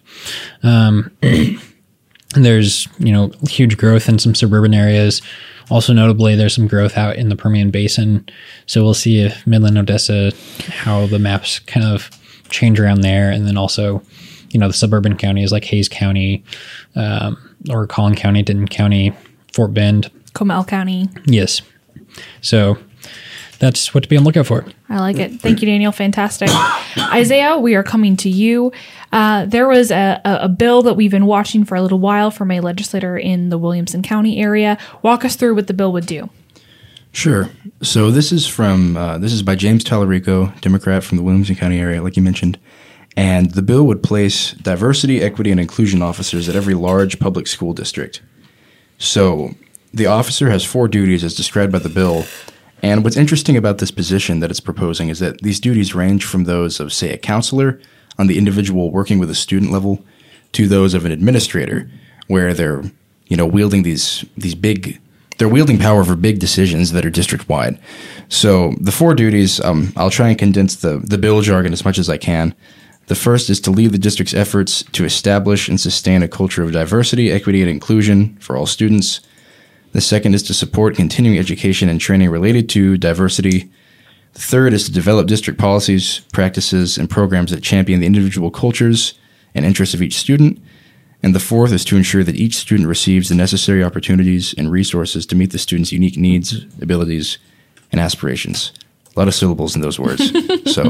Um, 0.62 1.10
there's 2.34 2.88
you 2.98 3.12
know 3.12 3.30
huge 3.48 3.76
growth 3.76 4.08
in 4.08 4.18
some 4.18 4.34
suburban 4.34 4.74
areas. 4.74 5.22
Also 5.70 5.92
notably, 5.92 6.34
there's 6.34 6.54
some 6.54 6.66
growth 6.66 6.98
out 6.98 7.16
in 7.16 7.28
the 7.28 7.36
Permian 7.36 7.70
Basin. 7.70 8.26
So 8.66 8.82
we'll 8.82 8.94
see 8.94 9.20
if 9.20 9.46
Midland, 9.46 9.78
Odessa, 9.78 10.32
how 10.68 11.06
the 11.06 11.18
maps 11.18 11.60
kind 11.60 11.86
of 11.86 12.10
change 12.50 12.78
around 12.78 13.00
there, 13.00 13.30
and 13.30 13.46
then 13.46 13.56
also, 13.56 14.02
you 14.50 14.60
know, 14.60 14.66
the 14.66 14.74
suburban 14.74 15.16
counties 15.16 15.52
like 15.52 15.64
Hays 15.64 15.88
County, 15.88 16.44
um, 16.94 17.36
or 17.70 17.86
Collin 17.86 18.14
County, 18.14 18.42
Denton 18.42 18.68
County, 18.68 19.14
Fort 19.52 19.72
Bend. 19.72 20.10
Comal 20.34 20.66
County. 20.66 21.08
Yes. 21.24 21.62
So 22.40 22.76
that's 23.62 23.94
what 23.94 24.02
to 24.02 24.08
be 24.08 24.16
on 24.16 24.24
the 24.24 24.26
lookout 24.26 24.46
for. 24.46 24.64
I 24.88 24.98
like 24.98 25.18
it. 25.18 25.40
Thank 25.40 25.62
you, 25.62 25.66
Daniel. 25.66 25.92
Fantastic. 25.92 26.50
Isaiah, 26.98 27.56
we 27.56 27.76
are 27.76 27.84
coming 27.84 28.16
to 28.16 28.28
you. 28.28 28.72
Uh, 29.12 29.46
there 29.46 29.68
was 29.68 29.92
a, 29.92 30.20
a, 30.24 30.38
a 30.42 30.48
bill 30.48 30.82
that 30.82 30.94
we've 30.94 31.12
been 31.12 31.26
watching 31.26 31.62
for 31.64 31.76
a 31.76 31.80
little 31.82 32.00
while 32.00 32.32
from 32.32 32.50
a 32.50 32.58
legislator 32.58 33.16
in 33.16 33.50
the 33.50 33.58
Williamson 33.58 34.02
County 34.02 34.40
area. 34.40 34.76
Walk 35.02 35.24
us 35.24 35.36
through 35.36 35.54
what 35.54 35.68
the 35.68 35.74
bill 35.74 35.92
would 35.92 36.06
do. 36.06 36.28
Sure. 37.12 37.50
So 37.82 38.10
this 38.10 38.32
is 38.32 38.48
from 38.48 38.96
uh, 38.96 39.18
this 39.18 39.32
is 39.32 39.44
by 39.44 39.54
James 39.54 39.84
Talarico, 39.84 40.60
Democrat 40.60 41.04
from 41.04 41.16
the 41.16 41.22
Williamson 41.22 41.54
County 41.54 41.78
area, 41.78 42.02
like 42.02 42.16
you 42.16 42.22
mentioned, 42.22 42.58
and 43.16 43.52
the 43.52 43.62
bill 43.62 43.84
would 43.84 44.02
place 44.02 44.54
diversity, 44.54 45.22
equity, 45.22 45.52
and 45.52 45.60
inclusion 45.60 46.02
officers 46.02 46.48
at 46.48 46.56
every 46.56 46.74
large 46.74 47.20
public 47.20 47.46
school 47.46 47.74
district. 47.74 48.22
So 48.98 49.54
the 49.94 50.06
officer 50.06 50.50
has 50.50 50.64
four 50.64 50.88
duties 50.88 51.22
as 51.22 51.36
described 51.36 51.70
by 51.70 51.78
the 51.78 51.88
bill. 51.88 52.24
And 52.82 53.04
what's 53.04 53.16
interesting 53.16 53.56
about 53.56 53.78
this 53.78 53.92
position 53.92 54.40
that 54.40 54.50
it's 54.50 54.60
proposing 54.60 55.08
is 55.08 55.20
that 55.20 55.40
these 55.42 55.60
duties 55.60 55.94
range 55.94 56.24
from 56.24 56.44
those 56.44 56.80
of, 56.80 56.92
say, 56.92 57.12
a 57.12 57.18
counselor 57.18 57.80
on 58.18 58.26
the 58.26 58.36
individual 58.36 58.90
working 58.90 59.18
with 59.20 59.30
a 59.30 59.34
student 59.34 59.70
level 59.70 60.04
to 60.52 60.66
those 60.66 60.92
of 60.92 61.04
an 61.04 61.12
administrator, 61.12 61.88
where 62.26 62.52
they're, 62.52 62.82
you 63.26 63.36
know, 63.36 63.46
wielding 63.46 63.84
these 63.84 64.24
these 64.36 64.54
big 64.54 65.00
they're 65.38 65.48
wielding 65.48 65.78
power 65.78 66.04
for 66.04 66.14
big 66.14 66.38
decisions 66.38 66.92
that 66.92 67.06
are 67.06 67.10
district 67.10 67.48
wide. 67.48 67.78
So 68.28 68.74
the 68.78 68.92
four 68.92 69.14
duties, 69.14 69.60
um, 69.60 69.92
I'll 69.96 70.10
try 70.10 70.28
and 70.28 70.38
condense 70.38 70.76
the 70.76 70.98
the 70.98 71.18
bill 71.18 71.40
jargon 71.40 71.72
as 71.72 71.84
much 71.84 71.98
as 71.98 72.08
I 72.08 72.18
can. 72.18 72.54
The 73.06 73.14
first 73.14 73.50
is 73.50 73.60
to 73.62 73.70
lead 73.70 73.92
the 73.92 73.98
district's 73.98 74.34
efforts 74.34 74.84
to 74.92 75.04
establish 75.04 75.68
and 75.68 75.80
sustain 75.80 76.22
a 76.22 76.28
culture 76.28 76.62
of 76.62 76.72
diversity, 76.72 77.30
equity, 77.30 77.60
and 77.60 77.70
inclusion 77.70 78.36
for 78.38 78.56
all 78.56 78.66
students. 78.66 79.20
The 79.92 80.00
second 80.00 80.34
is 80.34 80.42
to 80.44 80.54
support 80.54 80.96
continuing 80.96 81.38
education 81.38 81.88
and 81.88 82.00
training 82.00 82.30
related 82.30 82.68
to 82.70 82.96
diversity. 82.96 83.70
The 84.32 84.40
third 84.40 84.72
is 84.72 84.84
to 84.86 84.92
develop 84.92 85.26
district 85.26 85.58
policies, 85.60 86.20
practices, 86.32 86.96
and 86.96 87.10
programs 87.10 87.50
that 87.50 87.62
champion 87.62 88.00
the 88.00 88.06
individual 88.06 88.50
cultures 88.50 89.14
and 89.54 89.64
interests 89.66 89.94
of 89.94 90.00
each 90.02 90.16
student. 90.16 90.58
And 91.22 91.34
the 91.34 91.40
fourth 91.40 91.72
is 91.72 91.84
to 91.84 91.96
ensure 91.96 92.24
that 92.24 92.34
each 92.36 92.56
student 92.56 92.88
receives 92.88 93.28
the 93.28 93.34
necessary 93.34 93.84
opportunities 93.84 94.54
and 94.56 94.72
resources 94.72 95.26
to 95.26 95.36
meet 95.36 95.52
the 95.52 95.58
student's 95.58 95.92
unique 95.92 96.16
needs, 96.16 96.64
abilities, 96.80 97.38
and 97.92 98.00
aspirations. 98.00 98.72
A 99.14 99.18
lot 99.18 99.28
of 99.28 99.34
syllables 99.34 99.76
in 99.76 99.82
those 99.82 99.98
words. 100.00 100.32
So, 100.72 100.84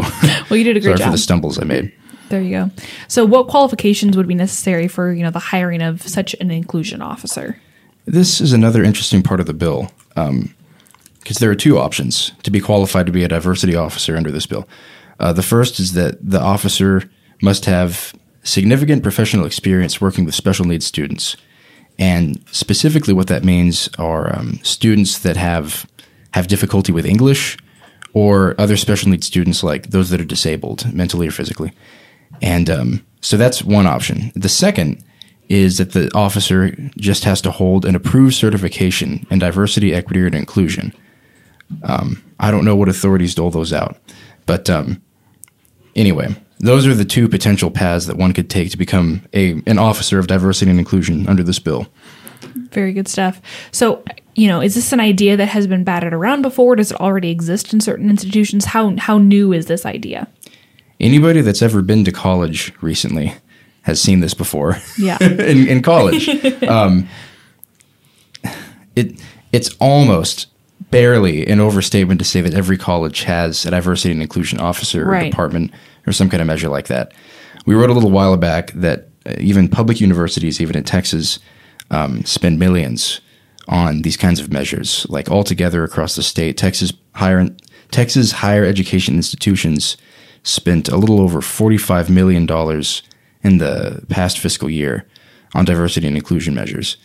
Well, 0.48 0.56
you 0.58 0.62
did 0.64 0.76
a 0.76 0.80
great 0.80 0.84
sorry 0.84 0.98
job. 0.98 1.06
for 1.06 1.12
the 1.12 1.18
stumbles 1.18 1.58
I 1.58 1.64
made. 1.64 1.92
There 2.28 2.40
you 2.40 2.50
go. 2.50 2.70
So, 3.08 3.24
what 3.24 3.48
qualifications 3.48 4.16
would 4.16 4.28
be 4.28 4.34
necessary 4.34 4.86
for 4.86 5.12
you 5.12 5.24
know 5.24 5.30
the 5.32 5.40
hiring 5.40 5.82
of 5.82 6.02
such 6.06 6.34
an 6.34 6.52
inclusion 6.52 7.02
officer? 7.02 7.60
This 8.04 8.40
is 8.40 8.52
another 8.52 8.82
interesting 8.82 9.22
part 9.22 9.40
of 9.40 9.46
the 9.46 9.54
bill 9.54 9.90
because 10.14 11.38
there 11.38 11.50
are 11.50 11.54
two 11.54 11.78
options 11.78 12.32
to 12.42 12.50
be 12.50 12.60
qualified 12.60 13.06
to 13.06 13.12
be 13.12 13.24
a 13.24 13.28
diversity 13.28 13.76
officer 13.76 14.16
under 14.16 14.30
this 14.30 14.46
bill. 14.46 14.68
Uh, 15.20 15.32
the 15.32 15.42
first 15.42 15.78
is 15.78 15.92
that 15.92 16.18
the 16.20 16.40
officer 16.40 17.08
must 17.40 17.64
have 17.66 18.14
significant 18.42 19.02
professional 19.02 19.46
experience 19.46 20.00
working 20.00 20.24
with 20.24 20.34
special 20.34 20.64
needs 20.64 20.84
students. 20.84 21.36
And 21.98 22.42
specifically, 22.50 23.14
what 23.14 23.28
that 23.28 23.44
means 23.44 23.88
are 23.98 24.36
um, 24.36 24.58
students 24.62 25.18
that 25.20 25.36
have 25.36 25.86
have 26.32 26.48
difficulty 26.48 26.92
with 26.92 27.04
English, 27.04 27.58
or 28.14 28.54
other 28.58 28.76
special 28.76 29.10
needs 29.10 29.26
students 29.26 29.62
like 29.62 29.90
those 29.90 30.10
that 30.10 30.20
are 30.20 30.24
disabled 30.24 30.92
mentally 30.92 31.28
or 31.28 31.30
physically. 31.30 31.72
And 32.40 32.70
um, 32.70 33.06
so 33.20 33.36
that's 33.36 33.62
one 33.62 33.86
option. 33.86 34.32
The 34.34 34.48
second 34.48 35.04
is 35.52 35.76
that 35.76 35.92
the 35.92 36.10
officer 36.14 36.70
just 36.96 37.24
has 37.24 37.42
to 37.42 37.50
hold 37.50 37.84
an 37.84 37.94
approved 37.94 38.34
certification 38.34 39.26
in 39.30 39.38
diversity, 39.38 39.92
equity, 39.92 40.24
and 40.24 40.34
inclusion. 40.34 40.94
Um, 41.82 42.24
I 42.40 42.50
don't 42.50 42.64
know 42.64 42.74
what 42.74 42.88
authorities 42.88 43.34
dole 43.34 43.50
those 43.50 43.70
out, 43.70 43.98
but 44.46 44.70
um, 44.70 45.02
anyway, 45.94 46.34
those 46.60 46.86
are 46.86 46.94
the 46.94 47.04
two 47.04 47.28
potential 47.28 47.70
paths 47.70 48.06
that 48.06 48.16
one 48.16 48.32
could 48.32 48.48
take 48.48 48.70
to 48.70 48.78
become 48.78 49.26
a 49.34 49.62
an 49.66 49.78
officer 49.78 50.18
of 50.18 50.26
diversity 50.26 50.70
and 50.70 50.80
inclusion 50.80 51.28
under 51.28 51.42
this 51.42 51.58
bill. 51.58 51.86
Very 52.70 52.94
good 52.94 53.06
stuff. 53.06 53.42
So, 53.72 54.02
you 54.34 54.48
know, 54.48 54.62
is 54.62 54.74
this 54.74 54.90
an 54.90 55.00
idea 55.00 55.36
that 55.36 55.48
has 55.48 55.66
been 55.66 55.84
batted 55.84 56.14
around 56.14 56.40
before? 56.40 56.76
Does 56.76 56.92
it 56.92 57.00
already 57.00 57.30
exist 57.30 57.74
in 57.74 57.80
certain 57.80 58.08
institutions? 58.08 58.64
How 58.64 58.96
how 58.96 59.18
new 59.18 59.52
is 59.52 59.66
this 59.66 59.84
idea? 59.84 60.28
Anybody 60.98 61.42
that's 61.42 61.60
ever 61.60 61.82
been 61.82 62.04
to 62.04 62.12
college 62.12 62.72
recently 62.80 63.34
has 63.82 64.00
seen 64.00 64.20
this 64.20 64.34
before. 64.34 64.78
Yeah. 64.98 65.18
in, 65.22 65.68
in 65.68 65.82
college, 65.82 66.28
um, 66.64 67.08
it 68.96 69.20
it's 69.52 69.74
almost 69.80 70.46
barely 70.90 71.46
an 71.46 71.60
overstatement 71.60 72.20
to 72.20 72.24
say 72.24 72.40
that 72.40 72.54
every 72.54 72.76
college 72.76 73.22
has 73.22 73.64
a 73.64 73.70
diversity 73.70 74.12
and 74.12 74.22
inclusion 74.22 74.60
officer 74.60 75.10
or 75.10 75.20
department 75.20 75.72
or 76.06 76.12
some 76.12 76.28
kind 76.28 76.40
of 76.40 76.46
measure 76.46 76.68
like 76.68 76.88
that. 76.88 77.12
We 77.66 77.74
wrote 77.74 77.90
a 77.90 77.92
little 77.92 78.10
while 78.10 78.36
back 78.36 78.72
that 78.72 79.08
uh, 79.26 79.34
even 79.38 79.68
public 79.68 80.00
universities, 80.00 80.60
even 80.60 80.76
in 80.76 80.84
Texas, 80.84 81.38
um, 81.90 82.24
spend 82.24 82.58
millions 82.58 83.20
on 83.68 84.02
these 84.02 84.16
kinds 84.16 84.40
of 84.40 84.52
measures. 84.52 85.06
Like 85.08 85.30
altogether 85.30 85.84
across 85.84 86.16
the 86.16 86.22
state, 86.22 86.56
Texas 86.56 86.92
higher 87.14 87.48
Texas 87.90 88.32
higher 88.32 88.64
education 88.64 89.14
institutions 89.14 89.96
spent 90.42 90.88
a 90.88 90.96
little 90.96 91.20
over 91.20 91.40
forty-five 91.40 92.10
million 92.10 92.46
dollars 92.46 93.02
in 93.42 93.58
the 93.58 94.04
past 94.08 94.38
fiscal 94.38 94.70
year 94.70 95.06
on 95.54 95.64
diversity 95.64 96.06
and 96.06 96.16
inclusion 96.16 96.54
measures. 96.54 96.96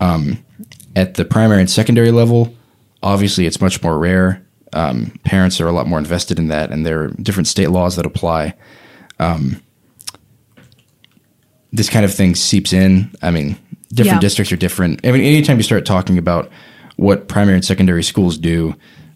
Um, 0.00 0.44
at 0.96 1.14
the 1.14 1.24
primary 1.24 1.60
and 1.60 1.70
secondary 1.70 2.10
level, 2.10 2.54
obviously 3.02 3.46
it's 3.46 3.60
much 3.60 3.82
more 3.82 3.98
rare. 3.98 4.44
Um, 4.72 5.18
parents 5.24 5.60
are 5.60 5.66
a 5.66 5.72
lot 5.72 5.86
more 5.86 5.98
invested 5.98 6.38
in 6.38 6.48
that, 6.48 6.70
and 6.70 6.86
there 6.86 7.02
are 7.02 7.08
different 7.08 7.46
state 7.46 7.68
laws 7.70 7.96
that 7.96 8.06
apply. 8.06 8.54
Um, 9.18 9.62
this 11.72 11.88
kind 11.88 12.04
of 12.04 12.12
thing 12.12 12.34
seeps 12.34 12.72
in. 12.72 13.10
I 13.22 13.30
mean, 13.30 13.56
different 13.92 14.16
Yeah. 14.16 14.20
districts 14.20 14.52
are 14.52 14.56
different. 14.56 15.00
I 15.04 15.12
mean, 15.12 15.22
anytime 15.22 15.56
you 15.56 15.62
start 15.62 15.84
talking 15.84 16.18
about 16.18 16.50
what 16.96 17.28
primary 17.28 17.56
and 17.56 17.64
secondary 17.64 18.02
schools 18.02 18.36
do, 18.36 18.74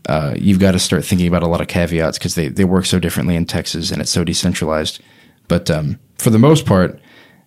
uh, 0.08 0.34
you've 0.38 0.58
got 0.60 0.72
to 0.72 0.78
start 0.78 1.04
thinking 1.04 1.26
about 1.26 1.42
a 1.42 1.46
lot 1.46 1.60
of 1.60 1.68
caveats 1.68 2.18
because 2.18 2.34
they, 2.34 2.48
they 2.48 2.64
work 2.64 2.86
so 2.86 2.98
differently 2.98 3.36
in 3.36 3.44
Texas 3.44 3.90
and 3.90 4.00
it's 4.00 4.10
so 4.10 4.24
decentralized. 4.24 5.00
But 5.48 5.70
um, 5.70 5.98
for 6.18 6.30
the 6.30 6.38
most 6.38 6.66
part, 6.66 7.00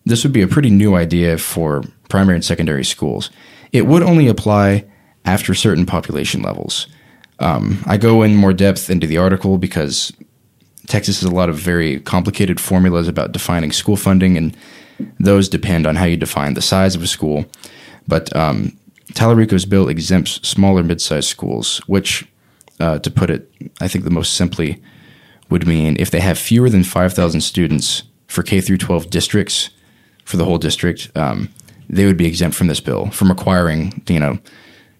this 0.06 0.24
would 0.24 0.34
be 0.34 0.41
a 0.41 0.47
pretty 0.47 0.70
new 0.70 0.95
idea 0.95 1.38
for 1.38 1.84
primary 2.08 2.36
and 2.36 2.45
secondary 2.45 2.86
schools. 2.86 3.30
It 3.72 3.86
would 3.86 4.02
only 4.02 4.28
apply 4.28 4.86
after 5.26 5.54
certain 5.54 5.86
population 5.86 6.41
levels. 6.41 6.88
Um, 7.39 7.84
I 7.86 7.97
go 7.97 8.24
in 8.24 8.36
more 8.36 8.54
depth 8.54 8.89
into 8.89 9.08
the 9.08 9.18
article 9.18 9.58
because 9.58 10.12
Texas 10.88 11.22
has 11.22 11.30
a 11.30 11.36
lot 11.36 11.50
of 11.50 11.56
very 11.56 12.00
complicated 12.00 12.60
formulas 12.60 13.08
about 13.08 13.32
defining 13.32 13.72
school 13.72 13.95
funding, 13.95 14.38
and 14.38 14.58
those 15.20 15.47
depend 15.47 15.86
on 15.86 15.95
how 15.95 16.06
you 16.06 16.18
define 16.18 16.56
the 16.56 16.62
size 16.62 16.95
of 16.95 17.04
a 17.04 17.08
school. 17.08 17.45
But 18.08 18.36
um, 18.36 18.78
Talarico's 19.14 19.66
bill 19.66 19.88
exempts 19.88 20.39
smaller 20.47 20.84
mid-sized 20.84 21.30
schools, 21.30 21.80
which, 21.88 22.28
uh, 22.80 23.00
to 23.00 23.12
put 23.12 23.30
it, 23.30 23.52
I 23.80 23.88
think 23.88 24.04
the 24.04 24.10
most 24.10 24.34
simply, 24.34 24.82
would 25.50 25.68
mean 25.68 25.95
if 26.00 26.12
they 26.12 26.20
have 26.20 26.38
fewer 26.38 26.70
than 26.70 26.84
5,000 26.84 27.41
students 27.41 28.04
for 28.28 28.43
K 28.43 28.62
through 28.62 28.78
12 28.78 29.10
districts, 29.10 29.70
for 30.26 30.38
the 30.38 30.45
whole 30.45 30.60
district, 30.60 31.10
um, 31.16 31.50
they 31.89 32.06
would 32.06 32.18
be 32.18 32.28
exempt 32.28 32.56
from 32.56 32.68
this 32.68 32.80
bill 32.80 33.10
from 33.10 33.30
requiring, 33.30 34.04
you 34.08 34.20
know, 34.20 34.38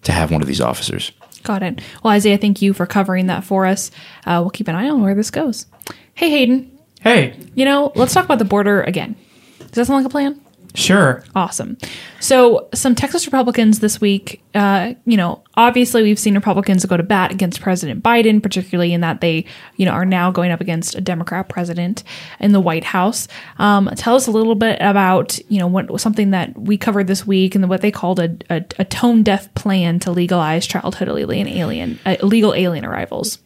to 0.02 0.12
have 0.12 0.32
one 0.32 0.42
of 0.42 0.48
these 0.48 0.60
officers. 0.60 1.12
Got 1.44 1.62
it. 1.62 1.80
Well, 2.02 2.12
Isaiah, 2.12 2.36
thank 2.36 2.60
you 2.60 2.72
for 2.72 2.84
covering 2.84 3.28
that 3.28 3.44
for 3.44 3.64
us. 3.64 3.92
Uh, 4.26 4.40
we'll 4.42 4.50
keep 4.50 4.66
an 4.66 4.74
eye 4.74 4.88
on 4.88 5.02
where 5.02 5.14
this 5.14 5.30
goes. 5.30 5.66
Hey, 6.14 6.30
Hayden, 6.30 6.78
Hey, 7.00 7.34
you 7.54 7.64
know, 7.64 7.92
let's 7.94 8.12
talk 8.12 8.26
about 8.26 8.38
the 8.38 8.44
border 8.44 8.82
again. 8.82 9.16
Does 9.58 9.70
that 9.70 9.86
sound 9.86 10.04
like 10.04 10.06
a 10.06 10.10
plan? 10.10 10.38
Sure. 10.74 11.22
Awesome. 11.34 11.76
So, 12.20 12.68
some 12.74 12.94
Texas 12.94 13.26
Republicans 13.26 13.80
this 13.80 14.00
week, 14.00 14.42
uh, 14.54 14.94
you 15.06 15.16
know, 15.16 15.42
obviously 15.54 16.02
we've 16.02 16.18
seen 16.18 16.34
Republicans 16.34 16.84
go 16.84 16.96
to 16.96 17.02
bat 17.02 17.30
against 17.30 17.60
President 17.60 18.02
Biden, 18.02 18.42
particularly 18.42 18.92
in 18.92 19.00
that 19.00 19.20
they, 19.20 19.46
you 19.76 19.86
know, 19.86 19.92
are 19.92 20.04
now 20.04 20.30
going 20.30 20.50
up 20.50 20.60
against 20.60 20.94
a 20.94 21.00
Democrat 21.00 21.48
president 21.48 22.04
in 22.38 22.52
the 22.52 22.60
White 22.60 22.84
House. 22.84 23.26
Um, 23.58 23.90
tell 23.96 24.14
us 24.16 24.26
a 24.26 24.30
little 24.30 24.54
bit 24.54 24.78
about, 24.80 25.38
you 25.48 25.58
know, 25.58 25.66
what 25.66 26.00
something 26.00 26.30
that 26.30 26.58
we 26.58 26.76
covered 26.76 27.06
this 27.06 27.26
week 27.26 27.54
and 27.54 27.68
what 27.68 27.80
they 27.80 27.90
called 27.90 28.20
a, 28.20 28.36
a, 28.50 28.64
a 28.78 28.84
tone 28.84 29.22
deaf 29.22 29.52
plan 29.54 29.98
to 30.00 30.10
legalize 30.10 30.66
childhood 30.66 31.08
alien 31.08 31.48
alien 31.48 31.98
uh, 32.04 32.16
illegal 32.22 32.54
alien 32.54 32.84
arrivals. 32.84 33.38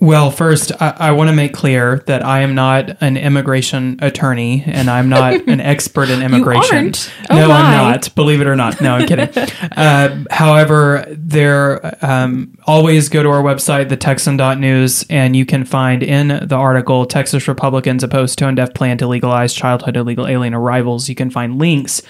Well, 0.00 0.30
first, 0.30 0.70
I, 0.80 0.94
I 0.98 1.10
want 1.10 1.28
to 1.28 1.34
make 1.34 1.52
clear 1.52 2.04
that 2.06 2.24
I 2.24 2.40
am 2.40 2.54
not 2.54 3.02
an 3.02 3.16
immigration 3.16 3.98
attorney 4.00 4.62
and 4.64 4.88
I'm 4.88 5.08
not 5.08 5.34
an 5.48 5.60
expert 5.60 6.08
in 6.08 6.22
immigration. 6.22 6.92
Oh, 7.28 7.36
no, 7.36 7.48
my. 7.48 7.60
I'm 7.60 7.90
not. 7.90 8.14
Believe 8.14 8.40
it 8.40 8.46
or 8.46 8.54
not. 8.54 8.80
No, 8.80 8.94
I'm 8.94 9.08
kidding. 9.08 9.28
uh, 9.72 10.24
however, 10.30 11.04
there 11.10 11.96
um, 12.04 12.56
always 12.64 13.08
go 13.08 13.24
to 13.24 13.28
our 13.28 13.42
website, 13.42 13.88
thetexan.news, 13.88 15.04
and 15.10 15.34
you 15.34 15.44
can 15.44 15.64
find 15.64 16.04
in 16.04 16.28
the 16.46 16.56
article 16.56 17.04
Texas 17.04 17.48
Republicans 17.48 18.04
oppose 18.04 18.36
tone 18.36 18.54
deaf 18.54 18.74
plan 18.74 18.98
to 18.98 19.06
legalize 19.08 19.52
childhood 19.52 19.96
illegal 19.96 20.28
alien 20.28 20.54
arrivals. 20.54 21.08
You 21.08 21.16
can 21.16 21.30
find 21.30 21.58
links 21.58 22.02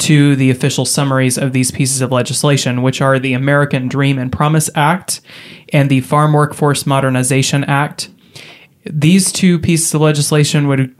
to 0.00 0.34
the 0.36 0.50
official 0.50 0.84
summaries 0.84 1.38
of 1.38 1.52
these 1.52 1.70
pieces 1.70 2.00
of 2.00 2.10
legislation, 2.10 2.82
which 2.82 3.00
are 3.00 3.18
the 3.18 3.34
American 3.34 3.88
Dream 3.88 4.18
and 4.18 4.32
Promise 4.32 4.70
Act 4.74 5.20
and 5.72 5.90
the 5.90 6.00
Farm 6.00 6.32
Workforce 6.32 6.86
Modernization 6.86 7.64
Act. 7.64 8.10
These 8.84 9.30
two 9.30 9.58
pieces 9.58 9.92
of 9.94 10.00
legislation 10.00 10.66
would 10.68 10.94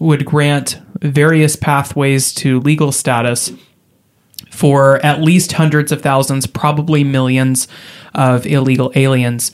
would 0.00 0.24
grant 0.24 0.80
various 1.00 1.54
pathways 1.54 2.32
to 2.34 2.60
legal 2.60 2.92
status 2.92 3.52
for 4.50 5.04
at 5.04 5.20
least 5.20 5.52
hundreds 5.52 5.92
of 5.92 6.00
thousands, 6.00 6.46
probably 6.46 7.04
millions 7.04 7.68
of 8.14 8.46
illegal 8.46 8.90
aliens. 8.94 9.52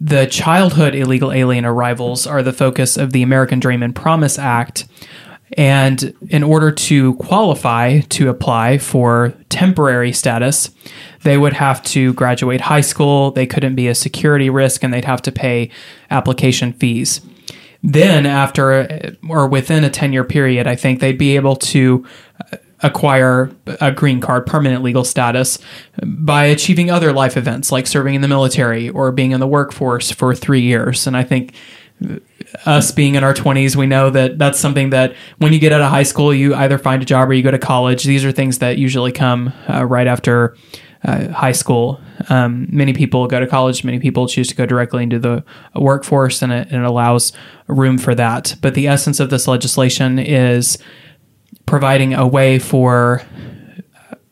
The 0.00 0.26
childhood 0.26 0.94
illegal 0.94 1.32
alien 1.32 1.64
arrivals 1.64 2.26
are 2.26 2.42
the 2.42 2.52
focus 2.52 2.98
of 2.98 3.12
the 3.12 3.22
American 3.22 3.60
Dream 3.60 3.82
and 3.82 3.94
Promise 3.94 4.38
Act. 4.38 4.86
And 5.52 6.14
in 6.28 6.42
order 6.42 6.72
to 6.72 7.14
qualify 7.14 8.00
to 8.00 8.28
apply 8.28 8.78
for 8.78 9.32
temporary 9.48 10.12
status, 10.12 10.70
they 11.22 11.38
would 11.38 11.52
have 11.52 11.82
to 11.84 12.12
graduate 12.14 12.60
high 12.60 12.80
school, 12.80 13.30
they 13.30 13.46
couldn't 13.46 13.76
be 13.76 13.88
a 13.88 13.94
security 13.94 14.50
risk, 14.50 14.82
and 14.82 14.92
they'd 14.92 15.04
have 15.04 15.22
to 15.22 15.32
pay 15.32 15.70
application 16.10 16.72
fees. 16.72 17.20
Then, 17.82 18.26
after 18.26 19.14
or 19.28 19.46
within 19.46 19.84
a 19.84 19.90
10 19.90 20.12
year 20.12 20.24
period, 20.24 20.66
I 20.66 20.74
think 20.74 21.00
they'd 21.00 21.18
be 21.18 21.36
able 21.36 21.56
to 21.56 22.04
uh, 22.52 22.56
acquire 22.82 23.50
a 23.80 23.92
green 23.92 24.20
card, 24.20 24.46
permanent 24.46 24.82
legal 24.82 25.04
status, 25.04 25.58
by 26.02 26.46
achieving 26.46 26.90
other 26.90 27.12
life 27.12 27.36
events 27.36 27.70
like 27.70 27.86
serving 27.86 28.14
in 28.14 28.22
the 28.22 28.28
military 28.28 28.88
or 28.88 29.12
being 29.12 29.30
in 29.30 29.40
the 29.40 29.46
workforce 29.46 30.10
for 30.10 30.34
three 30.34 30.62
years. 30.62 31.06
And 31.06 31.16
I 31.16 31.22
think 31.22 31.54
us 32.64 32.90
being 32.90 33.14
in 33.14 33.24
our 33.24 33.34
20s, 33.34 33.76
we 33.76 33.86
know 33.86 34.10
that 34.10 34.38
that's 34.38 34.58
something 34.58 34.90
that 34.90 35.14
when 35.38 35.52
you 35.52 35.58
get 35.58 35.72
out 35.72 35.80
of 35.80 35.90
high 35.90 36.02
school, 36.02 36.32
you 36.32 36.54
either 36.54 36.78
find 36.78 37.02
a 37.02 37.04
job 37.04 37.28
or 37.28 37.34
you 37.34 37.42
go 37.42 37.50
to 37.50 37.58
college. 37.58 38.04
These 38.04 38.24
are 38.24 38.32
things 38.32 38.58
that 38.58 38.78
usually 38.78 39.12
come 39.12 39.52
uh, 39.68 39.84
right 39.84 40.06
after 40.06 40.56
uh, 41.04 41.28
high 41.28 41.52
school. 41.52 42.00
Um, 42.28 42.66
many 42.70 42.92
people 42.92 43.26
go 43.26 43.40
to 43.40 43.46
college, 43.46 43.84
many 43.84 43.98
people 43.98 44.26
choose 44.26 44.48
to 44.48 44.54
go 44.54 44.66
directly 44.66 45.02
into 45.02 45.18
the 45.18 45.44
workforce, 45.74 46.42
and 46.42 46.52
it, 46.52 46.68
and 46.70 46.82
it 46.82 46.86
allows 46.86 47.32
room 47.66 47.98
for 47.98 48.14
that. 48.14 48.56
But 48.60 48.74
the 48.74 48.88
essence 48.88 49.20
of 49.20 49.30
this 49.30 49.46
legislation 49.46 50.18
is 50.18 50.78
providing 51.66 52.14
a 52.14 52.26
way 52.26 52.58
for 52.58 53.22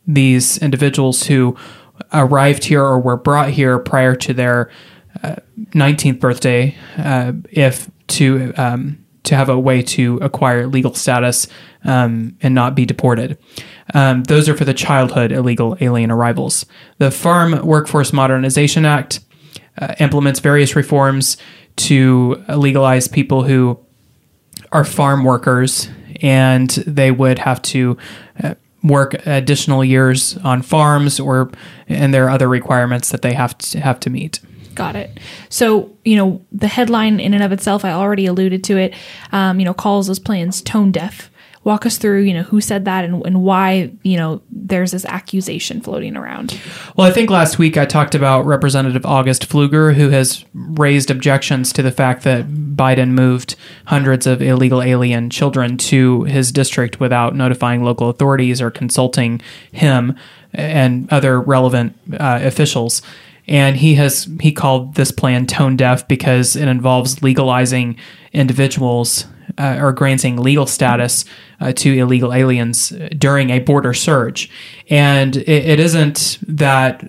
these 0.07 0.59
individuals 0.59 1.25
who 1.25 1.57
arrived 2.12 2.65
here 2.65 2.83
or 2.83 3.01
were 3.01 3.17
brought 3.17 3.51
here 3.51 3.79
prior 3.79 4.15
to 4.17 4.35
their 4.35 4.71
uh, 5.23 5.37
19th 5.75 6.21
birthday, 6.21 6.77
uh, 6.99 7.33
if 7.51 7.89
to 8.09 8.53
um, 8.57 9.05
to 9.25 9.35
have 9.35 9.49
a 9.49 9.59
way 9.59 9.83
to 9.83 10.19
acquire 10.19 10.67
legal 10.67 10.95
status 10.95 11.47
um, 11.85 12.37
and 12.43 12.55
not 12.55 12.75
be 12.75 12.85
deported. 12.85 13.39
Um, 13.95 14.25
those 14.25 14.49
are 14.49 14.57
for 14.57 14.65
the 14.65 14.75
childhood 14.75 15.33
illegal 15.33 15.77
alien 15.81 16.11
arrivals. 16.11 16.67
The 16.99 17.11
Farm 17.11 17.67
Workforce 17.67 18.13
Modernization 18.13 18.85
Act 18.85 19.21
uh, 19.79 19.95
implements 19.99 20.41
various 20.41 20.77
reforms 20.77 21.37
to 21.77 22.45
legalize 22.49 23.09
people 23.09 23.43
who 23.43 23.79
are 24.73 24.85
farm 24.85 25.25
workers, 25.25 25.89
and 26.21 26.71
they 26.71 27.11
would 27.11 27.39
have 27.39 27.61
to 27.63 27.97
uh, 28.43 28.55
work 28.83 29.15
additional 29.27 29.85
years 29.85 30.37
on 30.39 30.63
farms, 30.63 31.19
or 31.19 31.51
and 31.89 32.13
there 32.13 32.27
are 32.27 32.31
other 32.31 32.49
requirements 32.49 33.11
that 33.11 33.23
they 33.23 33.33
have 33.33 33.57
to 33.59 33.81
have 33.81 33.99
to 34.01 34.11
meet. 34.11 34.41
Got 34.75 34.97
it. 34.97 35.18
So, 35.49 35.91
you 36.05 36.16
know, 36.16 36.45
the 36.53 36.68
headline 36.68 37.20
in 37.20 37.35
and 37.35 37.43
of 37.43 37.53
itself, 37.53 37.85
I 37.85 37.93
already 37.93 38.27
alluded 38.27 38.64
to 38.64 38.77
it, 38.77 38.95
um, 39.33 39.59
you 39.59 39.64
know, 39.64 39.75
calls 39.75 40.07
those 40.07 40.18
plans 40.18 40.61
tone 40.61 40.93
deaf. 40.93 41.31
Walk 41.62 41.87
us 41.87 41.97
through, 41.97 42.20
you 42.20 42.35
know, 42.35 42.43
who 42.43 42.61
said 42.61 42.85
that 42.85 43.07
and, 43.07 43.25
and 43.25 43.43
why, 43.43 43.91
you 44.03 44.18
know, 44.18 44.43
there's 44.51 44.91
this 44.91 45.07
accusation 45.07 45.81
floating 45.81 46.14
around. 46.14 46.61
Well, 46.95 47.07
I 47.07 47.11
think 47.11 47.31
last 47.31 47.59
week 47.59 47.79
I 47.79 47.87
talked 47.87 48.14
about 48.14 48.45
Representative 48.45 49.07
August 49.07 49.49
Pfluger, 49.49 49.95
who 49.95 50.11
has 50.11 50.45
raised 50.53 51.11
objections 51.11 51.72
to 51.72 51.83
the 51.83 51.91
fact 51.91 52.22
that 52.25 52.47
Biden 52.49 53.12
moved 53.12 53.57
hundreds 53.87 54.27
of 54.27 54.43
illegal 54.43 54.83
alien 54.83 55.31
children 55.31 55.79
to 55.79 56.25
his 56.25 56.53
district 56.53 57.01
without 57.01 57.35
notifying 57.35 57.83
local 57.83 58.11
authorities 58.11 58.61
or 58.61 58.70
consulting 58.70 59.41
him 59.72 60.14
and 60.53 61.11
other 61.11 61.41
relevant 61.41 61.97
uh, 62.20 62.41
officials 62.43 63.01
and 63.47 63.76
he 63.76 63.95
has 63.95 64.28
he 64.40 64.53
called 64.53 64.95
this 64.95 65.11
plan 65.11 65.47
tone 65.47 65.76
deaf 65.76 66.07
because 66.09 66.57
it 66.57 66.68
involves 66.68 67.22
legalizing 67.22 67.97
individuals 68.32 69.26
uh, 69.59 69.78
or 69.80 69.92
granting 69.92 70.36
legal 70.36 70.66
status 70.66 71.24
uh, 71.61 71.72
to 71.72 71.92
illegal 71.92 72.32
aliens 72.32 72.92
during 73.16 73.51
a 73.51 73.59
border 73.61 73.95
surge, 73.95 74.51
and 74.90 75.36
it, 75.36 75.49
it 75.49 75.80
isn't 75.80 76.38
that. 76.47 77.09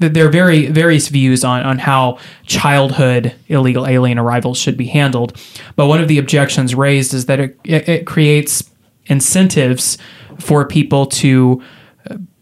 There 0.00 0.26
are 0.26 0.30
very 0.30 0.66
various 0.66 1.08
views 1.08 1.44
on, 1.44 1.62
on 1.62 1.78
how 1.78 2.18
childhood 2.44 3.32
illegal 3.46 3.86
alien 3.86 4.18
arrivals 4.18 4.58
should 4.58 4.76
be 4.76 4.86
handled, 4.86 5.40
but 5.76 5.86
one 5.86 6.00
of 6.00 6.08
the 6.08 6.18
objections 6.18 6.74
raised 6.74 7.14
is 7.14 7.26
that 7.26 7.38
it, 7.38 7.58
it, 7.64 7.88
it 7.88 8.06
creates 8.06 8.68
incentives 9.06 9.96
for 10.40 10.66
people 10.66 11.06
to 11.06 11.62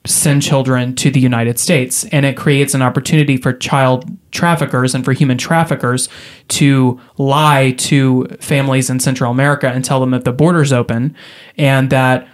send 0.05 0.42
children 0.42 0.94
to 0.96 1.11
the 1.11 1.20
United 1.20 1.59
States. 1.59 2.05
And 2.07 2.26
it 2.26 2.36
creates 2.36 2.74
an 2.74 2.82
opportunity 2.82 3.36
for 3.36 3.53
child 3.53 4.05
traffickers 4.32 4.94
and 4.94 5.05
for 5.05 5.12
human 5.12 5.38
traffickers 5.38 6.09
to 6.48 7.00
lie 7.18 7.72
to 7.72 8.26
families 8.40 8.90
in 8.90 8.98
Central 9.00 9.30
America 9.30 9.68
and 9.68 9.84
tell 9.84 10.00
them 10.00 10.11
that 10.11 10.24
the 10.24 10.32
border's 10.32 10.72
open 10.72 11.14
and 11.57 11.90
that, 11.90 12.26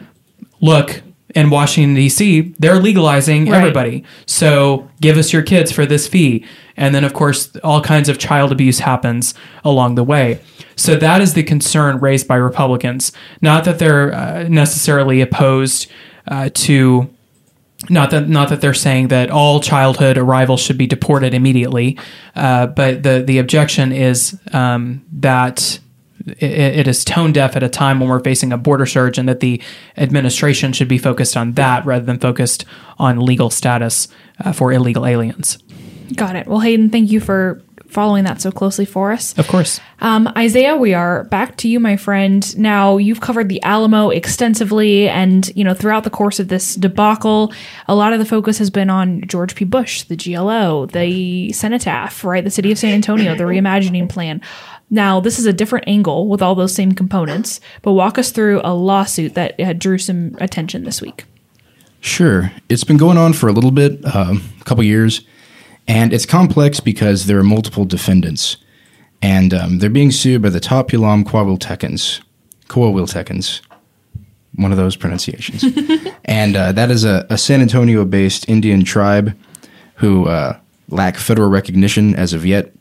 look, 0.61 1.03
in 1.35 1.51
Washington, 1.51 1.95
D.C., 1.95 2.55
they're 2.59 2.81
legalizing 2.81 3.47
right. 3.47 3.59
everybody. 3.59 4.05
So 4.25 4.91
give 5.01 5.19
us 5.19 5.33
your 5.33 5.43
kids 5.43 5.71
for 5.71 5.85
this 5.85 6.09
fee. 6.09 6.47
And 6.77 6.95
then, 6.95 7.05
of 7.05 7.13
course, 7.13 7.55
all 7.63 7.83
kinds 7.83 8.09
of 8.09 8.19
child 8.19 8.51
abuse 8.51 8.79
happens 8.79 9.35
along 9.63 9.97
the 9.97 10.05
way. 10.05 10.41
So 10.75 10.97
that 10.97 11.21
is 11.21 11.35
the 11.35 11.43
concern 11.43 11.99
raised 11.99 12.27
by 12.27 12.37
Republicans. 12.37 13.13
Not 13.43 13.65
that 13.65 13.79
they're 13.79 14.15
uh, 14.15 14.49
necessarily 14.49 15.21
opposed 15.21 15.91
uh, 16.29 16.49
to 16.55 17.11
not 17.89 18.11
that 18.11 18.29
not 18.29 18.49
that 18.49 18.61
they're 18.61 18.75
saying 18.75 19.09
that 19.09 19.31
all 19.31 19.61
childhood 19.61 20.19
arrivals 20.19 20.61
should 20.61 20.79
be 20.79 20.87
deported 20.87 21.33
immediately, 21.33 21.99
uh, 22.35 22.67
but 22.67 23.03
the 23.03 23.23
the 23.25 23.39
objection 23.39 23.93
is 23.93 24.39
um, 24.53 25.05
that 25.13 25.79
it, 26.27 26.43
it 26.43 26.89
is 26.89 27.05
tone 27.05 27.33
deaf 27.33 27.55
at 27.57 27.63
a 27.63 27.69
time 27.69 28.01
when 28.01 28.09
we're 28.09 28.21
facing 28.21 28.53
a 28.53 28.59
border 28.59 28.85
surge, 28.85 29.17
and 29.17 29.29
that 29.29 29.41
the 29.41 29.63
administration 29.97 30.73
should 30.73 30.89
be 30.89 30.99
focused 30.99 31.37
on 31.37 31.53
that 31.53 31.87
rather 31.87 32.05
than 32.05 32.19
focused 32.19 32.65
on 32.99 33.21
legal 33.21 33.49
status 33.49 34.09
uh, 34.45 34.53
for 34.53 34.73
illegal 34.73 35.07
aliens. 35.07 35.59
Got 36.15 36.37
it. 36.37 36.47
Well, 36.47 36.61
Hayden, 36.61 36.91
thank 36.91 37.11
you 37.11 37.21
for 37.21 37.63
following 37.89 38.25
that 38.25 38.41
so 38.41 38.53
closely 38.53 38.85
for 38.85 39.13
us. 39.13 39.37
Of 39.39 39.49
course. 39.49 39.81
Um, 40.01 40.31
Isaiah, 40.37 40.77
we 40.77 40.95
are 40.95 41.25
back 41.25 41.57
to 41.57 41.69
you, 41.69 41.81
my 41.81 41.97
friend. 41.97 42.57
Now, 42.59 42.99
you've 42.99 43.21
covered 43.21 43.49
the 43.49 43.63
Alamo 43.63 44.11
extensively, 44.11 45.09
and, 45.09 45.51
you 45.57 45.65
know, 45.65 45.75
throughout 45.75 46.05
the 46.05 46.11
course 46.11 46.39
of 46.39 46.49
this 46.49 46.75
debacle, 46.75 47.53
a 47.89 47.95
lot 47.95 48.13
of 48.13 48.19
the 48.19 48.25
focus 48.27 48.59
has 48.59 48.71
been 48.71 48.91
on 48.91 49.23
George 49.27 49.55
P. 49.55 49.65
Bush, 49.65 50.03
the 50.03 50.17
GLO, 50.17 50.87
the 50.87 51.51
Cenotaph, 51.53 52.25
right? 52.25 52.45
The 52.45 52.51
city 52.51 52.71
of 52.71 52.79
San 52.79 52.93
Antonio, 52.93 53.35
the 53.35 53.45
reimagining 53.45 54.09
plan. 54.09 54.41
Now, 54.91 55.21
this 55.21 55.39
is 55.39 55.47
a 55.47 55.53
different 55.53 55.89
angle 55.89 56.29
with 56.29 56.41
all 56.43 56.55
those 56.55 56.75
same 56.75 56.93
components, 56.93 57.61
but 57.83 57.93
walk 57.93 58.19
us 58.19 58.31
through 58.31 58.61
a 58.65 58.75
lawsuit 58.75 59.35
that 59.35 59.79
drew 59.79 59.99
some 59.99 60.37
attention 60.41 60.85
this 60.85 61.03
week. 61.03 61.25
Sure. 62.01 62.53
It's 62.69 62.85
been 62.85 62.97
going 62.97 63.19
on 63.19 63.33
for 63.33 63.49
a 63.49 63.53
little 63.53 63.73
bit, 63.73 64.05
um, 64.15 64.43
a 64.61 64.65
couple 64.65 64.85
years. 64.85 65.23
And 65.89 66.13
it's 66.13 66.27
complex 66.27 66.81
because 66.81 67.27
there 67.27 67.39
are 67.39 67.45
multiple 67.45 67.87
defendants. 67.87 68.59
And 69.23 69.53
um, 69.55 69.79
they're 69.79 69.91
being 69.91 70.13
sued 70.13 70.43
by 70.43 70.51
the 70.51 70.61
Tap 70.61 70.89
Pilam 70.89 71.25
Coahuiltecans. 71.25 72.21
Coahuiltecans. 72.69 73.63
One 74.57 74.71
of 74.71 74.77
those 74.77 74.97
pronunciations. 74.97 75.65
and 76.27 76.55
uh, 76.55 76.73
that 76.73 76.91
is 76.91 77.05
a, 77.05 77.27
a 77.31 77.39
San 77.39 77.63
Antonio 77.63 78.05
based 78.05 78.49
Indian 78.49 78.85
tribe 78.85 79.37
who 79.95 80.29
uh, 80.29 80.59
lack 80.91 81.17
federal 81.17 81.49
recognition 81.49 82.15
as 82.15 82.35
of 82.35 82.45
yet. 82.45 82.73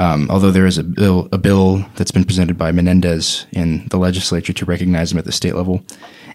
Um, 0.00 0.28
although 0.30 0.50
there 0.50 0.66
is 0.66 0.78
a 0.78 0.84
bill, 0.84 1.28
a 1.32 1.38
bill 1.38 1.84
that's 1.96 2.12
been 2.12 2.24
presented 2.24 2.56
by 2.56 2.70
Menendez 2.70 3.46
in 3.52 3.86
the 3.88 3.98
legislature 3.98 4.52
to 4.52 4.64
recognize 4.64 5.10
them 5.10 5.18
at 5.18 5.24
the 5.24 5.32
state 5.32 5.54
level. 5.54 5.82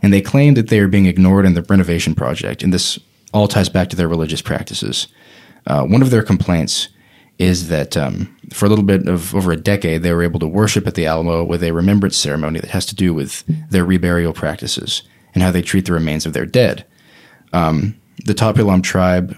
And 0.01 0.11
they 0.11 0.21
claim 0.21 0.53
that 0.55 0.67
they 0.69 0.79
are 0.79 0.87
being 0.87 1.05
ignored 1.05 1.45
in 1.45 1.53
the 1.53 1.61
renovation 1.63 2.15
project. 2.15 2.61
And 2.61 2.73
this 2.73 2.99
all 3.33 3.47
ties 3.47 3.69
back 3.69 3.89
to 3.89 3.95
their 3.95 4.07
religious 4.07 4.41
practices. 4.41 5.07
Uh, 5.67 5.85
one 5.85 6.01
of 6.01 6.09
their 6.09 6.23
complaints 6.23 6.89
is 7.39 7.69
that 7.69 7.97
um, 7.97 8.35
for 8.51 8.65
a 8.65 8.69
little 8.69 8.83
bit 8.83 9.07
of 9.07 9.33
over 9.35 9.51
a 9.51 9.57
decade, 9.57 10.03
they 10.03 10.13
were 10.13 10.23
able 10.23 10.39
to 10.39 10.47
worship 10.47 10.87
at 10.87 10.95
the 10.95 11.05
Alamo 11.05 11.43
with 11.43 11.63
a 11.63 11.71
remembrance 11.71 12.17
ceremony 12.17 12.59
that 12.59 12.69
has 12.69 12.85
to 12.85 12.95
do 12.95 13.13
with 13.13 13.43
their 13.69 13.85
reburial 13.85 14.35
practices 14.35 15.03
and 15.33 15.43
how 15.43 15.51
they 15.51 15.61
treat 15.61 15.85
the 15.85 15.93
remains 15.93 16.25
of 16.25 16.33
their 16.33 16.45
dead. 16.45 16.85
Um, 17.51 17.99
the 18.25 18.33
Tap 18.33 18.55
Pilam 18.55 18.83
tribe, 18.83 19.37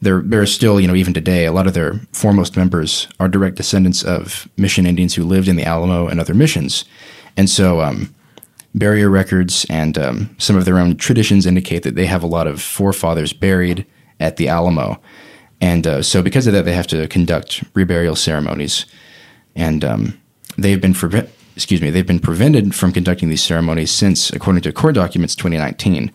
there, 0.00 0.22
there 0.24 0.40
are 0.40 0.46
still, 0.46 0.80
you 0.80 0.88
know, 0.88 0.94
even 0.94 1.12
today, 1.12 1.44
a 1.44 1.52
lot 1.52 1.66
of 1.66 1.74
their 1.74 1.94
foremost 2.12 2.56
members 2.56 3.08
are 3.20 3.28
direct 3.28 3.56
descendants 3.56 4.02
of 4.02 4.48
mission 4.56 4.86
Indians 4.86 5.14
who 5.14 5.24
lived 5.24 5.48
in 5.48 5.56
the 5.56 5.64
Alamo 5.64 6.06
and 6.06 6.20
other 6.20 6.34
missions. 6.34 6.84
And 7.36 7.50
so, 7.50 7.80
um, 7.80 8.14
burial 8.74 9.10
records 9.10 9.66
and 9.68 9.98
um, 9.98 10.34
some 10.38 10.56
of 10.56 10.64
their 10.64 10.78
own 10.78 10.96
traditions 10.96 11.46
indicate 11.46 11.82
that 11.82 11.94
they 11.94 12.06
have 12.06 12.22
a 12.22 12.28
lot 12.28 12.46
of 12.46 12.62
forefathers 12.62 13.32
buried 13.32 13.86
at 14.20 14.36
the 14.36 14.48
Alamo. 14.48 15.00
And 15.60 15.86
uh, 15.86 16.02
so, 16.02 16.22
because 16.22 16.46
of 16.46 16.52
that, 16.52 16.64
they 16.64 16.74
have 16.74 16.86
to 16.88 17.08
conduct 17.08 17.64
reburial 17.74 18.16
ceremonies, 18.16 18.86
and 19.56 19.84
um, 19.84 20.20
they've 20.56 20.80
been 20.80 20.94
pre- 20.94 21.28
excuse 21.56 21.82
me 21.82 21.90
they've 21.90 22.06
been 22.06 22.20
prevented 22.20 22.72
from 22.74 22.92
conducting 22.92 23.28
these 23.28 23.42
ceremonies 23.42 23.90
since, 23.90 24.30
according 24.30 24.62
to 24.62 24.72
court 24.72 24.94
documents, 24.94 25.34
2019. 25.34 26.12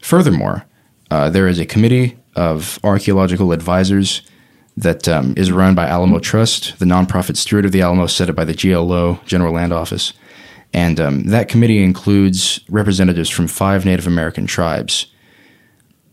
Furthermore, 0.00 0.64
uh, 1.10 1.28
there 1.28 1.48
is 1.48 1.58
a 1.58 1.66
committee 1.66 2.16
of 2.34 2.78
archaeological 2.82 3.52
advisors 3.52 4.22
that 4.76 5.08
um, 5.08 5.34
is 5.36 5.52
run 5.52 5.74
by 5.74 5.86
Alamo 5.86 6.18
Trust, 6.18 6.78
the 6.78 6.84
nonprofit 6.84 7.36
steward 7.36 7.64
of 7.64 7.72
the 7.72 7.82
Alamo, 7.82 8.06
set 8.06 8.30
up 8.30 8.36
by 8.36 8.44
the 8.44 8.54
GLO 8.54 9.20
General 9.26 9.52
Land 9.52 9.72
Office, 9.72 10.14
and 10.72 11.00
um, 11.00 11.24
that 11.24 11.48
committee 11.48 11.82
includes 11.82 12.60
representatives 12.68 13.28
from 13.28 13.48
five 13.48 13.84
Native 13.84 14.06
American 14.06 14.46
tribes. 14.46 15.06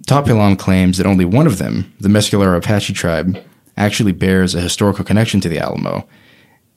Tap 0.05 0.25
Pilam 0.25 0.57
claims 0.57 0.97
that 0.97 1.07
only 1.07 1.25
one 1.25 1.47
of 1.47 1.59
them, 1.59 1.93
the 1.99 2.09
Mescalero 2.09 2.57
Apache 2.57 2.93
tribe, 2.93 3.41
actually 3.77 4.11
bears 4.11 4.53
a 4.53 4.61
historical 4.61 5.05
connection 5.05 5.39
to 5.41 5.49
the 5.49 5.59
Alamo, 5.59 6.07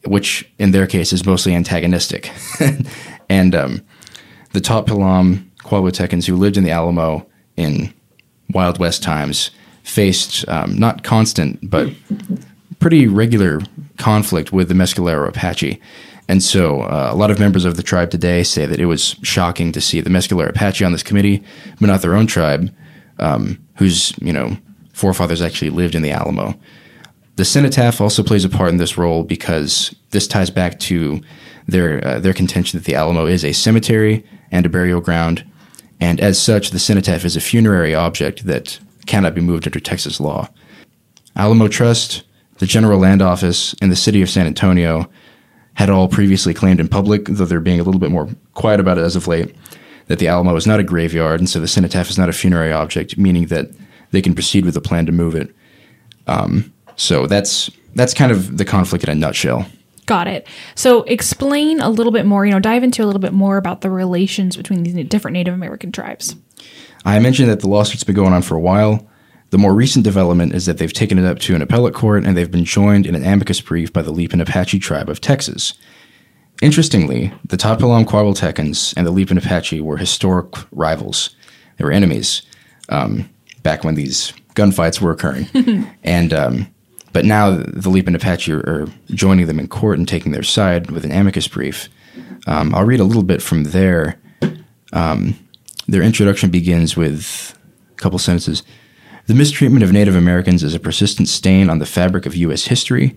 which 0.05 0.51
in 0.59 0.71
their 0.71 0.87
case 0.87 1.13
is 1.13 1.27
mostly 1.27 1.55
antagonistic. 1.55 2.31
and 3.29 3.55
um, 3.55 3.83
the 4.53 4.61
Tap 4.61 4.87
Pilam 4.87 5.51
Coahuiltecans 5.59 6.27
who 6.27 6.37
lived 6.37 6.57
in 6.57 6.65
the 6.65 6.71
Alamo 6.71 7.27
in 7.57 7.93
Wild 8.51 8.79
West 8.79 9.03
times 9.03 9.51
faced 9.83 10.49
um, 10.49 10.79
not 10.79 11.03
constant, 11.03 11.59
but 11.69 11.93
pretty 12.79 13.09
regular 13.09 13.61
conflict 13.99 14.53
with 14.53 14.69
the 14.69 14.75
Mescalero 14.75 15.29
Apache. 15.29 15.81
And 16.29 16.43
so 16.43 16.83
uh, 16.83 17.11
a 17.13 17.17
lot 17.17 17.31
of 17.31 17.39
members 17.39 17.65
of 17.65 17.77
the 17.77 17.83
tribe 17.83 18.11
today 18.11 18.43
say 18.43 18.67
that 18.67 18.81
it 18.81 18.87
was 18.87 19.17
shocking 19.23 19.73
to 19.73 19.81
see 19.81 20.01
the 20.01 20.11
Mescalero 20.11 20.51
Apache 20.51 20.85
on 20.85 20.93
this 20.93 21.03
committee, 21.03 21.43
but 21.81 21.87
not 21.87 22.03
their 22.03 22.15
own 22.15 22.27
tribe 22.27 22.73
um, 23.19 23.59
whose 23.77 24.15
you 24.21 24.33
know 24.33 24.57
forefathers 24.93 25.43
actually 25.43 25.71
lived 25.71 25.95
in 25.95 26.03
the 26.03 26.11
Alamo. 26.11 26.59
The 27.37 27.45
cenotaph 27.45 28.01
also 28.01 28.23
plays 28.23 28.45
a 28.45 28.49
part 28.49 28.71
in 28.71 28.79
this 28.79 28.97
role 28.97 29.23
because 29.23 29.95
this 30.11 30.27
ties 30.27 30.51
back 30.51 30.79
to 30.81 31.21
their 31.67 32.05
uh, 32.07 32.19
their 32.21 32.33
contention 32.33 32.79
that 32.79 32.87
the 32.87 32.95
Alamo 32.95 33.27
is 33.27 33.45
a 33.45 33.53
cemetery 33.53 34.25
and 34.51 34.65
a 34.65 34.71
burial 34.71 35.01
ground, 35.01 35.45
and 36.01 36.21
as 36.21 36.41
such, 36.41 36.71
the 36.71 36.79
cenotaph 36.79 37.25
is 37.25 37.37
a 37.37 37.41
funerary 37.41 37.95
object 37.95 38.47
that 38.47 38.79
cannot 39.07 39.35
be 39.35 39.41
moved 39.41 39.67
under 39.67 39.81
Texas 39.81 40.21
law. 40.21 40.49
Alamo 41.37 41.69
Trust, 41.69 42.23
the 42.59 42.67
General 42.67 42.99
Land 42.99 43.23
Office, 43.23 43.75
and 43.81 43.93
the 43.93 43.97
City 43.97 44.23
of 44.23 44.31
San 44.31 44.47
Antonio 44.47 45.11
had 45.75 45.91
all 45.91 46.09
previously 46.09 46.55
claimed 46.55 46.81
in 46.81 46.89
public, 46.89 47.27
though 47.27 47.45
they're 47.45 47.61
being 47.61 47.81
a 47.81 47.83
little 47.83 48.01
bit 48.01 48.11
more 48.11 48.29
quiet 48.55 48.81
about 48.81 48.97
it 48.97 49.03
as 49.03 49.15
of 49.15 49.29
late, 49.29 49.55
that 50.09 50.19
the 50.19 50.29
Alamo 50.29 50.55
is 50.57 50.67
not 50.67 50.81
a 50.81 50.85
graveyard, 50.85 51.41
and 51.41 51.49
so 51.49 51.61
the 51.61 51.69
cenotaph 51.69 52.11
is 52.11 52.19
not 52.19 52.29
a 52.29 52.33
funerary 52.33 52.73
object, 52.73 53.19
meaning 53.19 53.47
that 53.47 53.71
they 54.11 54.23
can 54.23 54.35
proceed 54.35 54.65
with 54.65 54.75
the 54.75 54.81
plan 54.81 55.07
to 55.07 55.13
move 55.13 55.35
it. 55.35 55.55
Um, 56.27 56.73
So 56.97 57.27
that's 57.27 57.71
that's 57.95 58.15
kind 58.15 58.33
of 58.33 58.57
the 58.59 58.65
conflict 58.65 59.05
in 59.05 59.11
a 59.11 59.15
nutshell. 59.15 59.67
Got 60.07 60.29
it. 60.29 60.47
So 60.75 61.03
explain 61.03 61.81
a 61.81 61.91
little 61.91 62.13
bit 62.13 62.27
more, 62.27 62.47
you 62.47 62.53
know, 62.53 62.61
dive 62.61 62.85
into 62.85 63.03
a 63.03 63.07
little 63.07 63.21
bit 63.21 63.33
more 63.33 63.57
about 63.57 63.81
the 63.81 63.91
relations 63.91 64.57
between 64.57 64.83
these 64.83 65.07
different 65.09 65.33
Native 65.33 65.55
American 65.55 65.93
tribes. 65.93 66.37
I 67.05 67.19
mentioned 67.19 67.51
that 67.51 67.61
the 67.61 67.69
lawsuit's 67.69 68.05
been 68.05 68.15
going 68.15 68.33
on 68.33 68.43
for 68.43 68.55
a 68.55 68.61
while. 68.61 69.07
The 69.51 69.59
more 69.59 69.75
recent 69.75 70.05
development 70.05 70.55
is 70.55 70.67
that 70.67 70.79
they've 70.79 70.93
taken 70.93 71.19
it 71.19 71.25
up 71.25 71.39
to 71.41 71.55
an 71.55 71.63
appellate 71.63 71.95
court 71.95 72.25
and 72.25 72.37
they've 72.37 72.51
been 72.51 72.65
joined 72.65 73.07
in 73.07 73.15
an 73.15 73.25
amicus 73.25 73.61
brief 73.61 73.93
by 73.93 74.03
the 74.03 74.13
Lipan 74.13 74.41
Apache 74.41 74.79
tribe 74.81 75.09
of 75.09 75.21
Texas. 75.21 75.75
Interestingly, 76.63 77.33
the 77.45 77.57
Tapalam 77.57 78.07
Coahuiltecans 78.07 78.95
and 78.97 79.07
the 79.07 79.13
Lipan 79.13 79.39
Apache 79.39 79.81
were 79.81 79.99
historic 79.99 80.55
rivals. 80.73 81.37
They 81.77 81.85
were 81.85 81.93
enemies 81.93 82.43
um, 82.89 83.29
back 83.63 83.85
when 83.85 83.95
these 83.95 84.33
gunfights 84.55 85.01
were 85.01 85.11
occurring. 85.11 85.87
and 86.03 86.33
um, 86.33 86.75
but 87.13 87.25
now 87.25 87.51
the 87.51 87.91
Lipan 87.91 88.15
Apache 88.15 88.53
are, 88.53 88.61
are, 88.61 88.89
joining 89.09 89.47
them 89.47 89.59
in 89.59 89.69
court 89.69 89.99
and 89.99 90.07
taking 90.07 90.33
their 90.33 90.43
side 90.43 90.91
with 90.91 91.05
an 91.05 91.13
amicus 91.13 91.49
brief. 91.49 91.89
Um, 92.47 92.75
I'll 92.75 92.85
read 92.85 93.01
a 93.01 93.05
little 93.05 93.23
bit 93.23 93.43
from 93.43 93.65
there. 93.65 94.19
Um, 94.93 95.39
their 95.89 96.03
introduction 96.03 96.51
begins 96.51 96.97
with 96.97 97.57
a 97.93 97.95
couple 97.95 98.19
sentences. 98.19 98.63
The 99.27 99.35
mistreatment 99.35 99.83
of 99.83 99.93
Native 99.93 100.15
Americans 100.15 100.63
is 100.63 100.75
a 100.75 100.81
persistent 100.81 101.29
stain 101.29 101.71
on 101.71 101.79
the 101.79 101.87
fabric 101.87 102.27
of 102.27 102.37
U.S. 102.37 102.67
history. 102.67 103.17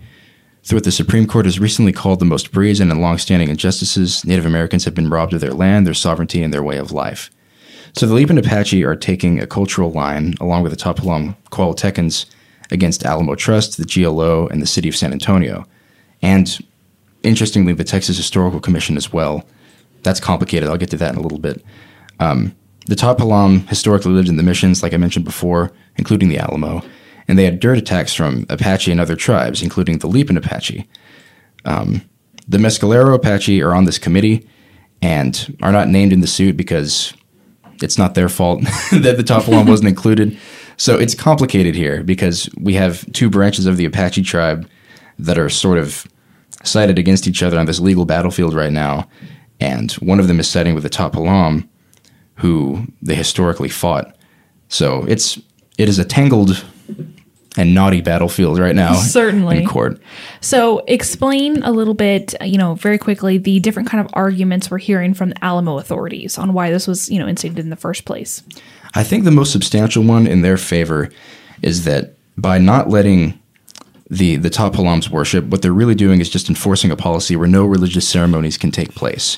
Through 0.63 0.77
what 0.77 0.83
the 0.83 0.91
Supreme 0.91 1.25
Court 1.25 1.45
has 1.45 1.59
recently 1.59 1.93
called 1.93 2.19
the 2.19 2.25
most 2.25 2.51
brazen 2.51 2.91
and 2.91 3.01
long-standing 3.01 3.49
injustices, 3.49 4.25
Native 4.25 4.45
Americans 4.45 4.85
have 4.85 4.93
been 4.93 5.09
robbed 5.09 5.33
of 5.33 5.41
their 5.41 5.53
land, 5.53 5.87
their 5.87 5.93
sovereignty, 5.93 6.43
and 6.43 6.53
their 6.53 6.63
way 6.63 6.77
of 6.77 6.91
life. 6.91 7.31
So 7.93 8.05
the 8.05 8.13
Lipan 8.13 8.37
Apache 8.37 8.83
are 8.83 8.95
taking 8.95 9.39
a 9.39 9.47
cultural 9.47 9.91
line, 9.91 10.35
along 10.39 10.63
with 10.63 10.71
the 10.71 10.77
Tapalam 10.77 11.35
Coahuiltecans, 11.51 12.25
against 12.71 13.03
Alamo 13.03 13.35
Trust, 13.35 13.77
the 13.77 13.85
GLO, 13.85 14.47
and 14.47 14.61
the 14.61 14.67
city 14.67 14.87
of 14.89 14.95
San 14.95 15.11
Antonio. 15.11 15.65
And 16.21 16.59
interestingly, 17.23 17.73
the 17.73 17.83
Texas 17.83 18.17
Historical 18.17 18.59
Commission 18.59 18.95
as 18.95 19.11
well. 19.11 19.45
That's 20.03 20.19
complicated. 20.19 20.69
I'll 20.69 20.77
get 20.77 20.91
to 20.91 20.97
that 20.97 21.13
in 21.13 21.17
a 21.17 21.21
little 21.21 21.39
bit. 21.39 21.63
Um, 22.19 22.55
the 22.85 22.95
Tap 22.95 23.17
Pilam 23.17 23.67
historically 23.67 24.11
lived 24.11 24.29
in 24.29 24.37
the 24.37 24.43
missions, 24.43 24.83
like 24.83 24.93
I 24.93 24.97
mentioned 24.97 25.25
before, 25.25 25.71
including 25.95 26.29
the 26.29 26.37
Alamo, 26.37 26.83
and 27.29 27.37
they 27.37 27.45
had 27.45 27.59
dirt 27.59 27.77
attacks 27.77 28.13
from 28.13 28.47
Apache 28.49 28.91
and 28.91 28.99
other 28.99 29.15
tribes, 29.15 29.61
including 29.61 29.99
the 29.99 30.07
Lipan 30.07 30.35
Apache. 30.35 30.89
Um, 31.63 32.01
the 32.47 32.57
Mescalero 32.57 33.13
Apache 33.13 33.61
are 33.61 33.75
on 33.75 33.85
this 33.85 33.99
committee 33.99 34.49
and 34.99 35.55
are 35.61 35.71
not 35.71 35.87
named 35.87 36.11
in 36.11 36.21
the 36.21 36.27
suit 36.27 36.57
because 36.57 37.13
it's 37.83 37.99
not 37.99 38.15
their 38.15 38.29
fault 38.29 38.61
that 38.91 39.15
the 39.15 39.23
Tap 39.23 39.43
Pilam 39.43 39.67
wasn't 39.67 39.89
included. 39.89 40.35
So 40.75 40.97
it's 40.97 41.13
complicated 41.13 41.75
here 41.75 42.01
because 42.01 42.49
we 42.59 42.73
have 42.73 43.09
two 43.13 43.29
branches 43.29 43.67
of 43.67 43.77
the 43.77 43.85
Apache 43.85 44.23
tribe 44.23 44.67
that 45.19 45.37
are 45.37 45.49
sort 45.49 45.77
of 45.77 46.07
sided 46.63 46.97
against 46.97 47.27
each 47.27 47.43
other 47.43 47.59
on 47.59 47.67
this 47.67 47.79
legal 47.79 48.05
battlefield 48.05 48.55
right 48.55 48.73
now. 48.73 49.07
And 49.59 49.91
one 49.93 50.19
of 50.19 50.27
them 50.27 50.39
is 50.39 50.49
siding 50.49 50.73
with 50.73 50.83
the 50.83 50.89
Tap 50.89 51.11
Pilam, 51.11 51.69
who 52.37 52.87
they 53.03 53.13
historically 53.13 53.69
fought. 53.69 54.15
So 54.67 55.05
it's 55.07 55.39
it 55.77 55.87
is 55.87 55.99
a 55.99 56.05
tangled 56.05 56.65
and 57.57 57.73
naughty 57.73 58.01
battlefield 58.01 58.59
right 58.59 58.75
now. 58.75 58.93
Certainly. 58.93 59.59
In 59.59 59.67
court. 59.67 59.99
So 60.41 60.79
explain 60.87 61.63
a 61.63 61.71
little 61.71 61.93
bit, 61.93 62.35
you 62.41 62.57
know, 62.57 62.75
very 62.75 62.97
quickly 62.97 63.37
the 63.37 63.59
different 63.59 63.89
kind 63.89 64.05
of 64.05 64.11
arguments 64.13 64.69
we're 64.69 64.77
hearing 64.77 65.13
from 65.13 65.29
the 65.29 65.43
Alamo 65.43 65.77
authorities 65.79 66.37
on 66.37 66.53
why 66.53 66.69
this 66.69 66.87
was, 66.87 67.09
you 67.09 67.19
know, 67.19 67.27
instituted 67.27 67.63
in 67.63 67.69
the 67.69 67.75
first 67.75 68.05
place. 68.05 68.43
I 68.95 69.03
think 69.03 69.23
the 69.23 69.31
most 69.31 69.51
substantial 69.51 70.03
one 70.03 70.27
in 70.27 70.41
their 70.41 70.57
favor 70.57 71.09
is 71.61 71.85
that 71.85 72.13
by 72.37 72.57
not 72.57 72.89
letting 72.89 73.39
the 74.09 74.37
the 74.37 74.49
Tap 74.49 74.73
Pilams 74.73 75.09
worship, 75.09 75.45
what 75.45 75.61
they're 75.61 75.71
really 75.71 75.95
doing 75.95 76.19
is 76.19 76.29
just 76.29 76.49
enforcing 76.49 76.89
a 76.89 76.95
policy 76.95 77.35
where 77.35 77.47
no 77.47 77.65
religious 77.65 78.07
ceremonies 78.07 78.57
can 78.57 78.71
take 78.71 78.95
place. 78.95 79.37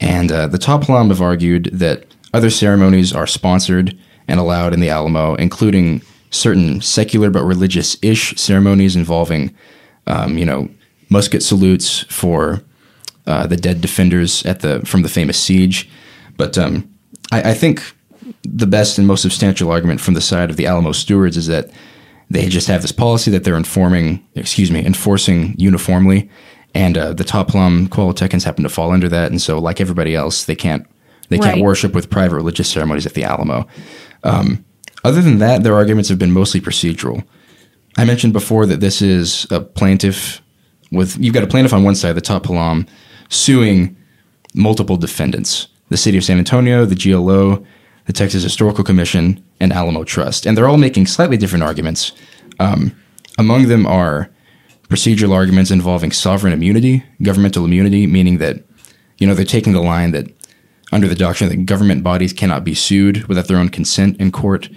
And 0.00 0.30
uh, 0.30 0.46
the 0.46 0.58
Tap 0.58 0.82
Pilam 0.82 1.08
have 1.08 1.22
argued 1.22 1.70
that 1.72 2.04
other 2.34 2.50
ceremonies 2.50 3.12
are 3.12 3.26
sponsored 3.26 3.96
and 4.26 4.40
allowed 4.40 4.74
in 4.74 4.80
the 4.80 4.90
Alamo, 4.90 5.34
including 5.36 6.02
certain 6.34 6.80
secular 6.80 7.30
but 7.30 7.44
religious-ish 7.44 8.36
ceremonies 8.36 8.96
involving, 8.96 9.54
um, 10.06 10.36
you 10.36 10.44
know, 10.44 10.68
musket 11.08 11.42
salutes 11.42 12.00
for 12.10 12.62
uh, 13.26 13.46
the 13.46 13.56
dead 13.56 13.80
defenders 13.80 14.44
at 14.44 14.60
the 14.60 14.80
from 14.84 15.02
the 15.02 15.08
famous 15.08 15.38
siege. 15.38 15.88
But 16.36 16.58
um, 16.58 16.88
I, 17.32 17.50
I 17.50 17.54
think 17.54 17.94
the 18.42 18.66
best 18.66 18.98
and 18.98 19.06
most 19.06 19.22
substantial 19.22 19.70
argument 19.70 20.00
from 20.00 20.14
the 20.14 20.20
side 20.20 20.50
of 20.50 20.56
the 20.56 20.66
Alamo 20.66 20.92
stewards 20.92 21.36
is 21.36 21.46
that 21.46 21.70
they 22.30 22.48
just 22.48 22.68
have 22.68 22.82
this 22.82 22.92
policy 22.92 23.30
that 23.30 23.44
they're 23.44 23.56
informing, 23.56 24.26
excuse 24.34 24.70
me, 24.70 24.84
enforcing 24.84 25.54
uniformly, 25.58 26.28
and 26.74 26.98
uh, 26.98 27.12
the 27.12 27.24
Tapalam 27.24 27.88
Coahuiltecans 27.88 28.44
happen 28.44 28.64
to 28.64 28.70
fall 28.70 28.90
under 28.90 29.08
that, 29.08 29.30
and 29.30 29.40
so 29.40 29.58
like 29.58 29.80
everybody 29.80 30.14
else, 30.14 30.44
they 30.44 30.56
can't 30.56 30.86
they 31.28 31.38
can't 31.38 31.60
worship 31.60 31.94
with 31.94 32.10
private 32.10 32.36
religious 32.36 32.68
ceremonies 32.68 33.06
at 33.06 33.14
the 33.14 33.24
Alamo. 33.24 33.66
Um, 34.24 34.63
other 35.04 35.22
than 35.22 35.38
that, 35.38 35.62
their 35.62 35.74
arguments 35.74 36.08
have 36.08 36.18
been 36.18 36.32
mostly 36.32 36.60
procedural. 36.60 37.24
I 37.96 38.04
mentioned 38.04 38.32
before 38.32 38.66
that 38.66 38.80
this 38.80 39.00
is 39.00 39.46
a 39.50 39.60
plaintiff 39.60 40.42
with 40.90 41.16
you've 41.18 41.34
got 41.34 41.44
a 41.44 41.48
plaintiff 41.48 41.72
on 41.72 41.84
one 41.84 41.94
side, 41.94 42.14
the 42.14 42.20
Tap 42.20 42.44
Pilam, 42.44 42.86
suing 43.28 43.96
multiple 44.54 44.96
defendants: 44.96 45.68
the 45.90 45.96
city 45.96 46.16
of 46.16 46.24
San 46.24 46.38
Antonio, 46.38 46.84
the 46.84 46.96
GLO, 46.96 47.64
the 48.06 48.12
Texas 48.12 48.42
Historical 48.42 48.84
Commission, 48.84 49.44
and 49.60 49.72
Alamo 49.72 50.04
Trust, 50.04 50.46
and 50.46 50.56
they're 50.56 50.68
all 50.68 50.76
making 50.76 51.06
slightly 51.06 51.36
different 51.36 51.64
arguments. 51.64 52.12
Um, 52.58 52.96
among 53.38 53.68
them 53.68 53.86
are 53.86 54.30
procedural 54.88 55.32
arguments 55.32 55.70
involving 55.70 56.12
sovereign 56.12 56.52
immunity, 56.52 57.02
governmental 57.22 57.64
immunity, 57.64 58.06
meaning 58.06 58.38
that 58.38 58.64
you 59.18 59.26
know 59.26 59.34
they're 59.34 59.44
taking 59.44 59.72
the 59.72 59.80
line 59.80 60.12
that 60.12 60.28
under 60.94 61.08
the 61.08 61.16
doctrine 61.16 61.50
that 61.50 61.66
government 61.66 62.04
bodies 62.04 62.32
cannot 62.32 62.62
be 62.62 62.72
sued 62.72 63.26
without 63.26 63.48
their 63.48 63.58
own 63.58 63.68
consent 63.68 64.16
in 64.18 64.30
court. 64.30 64.68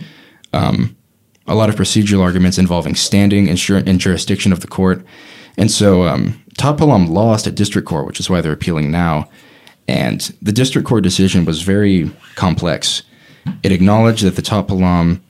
Um, 0.52 0.98
a 1.46 1.54
lot 1.54 1.70
of 1.70 1.76
procedural 1.76 2.24
arguments 2.24 2.58
involving 2.58 2.96
standing 2.96 3.48
and, 3.48 3.88
and 3.88 4.00
jurisdiction 4.00 4.52
of 4.52 4.62
the 4.62 4.68
court. 4.68 5.06
And 5.58 5.70
so 5.70 6.04
um, 6.04 6.44
Tap 6.58 6.78
Pilam 6.78 7.08
lost 7.08 7.46
at 7.46 7.54
district 7.54 7.88
court, 7.88 8.08
which 8.08 8.20
is 8.20 8.32
why 8.32 8.42
they're 8.42 8.52
appealing 8.52 8.90
now. 8.90 9.30
And 9.88 10.20
the 10.42 10.52
district 10.52 10.88
court 10.88 11.04
decision 11.04 11.46
was 11.46 11.62
very 11.62 12.12
complex. 12.34 13.04
It 13.62 13.72
acknowledged 13.72 14.24
that 14.24 14.36
the 14.36 14.42
Tap 14.42 14.68
Pilam 14.68 15.22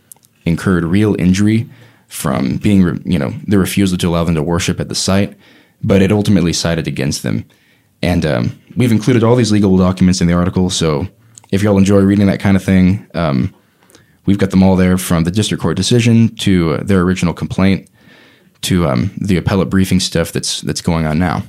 incurred 0.46 0.86
real 0.86 1.20
injury 1.20 1.70
from 2.08 2.58
being, 2.58 3.02
you 3.06 3.20
know, 3.20 3.34
the 3.46 3.60
refusal 3.60 3.98
to 3.98 4.08
allow 4.08 4.24
them 4.24 4.36
to 4.36 4.42
worship 4.42 4.80
at 4.80 4.88
the 4.88 4.96
site, 4.96 5.38
but 5.84 6.02
it 6.02 6.14
ultimately 6.14 6.54
sided 6.54 6.88
against 6.88 7.24
them. 7.24 7.44
And 8.08 8.26
um, 8.26 8.62
we've 8.78 8.94
included 8.94 9.22
all 9.22 9.36
these 9.36 9.52
legal 9.52 9.76
documents 9.76 10.22
in 10.22 10.28
the 10.28 10.34
article. 10.34 10.70
So 10.70 11.10
if 11.52 11.62
y'all 11.62 11.78
enjoy 11.78 12.00
reading 12.00 12.28
that 12.28 12.40
kind 12.40 12.56
of 12.56 12.64
thing, 12.64 13.06
um, 13.14 13.54
we've 14.26 14.38
got 14.38 14.52
them 14.52 14.64
all 14.64 14.78
there 14.78 14.98
from 14.98 15.26
the 15.26 15.32
district 15.32 15.62
court 15.62 15.76
decision 15.76 16.34
to 16.38 16.76
uh, 16.76 16.84
their 16.84 17.02
original 17.02 17.34
complaint 17.34 17.90
to 18.62 18.88
um, 18.88 19.12
the 19.18 19.36
appellate 19.36 19.70
briefing 19.70 20.00
stuff 20.00 20.32
that's 20.32 20.62
that's 20.62 20.80
going 20.80 21.06
on 21.06 21.20
now. 21.20 21.44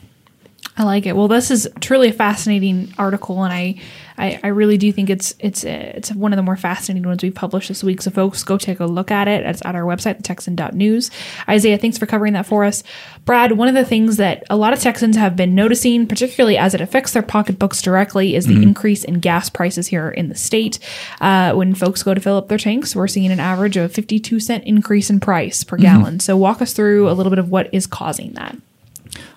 I 0.78 0.84
like 0.84 1.06
it. 1.06 1.16
Well, 1.16 1.26
this 1.26 1.50
is 1.50 1.68
truly 1.80 2.08
a 2.08 2.12
fascinating 2.12 2.94
article, 2.98 3.42
and 3.42 3.52
I, 3.52 3.80
I, 4.16 4.38
I 4.44 4.46
really 4.48 4.78
do 4.78 4.92
think 4.92 5.10
it's 5.10 5.34
it's 5.40 5.64
it's 5.64 6.12
one 6.12 6.32
of 6.32 6.36
the 6.36 6.42
more 6.44 6.56
fascinating 6.56 7.04
ones 7.04 7.20
we've 7.20 7.34
published 7.34 7.66
this 7.66 7.82
week. 7.82 8.00
So, 8.00 8.12
folks, 8.12 8.44
go 8.44 8.56
take 8.56 8.78
a 8.78 8.86
look 8.86 9.10
at 9.10 9.26
it. 9.26 9.44
It's 9.44 9.60
at 9.64 9.74
our 9.74 9.82
website, 9.82 10.22
thetexan.news. 10.22 11.10
Isaiah, 11.48 11.78
thanks 11.78 11.98
for 11.98 12.06
covering 12.06 12.34
that 12.34 12.46
for 12.46 12.64
us. 12.64 12.84
Brad, 13.24 13.52
one 13.52 13.66
of 13.66 13.74
the 13.74 13.84
things 13.84 14.18
that 14.18 14.44
a 14.48 14.56
lot 14.56 14.72
of 14.72 14.78
Texans 14.78 15.16
have 15.16 15.34
been 15.34 15.52
noticing, 15.56 16.06
particularly 16.06 16.56
as 16.56 16.74
it 16.74 16.80
affects 16.80 17.12
their 17.12 17.22
pocketbooks 17.22 17.82
directly, 17.82 18.36
is 18.36 18.46
the 18.46 18.62
increase 18.62 19.02
in 19.02 19.18
gas 19.18 19.50
prices 19.50 19.88
here 19.88 20.08
in 20.08 20.28
the 20.28 20.36
state. 20.36 20.78
Uh, 21.20 21.54
when 21.54 21.74
folks 21.74 22.04
go 22.04 22.14
to 22.14 22.20
fill 22.20 22.36
up 22.36 22.46
their 22.46 22.56
tanks, 22.56 22.94
we're 22.94 23.08
seeing 23.08 23.32
an 23.32 23.40
average 23.40 23.76
of 23.76 23.92
52 23.92 24.38
cent 24.38 24.62
increase 24.62 25.10
in 25.10 25.18
price 25.18 25.64
per 25.64 25.76
gallon. 25.76 26.20
So, 26.20 26.36
walk 26.36 26.62
us 26.62 26.72
through 26.72 27.10
a 27.10 27.14
little 27.14 27.30
bit 27.30 27.40
of 27.40 27.50
what 27.50 27.68
is 27.74 27.88
causing 27.88 28.34
that. 28.34 28.56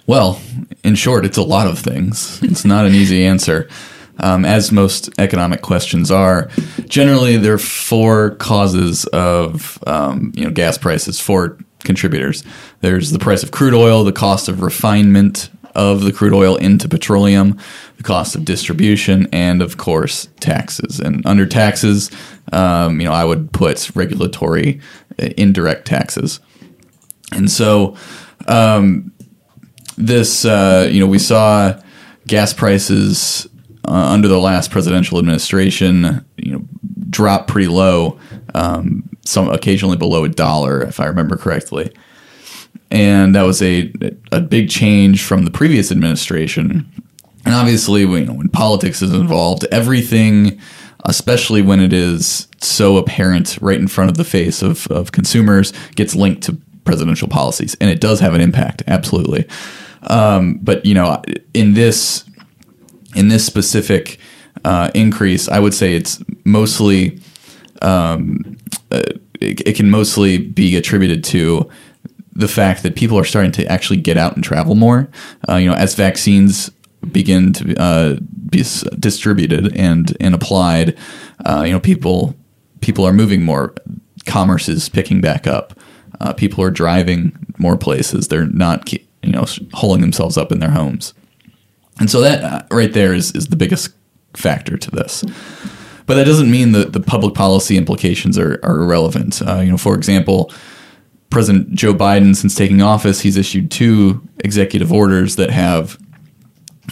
Well, 0.08 0.42
in 0.84 0.96
short, 0.96 1.26
it's 1.26 1.38
a 1.38 1.44
lot 1.44 1.68
of 1.68 1.80
things. 1.80 2.42
It's 2.44 2.66
not 2.66 2.86
an 2.86 2.94
easy 2.94 3.26
answer. 3.26 3.70
Um, 4.20 4.46
as 4.46 4.72
most 4.72 5.10
economic 5.20 5.62
questions 5.62 6.12
are, 6.12 6.50
generally 6.88 7.38
there 7.38 7.54
are 7.54 7.58
four 7.58 8.32
causes 8.36 9.06
of 9.06 9.80
um, 9.88 10.32
you 10.36 10.44
know 10.44 10.52
gas 10.52 10.78
prices, 10.78 11.20
four 11.20 11.58
contributors. 11.84 12.44
There's 12.82 13.12
the 13.12 13.20
price 13.20 13.42
of 13.42 13.52
crude 13.52 13.74
oil, 13.74 14.04
the 14.04 14.12
cost 14.12 14.48
of 14.48 14.62
refinement 14.62 15.50
of 15.74 16.04
the 16.04 16.12
crude 16.12 16.34
oil 16.34 16.56
into 16.58 16.90
petroleum, 16.90 17.58
the 17.98 18.04
cost 18.04 18.36
of 18.36 18.46
distribution, 18.46 19.28
and 19.32 19.62
of 19.62 19.78
course 19.78 20.28
taxes. 20.40 21.00
And 21.00 21.26
under 21.26 21.46
taxes, 21.46 22.12
um, 22.52 23.00
you 23.00 23.08
know, 23.08 23.14
I 23.14 23.26
would 23.26 23.52
put 23.54 23.96
regulatory 23.96 24.82
uh, 25.22 25.30
indirect 25.38 25.86
taxes. 25.86 26.40
And 27.32 27.50
so 27.50 27.96
um, 28.48 29.14
this, 30.06 30.46
uh, 30.46 30.88
you 30.92 31.00
know, 31.00 31.08
we 31.08 31.20
saw 31.20 31.80
gas 32.28 32.54
prices 32.54 33.48
uh, 33.88 33.92
under 33.92 34.28
the 34.28 34.40
last 34.40 34.72
presidential 34.72 35.18
administration, 35.18 36.26
you 36.38 36.52
know, 36.52 36.66
drop 37.10 37.48
pretty 37.48 37.68
low, 37.68 38.20
um, 38.54 39.10
some 39.26 39.50
occasionally 39.50 39.98
below 39.98 40.24
a 40.24 40.30
dollar, 40.30 40.82
if 40.82 41.00
I 41.00 41.06
remember 41.06 41.38
correctly. 41.38 41.92
and 42.92 43.34
that 43.36 43.44
was 43.44 43.62
a 43.62 43.92
a 44.32 44.42
big 44.42 44.70
change 44.70 45.24
from 45.24 45.46
the 45.46 45.52
previous 45.52 45.92
administration. 45.92 46.92
And 47.46 47.56
obviously, 47.56 48.02
you 48.02 48.26
know, 48.26 48.34
when 48.34 48.50
politics 48.50 49.02
is 49.02 49.14
involved, 49.14 49.66
everything, 49.72 50.60
especially 51.06 51.62
when 51.62 51.80
it 51.80 51.94
is 51.94 52.48
so 52.60 52.98
apparent 52.98 53.58
right 53.62 53.80
in 53.80 53.88
front 53.88 54.12
of 54.12 54.18
the 54.18 54.24
face 54.24 54.62
of, 54.62 54.86
of 54.88 55.12
consumers, 55.12 55.74
gets 55.96 56.16
linked 56.16 56.44
to 56.44 56.60
presidential 56.84 57.28
policies, 57.28 57.76
and 57.80 57.90
it 57.90 58.00
does 58.00 58.20
have 58.20 58.34
an 58.34 58.42
impact, 58.42 58.84
absolutely. 58.88 59.48
Um, 60.04 60.60
but 60.62 60.86
you 60.86 60.94
know, 60.94 61.22
in 61.54 61.74
this 61.74 62.26
in 63.16 63.28
this 63.28 63.46
specific 63.46 64.20
uh, 64.64 64.92
increase, 64.96 65.48
I 65.50 65.60
would 65.60 65.74
say 65.74 65.96
it's 65.96 66.24
mostly 66.44 67.20
um, 67.82 68.58
uh, 68.92 69.02
it, 69.40 69.62
it 69.68 69.76
can 69.76 69.90
mostly 69.90 70.38
be 70.38 70.76
attributed 70.76 71.24
to 71.26 71.70
the 72.34 72.48
fact 72.48 72.84
that 72.84 72.96
people 72.96 73.18
are 73.18 73.26
starting 73.26 73.52
to 73.52 73.66
actually 73.68 74.00
get 74.00 74.18
out 74.18 74.36
and 74.36 74.44
travel 74.44 74.76
more. 74.76 75.10
Uh, 75.50 75.56
you 75.56 75.68
know, 75.68 75.76
as 75.76 75.96
vaccines 75.96 76.70
begin 77.12 77.52
to 77.54 77.76
uh, 77.82 78.18
be 78.50 78.64
distributed 79.00 79.76
and 79.76 80.16
and 80.20 80.36
applied, 80.36 80.98
uh, 81.46 81.64
you 81.66 81.72
know, 81.72 81.80
people 81.80 82.36
people 82.82 83.06
are 83.06 83.14
moving 83.14 83.44
more. 83.44 83.74
Commerce 84.26 84.70
is 84.70 84.90
picking 84.90 85.22
back 85.22 85.48
up. 85.48 85.74
Uh, 86.20 86.34
people 86.34 86.64
are 86.64 86.72
driving 86.72 87.34
more 87.58 87.78
places. 87.78 88.28
They're 88.28 88.46
not, 88.48 88.92
you 88.92 89.00
know, 89.24 89.46
holding 89.74 90.02
themselves 90.02 90.38
up 90.38 90.52
in 90.52 90.60
their 90.60 90.72
homes. 90.72 91.14
And 92.00 92.10
so 92.10 92.22
that 92.22 92.44
uh, 92.44 92.64
right 92.72 92.92
there 92.92 93.14
is, 93.14 93.32
is 93.32 93.48
the 93.48 93.56
biggest 93.56 93.94
factor 94.34 94.78
to 94.78 94.92
this. 94.92 95.24
But 96.06 96.16
that 96.16 96.26
doesn't 96.26 96.52
mean 96.52 96.72
that 96.74 96.94
the 96.94 97.00
public 97.00 97.36
policy 97.36 97.78
implications 97.78 98.38
are, 98.38 98.60
are 98.64 98.82
irrelevant. 98.82 99.42
Uh, 99.42 99.60
you 99.60 99.72
know, 99.72 99.78
for 99.78 99.96
example, 99.96 100.52
President 101.30 101.72
Joe 101.74 101.94
Biden, 101.94 102.36
since 102.36 102.56
taking 102.56 102.82
office, 102.82 103.22
he's 103.22 103.38
issued 103.38 103.72
two 103.72 104.22
executive 104.40 104.92
orders 104.92 105.38
that 105.38 105.50
have 105.50 105.98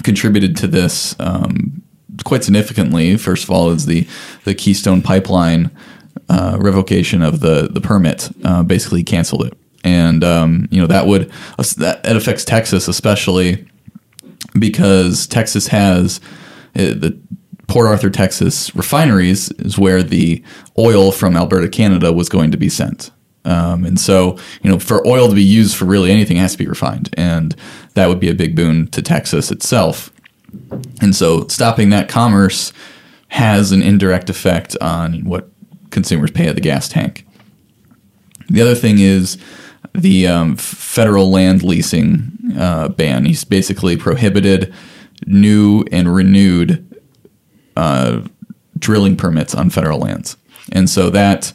contributed 0.03 0.55
to 0.57 0.67
this 0.67 1.15
um, 1.19 1.81
quite 2.23 2.43
significantly. 2.43 3.17
First 3.17 3.43
of 3.43 3.51
all, 3.51 3.69
is 3.71 3.85
the 3.85 4.07
the 4.45 4.55
Keystone 4.55 5.01
Pipeline 5.01 5.71
uh, 6.29 6.57
revocation 6.59 7.21
of 7.21 7.39
the 7.39 7.67
the 7.71 7.81
permit, 7.81 8.29
uh, 8.43 8.63
basically 8.63 9.03
canceled 9.03 9.45
it, 9.45 9.53
and 9.83 10.23
um, 10.23 10.67
you 10.71 10.79
know 10.79 10.87
that 10.87 11.07
would 11.07 11.31
that, 11.77 12.03
that 12.03 12.15
affects 12.15 12.45
Texas 12.45 12.87
especially 12.87 13.67
because 14.57 15.27
Texas 15.27 15.67
has 15.67 16.19
uh, 16.75 16.93
the 16.93 17.19
Port 17.69 17.87
Arthur, 17.87 18.09
Texas 18.09 18.75
refineries 18.75 19.51
is 19.59 19.77
where 19.77 20.01
the 20.01 20.43
oil 20.77 21.11
from 21.11 21.37
Alberta, 21.37 21.69
Canada 21.69 22.11
was 22.11 22.27
going 22.27 22.49
to 22.51 22.57
be 22.57 22.67
sent. 22.67 23.11
Um, 23.45 23.85
and 23.85 23.99
so, 23.99 24.37
you 24.63 24.71
know, 24.71 24.79
for 24.79 25.07
oil 25.07 25.29
to 25.29 25.35
be 25.35 25.43
used 25.43 25.77
for 25.77 25.85
really 25.85 26.11
anything, 26.11 26.37
it 26.37 26.41
has 26.41 26.53
to 26.53 26.57
be 26.57 26.67
refined. 26.67 27.13
And 27.15 27.55
that 27.93 28.07
would 28.07 28.19
be 28.19 28.29
a 28.29 28.33
big 28.33 28.55
boon 28.55 28.87
to 28.87 29.01
Texas 29.01 29.51
itself. 29.51 30.11
And 30.99 31.15
so, 31.15 31.47
stopping 31.47 31.91
that 31.91 32.09
commerce 32.09 32.73
has 33.29 33.71
an 33.71 33.83
indirect 33.83 34.29
effect 34.31 34.75
on 34.81 35.23
what 35.23 35.49
consumers 35.89 36.31
pay 36.31 36.47
at 36.47 36.55
the 36.55 36.61
gas 36.61 36.87
tank. 36.87 37.25
The 38.49 38.61
other 38.61 38.75
thing 38.75 38.99
is 38.99 39.37
the 39.93 40.27
um, 40.27 40.55
federal 40.55 41.29
land 41.29 41.63
leasing 41.63 42.31
uh, 42.57 42.89
ban. 42.89 43.25
He's 43.25 43.43
basically 43.43 43.97
prohibited 43.97 44.73
new 45.25 45.83
and 45.91 46.13
renewed 46.13 46.85
uh, 47.75 48.21
drilling 48.77 49.15
permits 49.15 49.53
on 49.53 49.69
federal 49.69 49.99
lands, 49.99 50.37
and 50.71 50.89
so 50.89 51.09
that 51.09 51.53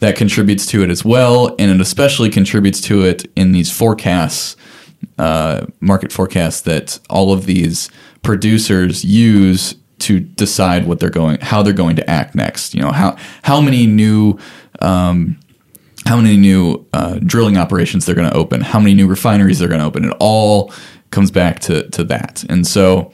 that 0.00 0.16
contributes 0.16 0.66
to 0.66 0.82
it 0.82 0.90
as 0.90 1.04
well, 1.04 1.54
and 1.58 1.70
it 1.70 1.80
especially 1.80 2.30
contributes 2.30 2.80
to 2.82 3.02
it 3.02 3.30
in 3.34 3.52
these 3.52 3.72
forecasts, 3.72 4.56
uh, 5.18 5.66
market 5.80 6.12
forecasts 6.12 6.60
that 6.62 6.98
all 7.08 7.32
of 7.32 7.46
these 7.46 7.90
producers 8.22 9.04
use 9.04 9.74
to 9.98 10.20
decide 10.20 10.86
what 10.86 11.00
they're 11.00 11.10
going, 11.10 11.38
how 11.40 11.62
they're 11.62 11.72
going 11.72 11.96
to 11.96 12.10
act 12.10 12.34
next. 12.34 12.74
You 12.74 12.82
know 12.82 12.92
how 12.92 13.16
how 13.42 13.60
many 13.60 13.86
new 13.86 14.38
um, 14.80 15.38
how 16.06 16.16
many 16.16 16.36
new 16.36 16.86
uh, 16.92 17.18
drilling 17.24 17.56
operations 17.56 18.06
they're 18.06 18.14
going 18.14 18.30
to 18.30 18.36
open, 18.36 18.60
how 18.60 18.78
many 18.78 18.94
new 18.94 19.06
refineries 19.06 19.58
they're 19.58 19.68
going 19.68 19.80
to 19.80 19.86
open. 19.86 20.04
It 20.04 20.16
all 20.20 20.72
comes 21.10 21.30
back 21.30 21.60
to 21.60 21.88
to 21.90 22.04
that, 22.04 22.44
and 22.48 22.66
so 22.66 23.12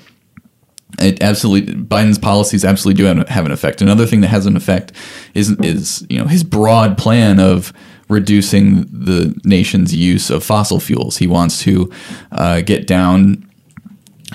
it 0.98 1.22
absolutely 1.22 1.74
Biden's 1.74 2.18
policies 2.18 2.64
absolutely 2.64 3.02
do 3.02 3.04
have, 3.04 3.46
an 3.46 3.52
effect. 3.52 3.80
Another 3.80 4.06
thing 4.06 4.20
that 4.20 4.28
has 4.28 4.46
an 4.46 4.56
effect 4.56 4.92
is 5.34 5.50
is 5.60 6.06
you 6.10 6.18
know 6.18 6.26
his 6.26 6.44
broad 6.44 6.98
plan 6.98 7.40
of 7.40 7.72
reducing 8.08 8.82
the 8.90 9.34
nation's 9.44 9.94
use 9.94 10.28
of 10.28 10.44
fossil 10.44 10.80
fuels. 10.80 11.16
He 11.16 11.26
wants 11.26 11.62
to 11.62 11.90
uh, 12.30 12.60
get 12.60 12.86
down 12.86 13.48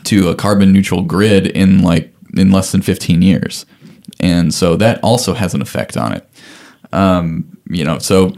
to 0.05 0.29
a 0.29 0.35
carbon 0.35 0.71
neutral 0.71 1.03
grid 1.03 1.47
in 1.47 1.83
like 1.83 2.13
in 2.39 2.51
less 2.51 2.71
than 2.71 2.81
15 2.81 3.21
years. 3.21 3.65
And 4.19 4.53
so 4.53 4.75
that 4.77 5.03
also 5.03 5.33
has 5.33 5.53
an 5.53 5.61
effect 5.61 5.97
on 5.97 6.13
it. 6.13 6.29
Um, 6.93 7.57
you 7.69 7.83
know, 7.83 7.99
so 7.99 8.29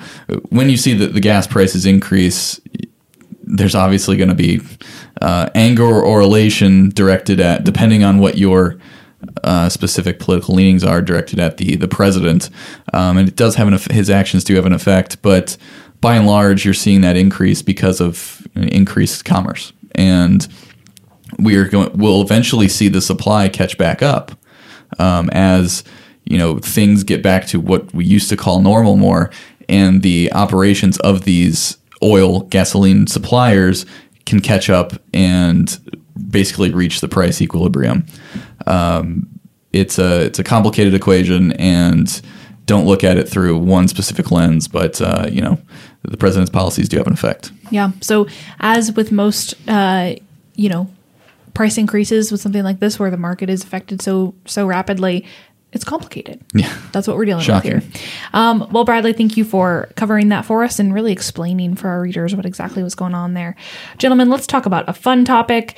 when 0.49 0.69
you 0.69 0.77
see 0.77 0.93
that 0.95 1.13
the 1.13 1.19
gas 1.19 1.47
prices 1.47 1.85
increase, 1.85 2.59
there's 3.43 3.75
obviously 3.75 4.17
going 4.17 4.29
to 4.29 4.35
be 4.35 4.61
uh, 5.21 5.49
anger 5.55 6.01
or 6.01 6.21
elation 6.21 6.89
directed 6.89 7.39
at, 7.39 7.63
depending 7.63 8.03
on 8.03 8.19
what 8.19 8.37
your 8.37 8.79
uh, 9.43 9.69
specific 9.69 10.19
political 10.19 10.55
leanings 10.55 10.83
are, 10.83 11.01
directed 11.01 11.39
at 11.39 11.57
the 11.57 11.75
the 11.75 11.87
president. 11.87 12.49
Um, 12.93 13.17
and 13.17 13.27
it 13.27 13.35
does 13.35 13.55
have 13.55 13.67
an 13.67 13.77
his 13.91 14.09
actions 14.09 14.43
do 14.43 14.55
have 14.55 14.65
an 14.65 14.73
effect, 14.73 15.21
but 15.21 15.57
by 16.01 16.15
and 16.15 16.25
large, 16.25 16.63
you're 16.63 16.73
seeing 16.73 17.01
that 17.01 17.17
increase 17.17 17.61
because 17.61 17.99
of 17.99 18.47
increased 18.55 19.25
commerce 19.25 19.73
and 19.95 20.47
we 21.37 21.55
are 21.55 21.67
going 21.67 21.91
we'll 21.93 22.21
eventually 22.21 22.67
see 22.67 22.87
the 22.87 23.01
supply 23.01 23.49
catch 23.49 23.77
back 23.77 24.01
up 24.01 24.31
um, 24.97 25.29
as 25.31 25.83
you 26.25 26.37
know 26.37 26.59
things 26.59 27.03
get 27.03 27.21
back 27.21 27.45
to 27.47 27.59
what 27.59 27.93
we 27.93 28.05
used 28.05 28.29
to 28.29 28.37
call 28.37 28.61
normal 28.61 28.95
more 28.97 29.31
and 29.67 30.01
the 30.01 30.31
operations 30.33 30.97
of 30.99 31.25
these 31.25 31.77
oil 32.01 32.41
gasoline 32.43 33.05
suppliers 33.07 33.85
can 34.25 34.39
catch 34.39 34.69
up 34.69 34.93
and 35.13 35.79
basically 36.29 36.71
reach 36.71 37.01
the 37.01 37.07
price 37.07 37.41
equilibrium 37.41 38.05
um, 38.67 39.27
it's 39.73 39.99
a 39.99 40.25
it's 40.25 40.39
a 40.39 40.43
complicated 40.43 40.93
equation 40.93 41.51
and 41.53 42.21
don't 42.65 42.85
look 42.85 43.03
at 43.03 43.17
it 43.17 43.27
through 43.27 43.57
one 43.57 43.87
specific 43.87 44.31
lens 44.31 44.67
but 44.67 45.01
uh, 45.01 45.27
you 45.29 45.41
know 45.41 45.57
the 46.03 46.17
president's 46.17 46.51
policies 46.51 46.87
do 46.87 46.97
have 46.97 47.07
an 47.07 47.13
effect 47.13 47.51
Yeah. 47.71 47.91
So, 48.01 48.27
as 48.59 48.93
with 48.93 49.11
most, 49.11 49.55
uh, 49.67 50.15
you 50.55 50.69
know, 50.69 50.89
price 51.59 51.77
increases 51.77 52.31
with 52.31 52.39
something 52.39 52.63
like 52.63 52.79
this, 52.79 52.97
where 52.97 53.11
the 53.11 53.17
market 53.17 53.49
is 53.49 53.65
affected 53.65 54.01
so 54.01 54.33
so 54.45 54.65
rapidly, 54.65 55.25
it's 55.73 55.83
complicated. 55.83 56.41
Yeah. 56.53 56.73
That's 56.93 57.05
what 57.05 57.17
we're 57.17 57.25
dealing 57.25 57.43
Shocking. 57.43 57.73
with 57.73 57.93
here. 57.93 58.01
Um, 58.31 58.65
well, 58.71 58.85
Bradley, 58.85 59.11
thank 59.11 59.35
you 59.35 59.43
for 59.43 59.89
covering 59.97 60.29
that 60.29 60.45
for 60.45 60.63
us 60.63 60.79
and 60.79 60.93
really 60.93 61.11
explaining 61.11 61.75
for 61.75 61.89
our 61.89 61.99
readers 61.99 62.33
what 62.33 62.45
exactly 62.45 62.81
was 62.81 62.95
going 62.95 63.13
on 63.13 63.33
there. 63.33 63.57
Gentlemen, 63.97 64.29
let's 64.29 64.47
talk 64.47 64.65
about 64.65 64.87
a 64.87 64.93
fun 64.93 65.25
topic. 65.25 65.77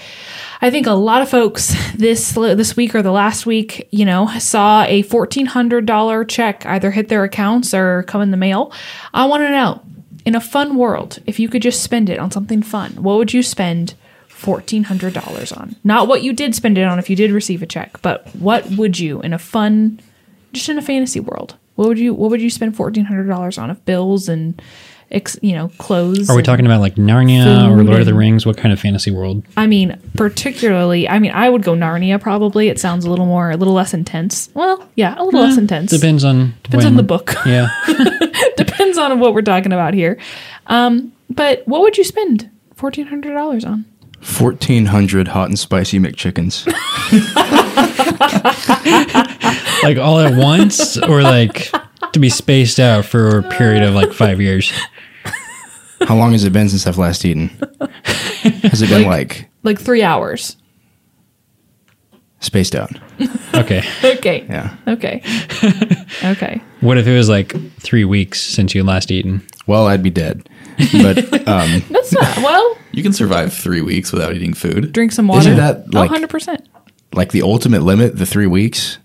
I 0.62 0.70
think 0.70 0.86
a 0.86 0.92
lot 0.92 1.24
of 1.24 1.30
folks 1.30 1.74
this 1.96 2.34
this 2.34 2.76
week 2.78 2.94
or 2.94 3.02
the 3.02 3.12
last 3.12 3.48
week, 3.48 3.88
you 3.90 4.06
know, 4.06 4.28
saw 4.38 4.84
a 4.84 5.02
fourteen 5.02 5.48
hundred 5.48 5.88
dollar 5.88 6.24
check 6.26 6.64
either 6.68 6.92
hit 6.92 7.10
their 7.10 7.24
accounts 7.24 7.74
or 7.74 8.04
come 8.04 8.22
in 8.22 8.30
the 8.30 8.38
mail. 8.38 8.72
I 9.16 9.26
want 9.26 9.42
to 9.42 9.50
know, 9.50 9.82
in 10.26 10.36
a 10.36 10.42
fun 10.42 10.78
world, 10.78 11.18
if 11.26 11.40
you 11.40 11.50
could 11.50 11.64
just 11.64 11.82
spend 11.82 12.08
it 12.08 12.20
on 12.20 12.30
something 12.30 12.62
fun, 12.62 12.92
what 13.02 13.18
would 13.18 13.34
you 13.34 13.42
spend 13.42 13.96
fourteen 14.42 14.84
hundred 14.84 15.14
dollars 15.14 15.52
on? 15.52 15.76
Not 15.84 16.08
what 16.08 16.24
you 16.24 16.34
did 16.34 16.56
spend 16.56 16.78
it 16.78 16.84
on 16.84 17.00
if 17.00 17.10
you 17.10 17.16
did 17.16 17.32
receive 17.32 17.62
a 17.62 17.66
check, 17.68 18.02
but 18.02 18.28
what 18.36 18.66
would 18.72 19.00
you 19.00 19.22
in 19.22 19.34
a 19.34 19.40
fun, 19.40 20.00
just 20.54 20.68
in 20.70 20.78
a 20.78 20.82
fantasy 20.82 21.20
world, 21.20 21.56
what 21.76 21.88
would 21.88 22.00
you 22.00 22.14
what 22.14 22.30
would 22.32 22.42
you 22.42 22.50
spend 22.50 22.76
fourteen 22.76 23.06
hundred 23.06 23.28
dollars 23.28 23.58
on 23.58 23.70
of 23.70 23.84
bills 23.86 24.28
and, 24.28 24.62
ex, 25.12 25.38
you 25.42 25.54
know, 25.54 25.70
clothes? 25.78 26.30
Are 26.30 26.36
we 26.36 26.42
talking 26.44 26.66
about 26.66 26.82
like 26.82 26.96
Narnia 26.96 27.70
or 27.70 27.84
Lord 27.84 28.00
of 28.02 28.06
the 28.06 28.14
Rings? 28.14 28.46
What 28.46 28.58
kind 28.58 28.74
of 28.74 28.80
fantasy 28.80 29.12
world? 29.12 29.44
I 29.56 29.68
mean, 29.68 30.00
particularly, 30.16 31.08
I 31.08 31.20
mean, 31.20 31.32
I 31.32 31.50
would 31.50 31.64
go 31.64 31.74
Narnia 31.76 32.20
probably. 32.20 32.68
It 32.70 32.80
sounds 32.80 33.06
a 33.06 33.10
little 33.10 33.26
more, 33.26 33.52
a 33.52 33.58
little 33.58 33.74
less 33.74 33.94
intense. 33.94 34.50
Well, 34.54 34.88
yeah, 34.96 35.16
a 35.18 35.24
little 35.24 35.42
less 35.42 35.58
intense. 35.58 35.92
Depends 35.92 36.24
on 36.24 36.54
Depends 36.64 36.86
when- 36.86 36.94
on 36.94 36.98
the 36.98 37.04
book. 37.04 37.36
Yeah, 37.46 37.70
Depends 38.58 38.98
on 38.98 39.20
what 39.20 39.34
we're 39.34 39.42
talking 39.42 39.74
about 39.74 39.94
here. 39.94 40.18
Um, 40.68 41.12
but 41.30 41.64
what 41.68 41.82
would 41.82 41.98
you 41.98 42.04
spend 42.04 42.50
fourteen 42.76 43.06
hundred 43.08 43.34
dollars 43.34 43.64
on? 43.66 43.86
Fourteen 44.22 44.86
hundred 44.88 45.28
hot 45.30 45.48
and 45.50 45.58
spicy 45.60 46.00
McChickens. 46.00 46.66
like 49.84 49.98
all 49.98 50.20
at 50.20 50.38
once, 50.38 50.98
or 50.98 51.22
like 51.24 51.72
to 52.14 52.20
be 52.20 52.30
spaced 52.30 52.80
out 52.80 53.06
for 53.06 53.40
a 53.40 53.44
period 53.44 53.84
of 53.84 53.94
like 53.96 54.14
five 54.14 54.40
years. 54.40 54.72
How 56.02 56.16
long 56.16 56.32
has 56.34 56.44
it 56.44 56.54
been 56.54 56.70
since 56.70 56.86
I've 56.88 56.98
last 56.98 57.26
eaten? 57.26 57.50
Has 58.64 58.82
it 58.82 58.90
been 58.90 59.06
like, 59.08 59.50
Like 59.64 59.80
three 59.80 60.04
hours. 60.04 60.58
spaced 62.40 62.76
out? 62.76 62.92
Okay. 63.54 63.84
Okay. 64.04 64.46
Yeah. 64.50 64.76
Okay. 64.88 65.22
okay. 66.24 66.62
What 66.80 66.98
if 66.98 67.06
it 67.06 67.16
was 67.16 67.30
like 67.30 67.54
three 67.80 68.06
weeks 68.06 68.42
since 68.42 68.74
you 68.74 68.84
last 68.84 69.12
eaten? 69.12 69.46
Well, 69.68 69.86
I'd 69.88 70.02
be 70.02 70.10
dead. 70.10 70.50
But 70.78 71.48
um, 71.48 71.84
That's 71.90 72.14
not 72.14 72.38
well. 72.38 72.78
You 72.92 73.04
can 73.04 73.14
survive 73.14 73.54
three 73.54 73.82
weeks 73.82 74.12
without 74.12 74.34
eating 74.36 74.54
food. 74.54 74.92
Drink 74.94 75.12
some 75.12 75.28
water. 75.28 75.42
Isn't 75.42 75.58
that 75.58 75.94
like- 75.94 76.10
100 76.10 76.30
percent? 76.30 76.68
like 77.14 77.32
the 77.32 77.42
ultimate 77.42 77.82
limit, 77.84 78.18
the 78.18 78.26
three 78.26 78.48
weeks. 78.48 78.98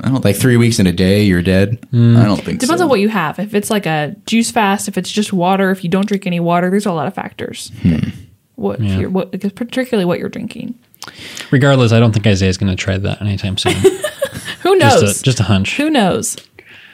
I 0.00 0.08
don't 0.10 0.24
Like 0.24 0.36
three 0.36 0.56
weeks 0.56 0.78
in 0.78 0.86
a 0.86 0.92
day, 0.92 1.24
you're 1.24 1.42
dead. 1.42 1.76
I 1.92 1.96
don't 1.96 2.36
think 2.36 2.60
so. 2.60 2.66
Depends 2.66 2.78
so. 2.78 2.84
on 2.84 2.88
what 2.88 3.00
you 3.00 3.08
have. 3.08 3.40
If 3.40 3.52
it's 3.52 3.68
like 3.68 3.84
a 3.84 4.14
juice 4.26 4.48
fast, 4.52 4.86
if 4.86 4.96
it's 4.96 5.10
just 5.10 5.32
water, 5.32 5.72
if 5.72 5.82
you 5.82 5.90
don't 5.90 6.06
drink 6.06 6.24
any 6.24 6.38
water, 6.38 6.70
there's 6.70 6.86
a 6.86 6.92
lot 6.92 7.08
of 7.08 7.14
factors. 7.14 7.72
What, 8.54 8.80
if 8.80 9.00
you're, 9.00 9.10
what 9.10 9.32
particularly 9.56 10.04
what 10.04 10.20
you're 10.20 10.28
drinking. 10.28 10.78
Regardless, 11.50 11.90
I 11.90 11.98
don't 11.98 12.12
think 12.12 12.28
Isaiah's 12.28 12.58
going 12.58 12.70
to 12.70 12.76
try 12.76 12.96
that 12.96 13.20
anytime 13.20 13.56
soon. 13.56 13.72
Who 14.62 14.76
knows? 14.76 15.00
just, 15.00 15.20
a, 15.20 15.24
just 15.24 15.40
a 15.40 15.44
hunch. 15.44 15.76
Who 15.76 15.90
knows? 15.90 16.36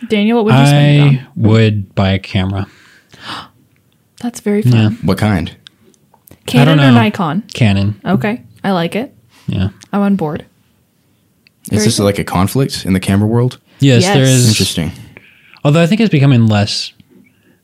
Daniel, 0.08 0.38
what 0.38 0.46
would 0.46 0.54
you 0.60 0.66
spend 0.66 0.96
it 0.96 1.20
I 1.20 1.24
on? 1.24 1.32
would 1.36 1.94
buy 1.94 2.10
a 2.12 2.18
camera. 2.18 2.66
That's 4.24 4.40
very 4.40 4.62
fun. 4.62 4.72
Yeah. 4.72 4.88
What 5.02 5.18
kind? 5.18 5.54
Canon 6.46 6.78
know. 6.78 6.88
or 6.88 6.92
Nikon? 6.92 7.42
Canon. 7.52 8.00
Okay, 8.06 8.42
I 8.64 8.70
like 8.72 8.96
it. 8.96 9.14
Yeah. 9.46 9.68
I'm 9.92 10.00
on 10.00 10.16
board. 10.16 10.46
Is 11.64 11.68
Very 11.70 11.84
this 11.84 11.96
cool. 11.98 12.06
like 12.06 12.18
a 12.18 12.24
conflict 12.24 12.86
in 12.86 12.94
the 12.94 13.00
camera 13.00 13.28
world? 13.28 13.60
Yes, 13.80 14.00
Yes. 14.02 14.14
there 14.14 14.24
is. 14.24 14.48
Interesting. 14.48 14.92
Although 15.62 15.82
I 15.82 15.86
think 15.86 16.00
it's 16.00 16.10
becoming 16.10 16.46
less 16.46 16.94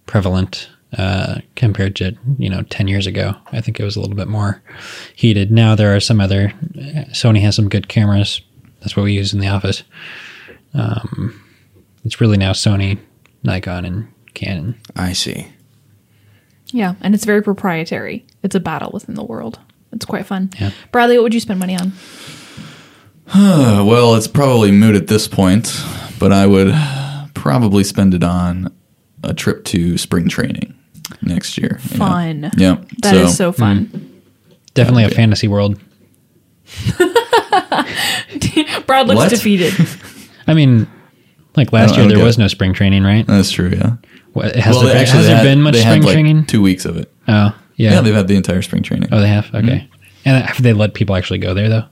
prevalent 0.05 0.69
uh, 0.99 1.41
compared 1.57 1.97
to 1.97 2.15
you 2.39 2.51
know 2.51 2.61
ten 2.65 2.89
years 2.89 3.07
ago. 3.07 3.35
I 3.53 3.63
think 3.63 3.81
it 3.81 3.85
was 3.85 3.97
a 3.97 4.01
little 4.01 4.17
bit 4.17 4.29
more 4.29 4.63
heated. 5.17 5.51
Now 5.51 5.75
there 5.75 5.97
are 5.97 6.01
some 6.01 6.21
other. 6.21 6.53
Sony 7.13 7.41
has 7.41 7.57
some 7.57 7.71
good 7.71 7.89
cameras. 7.89 8.43
That's 8.81 8.99
what 8.99 9.05
we 9.05 9.15
use 9.15 9.33
in 9.33 9.41
the 9.41 9.49
office. 9.49 9.83
Um, 10.75 11.41
it's 12.05 12.21
really 12.21 12.37
now 12.37 12.53
Sony, 12.53 12.99
Nikon, 13.45 13.87
and 13.87 14.09
Canon. 14.35 14.79
I 14.95 15.15
see. 15.15 15.47
Yeah, 16.73 16.95
and 17.01 17.14
it's 17.14 17.25
very 17.25 17.43
proprietary. 17.43 18.25
It's 18.43 18.55
a 18.55 18.61
battle 18.61 18.91
within 18.93 19.14
the 19.16 19.25
world. 19.25 19.59
It's 19.93 20.05
quite 20.07 20.27
fun. 20.27 20.51
Yeah. 20.61 20.71
Bradley, 20.93 21.16
what 21.18 21.25
would 21.25 21.35
you 21.35 21.41
spend 21.41 21.59
money 21.61 21.77
on? 21.77 21.93
Well, 23.33 24.16
it's 24.16 24.27
probably 24.27 24.73
moot 24.73 24.97
at 24.97 25.07
this 25.07 25.29
point, 25.29 25.73
but 26.18 26.33
I 26.33 26.47
would 26.47 26.75
probably 27.35 27.85
spend 27.85 28.12
it 28.14 28.25
on 28.25 28.75
a 29.23 29.33
trip 29.35 29.64
to 29.66 29.97
spring 29.99 30.29
training 30.29 30.75
next 31.23 31.57
year. 31.57 31.79
Yeah. 31.93 31.97
Fun. 31.99 32.51
Yeah. 32.57 32.77
That 33.03 33.14
is 33.14 33.37
so 33.37 33.53
fun. 33.53 33.87
Mm-hmm. 33.87 34.18
Definitely 34.75 35.05
a 35.05 35.07
Okay. 35.07 35.14
fantasy 35.16 35.47
world. 35.49 35.79
Brad 38.87 39.07
looks 39.07 39.16
What? 39.16 39.31
defeated. 39.31 39.75
I 40.47 40.55
mean, 40.55 40.89
like 41.57 41.73
last 41.73 41.95
I 41.95 42.01
year 42.03 42.09
there 42.09 42.25
was 42.25 42.37
it. 42.37 42.41
no 42.41 42.49
spring 42.49 42.73
training, 42.73 43.03
right? 43.05 43.27
That's 43.27 43.51
true. 43.51 43.71
Yeah. 43.71 43.97
What, 44.33 44.55
has 44.57 44.74
Well, 44.76 44.85
there, 44.85 44.95
they- 44.95 45.01
actually, 45.01 45.16
has 45.18 45.26
they 45.26 45.33
there 45.33 45.37
had- 45.39 45.45
been 45.45 45.62
much 45.62 45.74
they 45.74 45.83
had, 45.83 45.91
spring 45.93 46.03
like, 46.03 46.12
training? 46.14 46.45
Two 46.47 46.62
weeks 46.62 46.85
of 46.85 46.97
it. 46.97 47.12
Oh, 47.28 47.55
yeah. 47.76 47.93
Yeah, 47.93 48.01
they've 48.03 48.14
had 48.14 48.28
the 48.28 48.37
entire 48.37 48.62
spring 48.62 48.83
training. 48.83 49.09
oh, 49.12 49.20
they 49.20 49.28
have. 49.28 49.47
Okay. 49.55 49.66
Mm-hmm. 49.66 49.95
And 50.26 50.45
have 50.45 50.62
they 50.62 50.72
let 50.72 50.95
people 50.95 51.16
actually 51.16 51.39
go 51.39 51.55
there 51.55 51.68
though? 51.68 51.85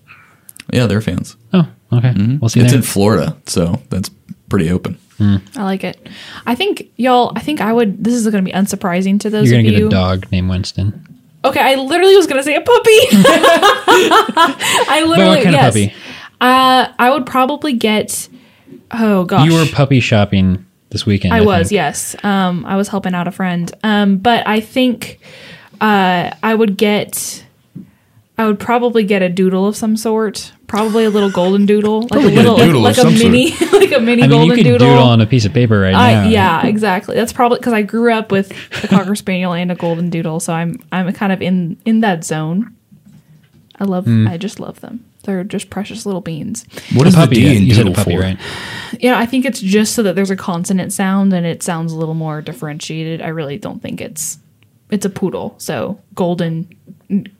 Yeah, 0.73 0.87
they're 0.87 1.01
fans. 1.01 1.37
Oh, 1.55 1.67
okay. 1.93 2.11
Mm-hmm. 2.11 2.39
We'll 2.41 2.51
see. 2.51 2.61
It's 2.61 2.73
there. 2.73 2.81
in 2.81 2.85
Florida, 2.85 3.37
so 3.47 3.81
that's 3.89 4.11
pretty 4.51 4.71
open. 4.71 4.99
Hmm. 5.17 5.37
I 5.57 5.63
like 5.65 5.83
it. 5.83 6.09
I 6.47 6.55
think 6.55 6.91
y'all. 6.97 7.33
I 7.35 7.41
think 7.41 7.61
I 7.63 7.73
would. 7.73 8.05
This 8.05 8.13
is 8.15 8.25
going 8.25 8.45
to 8.45 8.49
be 8.51 8.55
unsurprising 8.57 9.19
to 9.21 9.31
those 9.31 9.51
You're 9.51 9.59
of 9.61 9.65
gonna 9.65 9.73
get 9.73 9.81
you. 9.81 9.87
a 9.89 9.91
dog 9.91 10.31
named 10.31 10.51
Winston. 10.51 11.07
Okay, 11.45 11.61
I 11.61 11.77
literally 11.77 12.15
was 12.17 12.27
going 12.27 12.37
to 12.39 12.43
say 12.45 12.55
a 12.55 12.61
puppy. 12.61 12.91
I 13.93 14.99
But 15.03 15.09
literally 15.09 15.37
what 15.37 15.43
kind 15.45 15.55
yes. 15.55 15.75
of 15.75 15.83
puppy? 15.83 15.95
Uh, 16.41 16.89
I 16.99 17.11
would 17.11 17.27
probably 17.27 17.73
get. 17.73 18.29
Oh 18.91 19.25
gosh, 19.25 19.47
You 19.49 19.55
were 19.55 19.67
puppy 19.73 20.01
shopping 20.01 20.65
this 20.91 21.07
weekend. 21.07 21.35
I 21.35 21.41
was, 21.43 21.69
think. 21.69 21.77
yes. 21.77 22.17
Um, 22.25 22.65
I 22.65 22.77
was 22.77 22.89
helping 22.89 23.15
out 23.15 23.29
a 23.29 23.33
friend. 23.33 23.71
Um, 23.83 24.19
but 24.19 24.47
I 24.47 24.61
think 24.61 25.21
uh, 25.81 26.35
I 26.43 26.55
would 26.55 26.77
get. 26.77 27.45
I 28.37 28.47
would 28.47 28.61
probably 28.61 29.03
get 29.03 29.21
a 29.21 29.29
doodle 29.29 29.67
of 29.67 29.77
some 29.77 29.97
sort. 29.97 30.53
Probably 30.69 31.05
a 31.05 31.11
little 31.11 31.31
golden 31.31 31.67
doodle, 31.67 32.03
like 32.03 32.13
a 32.13 32.19
a 32.19 32.29
little, 32.29 32.57
doodle 32.57 32.83
like, 32.83 32.97
like 32.99 33.07
a 33.07 33.11
mini, 33.11 33.51
like 33.73 33.91
a 33.91 34.01
mini 34.01 34.23
I 34.23 34.27
mean, 34.27 34.31
golden 34.31 34.49
you 34.49 34.55
could 34.55 34.65
doodle. 34.65 34.87
doodle. 34.87 35.03
on 35.03 35.21
a 35.21 35.27
piece 35.27 35.45
of 35.47 35.55
paper 35.55 35.81
right 35.81 35.95
I, 35.95 36.13
now. 36.13 36.29
yeah, 36.29 36.67
exactly. 36.67 37.17
That's 37.17 37.33
probably 37.33 37.59
because 37.59 37.73
I 37.73 37.83
grew 37.83 38.13
up 38.13 38.31
with 38.31 38.53
a 38.85 38.89
cocker 38.89 39.15
spaniel 39.15 39.55
and 39.55 39.73
a 39.73 39.75
golden 39.75 40.11
doodle, 40.11 40.41
so 40.41 40.53
I'm 40.53 40.79
I'm 40.93 41.11
kind 41.15 41.33
of 41.33 41.41
in 41.41 41.79
in 41.85 42.01
that 42.01 42.23
zone. 42.23 42.77
I 43.81 43.85
love. 43.85 44.05
Hmm. 44.05 44.29
I 44.29 44.37
just 44.37 44.61
love 44.61 44.81
them. 44.81 45.08
They're 45.29 45.45
just 45.45 45.69
precious 45.69 46.07
little 46.07 46.23
beans. 46.23 46.65
What 46.95 47.07
A 47.07 47.11
the 47.11 47.17
puppy. 47.17 47.35
D 47.35 47.55
in 47.59 47.65
you 47.67 47.75
said 47.75 47.83
a 47.83 47.91
doodle 47.91 48.03
puppy, 48.03 48.17
for? 48.17 48.23
right? 48.23 48.39
Yeah, 48.99 49.19
I 49.19 49.27
think 49.27 49.45
it's 49.45 49.61
just 49.61 49.95
so 49.95 50.03
that 50.03 50.15
there's 50.15 50.31
a 50.31 50.37
consonant 50.37 50.91
sound 50.91 51.35
and 51.35 51.45
it 51.45 51.63
sounds 51.63 51.93
a 51.93 51.97
little 51.99 52.15
more 52.15 52.41
differentiated. 52.41 53.21
I 53.21 53.29
really 53.29 53.59
don't 53.59 53.83
think 53.83 54.01
it's 54.01 54.39
it's 54.91 55.05
a 55.05 55.11
poodle. 55.11 55.55
So 55.59 56.01
golden 56.15 56.67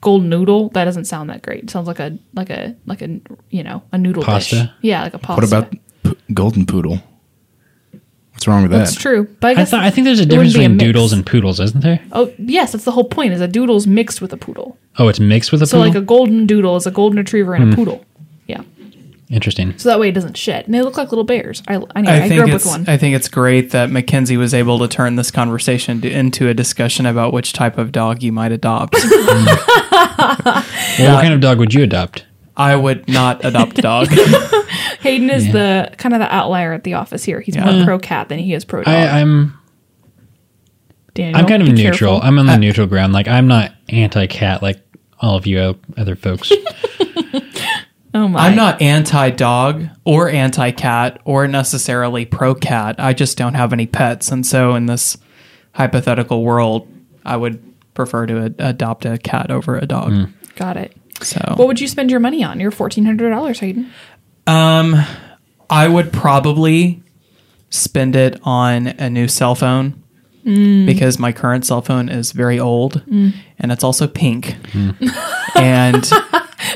golden 0.01 0.29
noodle 0.29 0.69
that 0.69 0.85
doesn't 0.85 1.05
sound 1.05 1.31
that 1.31 1.41
great. 1.41 1.63
It 1.63 1.69
sounds 1.71 1.87
like 1.87 1.99
a 1.99 2.15
like 2.35 2.51
a 2.51 2.75
like 2.85 3.01
a 3.01 3.19
you 3.49 3.63
know 3.63 3.81
a 3.91 3.97
noodle 3.97 4.21
Pasta? 4.21 4.55
dish. 4.55 4.69
Yeah, 4.81 5.01
like 5.01 5.15
a 5.15 5.17
pasta. 5.17 5.41
What 5.41 5.47
about 5.47 5.71
p- 6.03 6.17
golden 6.31 6.67
poodle? 6.67 6.99
What's 8.39 8.47
wrong 8.47 8.61
with 8.61 8.71
That's 8.71 8.91
that? 8.91 8.95
That's 8.95 9.01
true. 9.01 9.27
But 9.41 9.57
I 9.57 9.61
I 9.61 9.65
thought 9.65 9.83
I 9.83 9.89
think 9.89 10.05
there's 10.05 10.21
a 10.21 10.25
difference 10.25 10.53
wouldn't 10.53 10.53
be 10.53 10.59
between 10.59 10.71
a 10.71 10.75
mix. 10.75 10.83
doodles 10.85 11.11
and 11.13 11.25
poodles, 11.25 11.59
isn't 11.59 11.81
there? 11.81 11.99
oh 12.13 12.31
yes, 12.37 12.71
that's 12.71 12.85
the 12.85 12.91
whole 12.91 13.03
point. 13.03 13.33
Is 13.33 13.41
a 13.41 13.47
doodle's 13.49 13.85
mixed 13.85 14.21
with 14.21 14.31
a 14.31 14.37
poodle. 14.37 14.77
Oh, 14.97 15.09
it's 15.09 15.19
mixed 15.19 15.51
with 15.51 15.61
a 15.61 15.67
So 15.67 15.77
poodle. 15.77 15.89
like 15.93 16.01
a 16.01 16.05
golden 16.05 16.45
doodle 16.47 16.77
is 16.77 16.87
a 16.87 16.91
golden 16.91 17.17
retriever 17.17 17.55
Hmm. 17.57 17.63
and 17.63 17.73
a 17.73 17.75
poodle. 17.75 18.05
Yeah. 18.47 18.61
Interesting. 19.29 19.77
So 19.77 19.89
that 19.89 19.99
way 19.99 20.07
it 20.09 20.13
doesn't 20.13 20.37
shed, 20.37 20.65
and 20.65 20.73
they 20.73 20.81
look 20.81 20.95
like 20.97 21.09
little 21.11 21.23
bears. 21.25 21.61
I 21.67 21.73
anyway, 21.73 21.89
I, 21.97 22.15
I 22.15 22.19
grew 22.21 22.29
think 22.29 22.39
up 22.41 22.45
with 22.47 22.55
it's 22.55 22.65
one. 22.65 22.85
I 22.87 22.97
think 22.97 23.15
it's 23.15 23.27
great 23.27 23.71
that 23.71 23.91
Mackenzie 23.91 24.37
was 24.37 24.53
able 24.55 24.79
to 24.79 24.87
turn 24.87 25.17
this 25.17 25.29
conversation 25.31 25.99
to, 26.01 26.09
into 26.09 26.47
a 26.47 26.53
discussion 26.53 27.05
about 27.05 27.31
which 27.33 27.51
type 27.53 27.77
of 27.77 27.91
dog 27.91 28.23
you 28.23 28.31
might 28.31 28.51
adopt. 28.53 28.95
Well, 28.95 29.03
what 29.91 30.65
kind 30.97 31.33
of 31.33 31.41
dog 31.41 31.59
would 31.59 31.73
you 31.73 31.83
adopt? 31.83 32.25
I 32.59 32.75
would 32.75 33.07
not 33.07 33.45
adopt 33.45 33.79
a 33.79 33.81
dog. 33.81 34.07
Hayden 34.99 35.29
is 35.29 35.51
the 35.53 35.93
kind 35.97 36.13
of 36.13 36.19
the 36.19 36.31
outlier 36.33 36.73
at 36.73 36.83
the 36.83 36.95
office 36.95 37.23
here. 37.23 37.39
He's 37.39 37.57
more 37.57 37.85
pro 37.85 37.97
cat 37.97 38.27
than 38.27 38.37
he 38.37 38.53
is 38.53 38.65
pro 38.65 38.83
dog. 38.83 38.93
I, 38.93 39.21
I'm 39.21 39.57
Daniel, 41.13 41.39
I'm 41.39 41.47
kind 41.47 41.61
of 41.61 41.67
be 41.67 41.73
neutral. 41.73 42.19
careful. 42.19 42.27
I'm 42.27 42.37
on 42.37 42.47
the 42.47 42.57
neutral 42.57 42.85
ground. 42.85 43.13
Like 43.13 43.29
I'm 43.29 43.47
not 43.47 43.71
anti-cat 43.87 44.61
like 44.61 44.81
all 45.21 45.37
of 45.37 45.47
you 45.47 45.79
other 45.95 46.17
folks. 46.17 46.51
oh 48.13 48.27
my! 48.27 48.47
I'm 48.47 48.57
not 48.57 48.81
anti 48.81 49.29
dog 49.29 49.85
or 50.03 50.27
anti 50.29 50.71
cat 50.71 51.21
or 51.23 51.47
necessarily 51.47 52.25
pro 52.25 52.55
cat. 52.55 52.97
I 52.99 53.13
just 53.13 53.37
don't 53.37 53.53
have 53.53 53.71
any 53.71 53.87
pets. 53.87 54.31
And 54.31 54.45
so 54.45 54.75
in 54.75 54.85
this 54.85 55.17
hypothetical 55.75 56.43
world, 56.43 56.89
I 57.23 57.37
would 57.37 57.63
prefer 57.93 58.25
to 58.25 58.45
ad- 58.45 58.55
adopt 58.59 59.05
a 59.05 59.17
cat 59.17 59.49
over 59.49 59.77
a 59.77 59.85
dog. 59.85 60.11
Hmm. 60.11 60.23
Got 60.55 60.75
it. 60.75 60.93
So 61.21 61.39
What 61.55 61.67
would 61.67 61.79
you 61.81 61.87
spend 61.87 62.11
your 62.11 62.19
money 62.19 62.43
on? 62.43 62.59
Your 62.59 62.71
fourteen 62.71 63.05
hundred 63.05 63.29
dollars, 63.31 63.59
Hayden. 63.59 63.91
Um, 64.47 64.95
I 65.69 65.87
would 65.87 66.11
probably 66.11 67.03
spend 67.69 68.15
it 68.15 68.39
on 68.43 68.87
a 68.87 69.09
new 69.09 69.27
cell 69.27 69.53
phone 69.53 70.01
mm. 70.45 70.85
because 70.87 71.19
my 71.19 71.31
current 71.31 71.65
cell 71.65 71.81
phone 71.81 72.09
is 72.09 72.31
very 72.31 72.59
old 72.59 73.03
mm. 73.05 73.33
and 73.59 73.71
it's 73.71 73.83
also 73.83 74.07
pink. 74.07 74.55
Mm. 74.71 75.55
and 75.55 76.03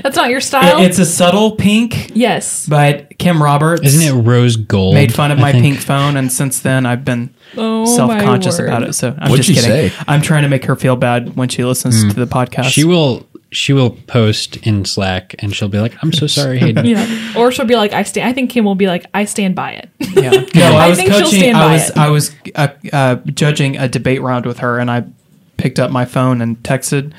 That's 0.04 0.16
not 0.16 0.30
your 0.30 0.40
style. 0.42 0.80
it- 0.80 0.86
it's 0.86 1.00
a 1.00 1.06
subtle 1.06 1.56
pink, 1.56 2.12
yes. 2.16 2.68
but 2.68 3.18
Kim 3.18 3.42
Roberts 3.42 3.82
Isn't 3.84 4.02
it 4.02 4.22
rose 4.22 4.56
gold? 4.56 4.94
made 4.94 5.14
fun 5.14 5.32
of 5.32 5.40
I 5.40 5.42
my 5.42 5.52
think? 5.52 5.64
pink 5.64 5.80
phone, 5.80 6.16
and 6.18 6.32
since 6.32 6.60
then 6.60 6.86
I've 6.86 7.04
been 7.04 7.34
Oh, 7.58 7.86
self-conscious 7.86 8.60
about 8.60 8.84
it. 8.84 8.94
So 8.94 9.16
I'm 9.20 9.30
What'd 9.32 9.46
just 9.46 9.62
kidding. 9.62 9.90
say? 9.90 9.96
I'm 10.08 10.22
trying 10.22 10.44
to 10.44 10.50
make 10.50 10.66
her 10.66 10.76
feel 10.76 10.96
bad 10.96 11.36
when 11.36 11.50
she 11.50 11.64
listens 11.64 12.02
to 12.14 12.20
the 12.20 12.26
podcast. 12.28 12.66
She 12.66 12.84
will. 12.84 13.28
She 13.54 13.72
will 13.74 13.92
post 13.92 14.58
in 14.58 14.84
Slack 14.86 15.36
and 15.40 15.56
she'll 15.56 15.70
be 15.70 15.80
like, 15.80 15.96
"I'm 16.04 16.12
so 16.12 16.28
sorry, 16.28 16.60
Hayden." 16.60 16.86
Yeah. 16.94 17.34
Or 17.38 17.52
she'll 17.52 17.66
be 17.66 17.76
like, 17.76 17.94
I 17.94 18.04
stand. 18.04 18.28
I 18.28 18.34
think 18.34 18.50
Kim 18.52 18.66
will 18.66 18.76
be 18.76 18.88
like, 18.88 19.06
I 19.14 19.26
stand 19.26 19.56
by 19.56 19.72
it. 19.72 19.90
Yeah. 20.00 20.32
No, 20.56 20.76
I, 20.76 20.86
I 20.86 20.90
was 20.90 20.98
think 20.98 21.12
she'll 21.14 21.24
coaching. 21.24 21.40
stand 21.40 21.58
I 21.58 21.66
by 21.68 21.74
was 21.74 21.90
it. 21.90 21.98
I 21.98 22.10
was 22.10 22.36
uh, 22.56 22.68
uh, 22.92 23.16
judging 23.34 23.78
a 23.78 23.88
debate 23.88 24.22
round 24.22 24.46
with 24.46 24.60
her, 24.60 24.80
and 24.80 24.90
I 24.92 25.06
picked 25.58 25.80
up 25.80 25.92
my 25.92 26.06
phone 26.06 26.42
and 26.42 26.58
texted, 26.64 27.14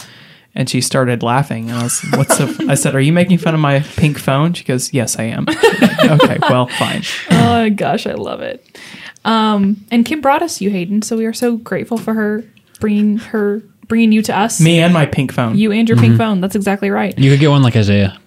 and 0.55 0.69
she 0.69 0.81
started 0.81 1.23
laughing. 1.23 1.71
And 1.71 1.79
I 1.79 1.83
was, 1.85 2.01
"What's 2.15 2.39
the?" 2.39 2.67
I 2.69 2.75
said, 2.75 2.95
"Are 2.95 3.01
you 3.01 3.13
making 3.13 3.39
fun 3.39 3.55
of 3.55 3.61
my 3.61 3.81
pink 3.81 4.19
phone?" 4.19 4.53
She 4.55 4.65
goes, 4.65 4.93
"Yes, 4.93 5.19
I 5.19 5.25
am." 5.25 5.47
okay, 6.05 6.39
well, 6.43 6.67
fine. 6.69 7.03
oh 7.31 7.71
gosh, 7.71 8.07
I 8.07 8.15
love 8.15 8.41
it. 8.41 8.79
Um, 9.25 9.85
and 9.91 10.05
Kim 10.05 10.21
brought 10.21 10.43
us 10.43 10.61
you, 10.61 10.71
Hayden. 10.71 11.03
So 11.03 11.17
we 11.17 11.25
are 11.27 11.33
so 11.33 11.57
grateful 11.57 11.97
for 11.99 12.15
her 12.15 12.45
bringing 12.81 13.17
her 13.19 13.63
bringing 13.89 14.13
you 14.13 14.23
to 14.23 14.39
us. 14.39 14.61
Me 14.61 14.81
and 14.81 14.93
my 14.93 15.07
pink 15.07 15.33
phone. 15.33 15.57
You 15.57 15.73
and 15.73 15.89
your 15.89 15.99
pink 15.99 16.13
mm-hmm. 16.13 16.19
phone. 16.19 16.41
That's 16.41 16.57
exactly 16.57 16.91
right. 16.91 17.17
You 17.19 17.31
could 17.31 17.41
get 17.41 17.51
one 17.51 17.63
like 17.63 17.77
Isaiah. 17.77 18.19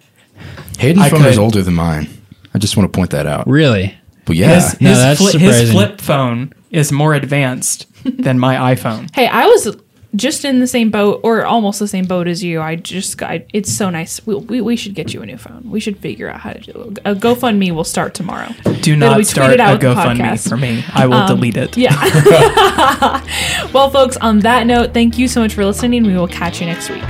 Hayden's 0.79 1.05
I 1.05 1.09
phone 1.09 1.25
is 1.25 1.35
could. 1.35 1.41
older 1.41 1.63
than 1.63 1.73
mine. 1.73 2.07
I 2.53 2.59
just 2.59 2.77
want 2.77 2.91
to 2.91 2.97
point 2.97 3.11
that 3.11 3.25
out. 3.25 3.47
Really? 3.47 3.97
But 4.25 4.35
yeah, 4.35 4.55
his 4.55 4.81
No, 4.81 4.89
his, 4.89 4.97
that's 4.99 5.21
fli- 5.21 5.39
his 5.39 5.55
surprising. 5.55 5.71
flip 5.71 6.01
phone 6.01 6.53
is 6.69 6.91
more 6.91 7.13
advanced 7.13 7.87
than 8.03 8.39
my 8.39 8.75
iPhone. 8.75 9.13
Hey, 9.15 9.27
I 9.27 9.45
was 9.45 9.75
just 10.15 10.45
in 10.45 10.59
the 10.59 10.67
same 10.67 10.89
boat 10.89 11.21
or 11.23 11.45
almost 11.45 11.79
the 11.79 11.87
same 11.87 12.05
boat 12.05 12.27
as 12.27 12.43
you. 12.43 12.61
I 12.61 12.75
just 12.75 13.17
got. 13.17 13.41
It's 13.53 13.71
so 13.71 13.89
nice. 13.89 14.25
We, 14.25 14.35
we, 14.35 14.61
we 14.61 14.75
should 14.75 14.95
get 14.95 15.13
you 15.13 15.21
a 15.21 15.25
new 15.25 15.37
phone. 15.37 15.69
We 15.69 15.79
should 15.79 15.97
figure 15.97 16.29
out 16.29 16.39
how 16.39 16.53
to 16.53 16.59
do 16.59 16.81
it. 16.81 16.99
A 17.05 17.15
GoFundMe 17.15 17.71
will 17.71 17.83
start 17.83 18.13
tomorrow. 18.13 18.49
Do 18.81 18.95
not 18.95 19.25
start 19.25 19.51
tweeted 19.51 19.59
out 19.59 19.83
a 19.83 19.85
GoFundMe 19.85 20.49
for 20.49 20.57
me. 20.57 20.83
I 20.93 21.05
will 21.05 21.15
um, 21.15 21.27
delete 21.27 21.57
it. 21.57 21.77
Yeah. 21.77 21.93
well, 23.73 23.89
folks, 23.89 24.17
on 24.17 24.39
that 24.39 24.65
note, 24.65 24.93
thank 24.93 25.17
you 25.17 25.27
so 25.27 25.41
much 25.41 25.53
for 25.53 25.65
listening. 25.65 26.03
We 26.03 26.15
will 26.15 26.27
catch 26.27 26.61
you 26.61 26.67
next 26.67 26.89
week. 26.89 27.03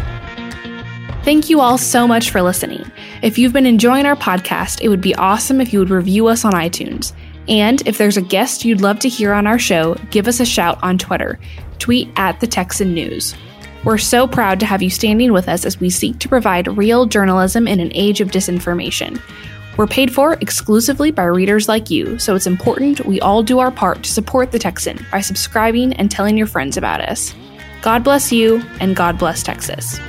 Thank 1.24 1.50
you 1.50 1.60
all 1.60 1.78
so 1.78 2.08
much 2.08 2.30
for 2.30 2.42
listening. 2.42 2.90
If 3.22 3.38
you've 3.38 3.54
been 3.54 3.66
enjoying 3.66 4.06
our 4.06 4.16
podcast, 4.16 4.82
it 4.82 4.90
would 4.90 5.02
be 5.02 5.14
awesome 5.16 5.60
if 5.60 5.74
you 5.74 5.80
would 5.80 5.90
review 5.90 6.28
us 6.28 6.46
on 6.46 6.54
iTunes. 6.54 7.14
And 7.50 7.86
if 7.88 7.98
there's 7.98 8.18
a 8.18 8.22
guest 8.22 8.66
you'd 8.66 8.82
love 8.82 9.00
to 9.00 9.10
hear 9.10 9.34
on 9.34 9.48
our 9.48 9.60
show, 9.60 9.96
give 10.10 10.28
us 10.28 10.40
a 10.40 10.46
shout 10.46 10.80
on 10.82 10.98
Twitter. 10.98 11.40
Tweet 11.80 12.10
at 12.16 12.40
the 12.40 12.48
Texan 12.48 12.94
News. 12.94 13.36
We're 13.84 13.98
so 13.98 14.28
proud 14.28 14.60
to 14.60 14.66
have 14.66 14.82
you 14.82 14.90
standing 14.90 15.32
with 15.32 15.48
us 15.48 15.66
as 15.66 15.80
we 15.80 15.90
seek 15.90 16.20
to 16.20 16.30
provide 16.30 16.68
real 16.68 17.06
journalism 17.06 17.68
in 17.68 17.80
an 17.80 17.92
age 17.94 18.22
of 18.22 18.32
disinformation. 18.32 19.22
We're 19.78 19.88
paid 19.88 20.14
for 20.14 20.34
exclusively 20.42 21.12
by 21.12 21.26
readers 21.26 21.68
like 21.70 21.92
you, 21.92 22.18
so 22.18 22.36
it's 22.36 22.48
important 22.48 23.06
we 23.06 23.22
all 23.22 23.44
do 23.44 23.60
our 23.60 23.72
part 23.72 24.04
to 24.04 24.12
support 24.12 24.52
the 24.52 24.60
Texan 24.60 25.06
by 25.12 25.22
subscribing 25.22 25.94
and 25.94 26.10
telling 26.10 26.38
your 26.38 26.48
friends 26.48 26.78
about 26.78 27.02
us. 27.02 27.34
God 27.84 28.04
bless 28.04 28.32
you, 28.32 28.62
and 28.80 28.96
God 28.96 29.20
bless 29.20 29.44
Texas. 29.44 30.00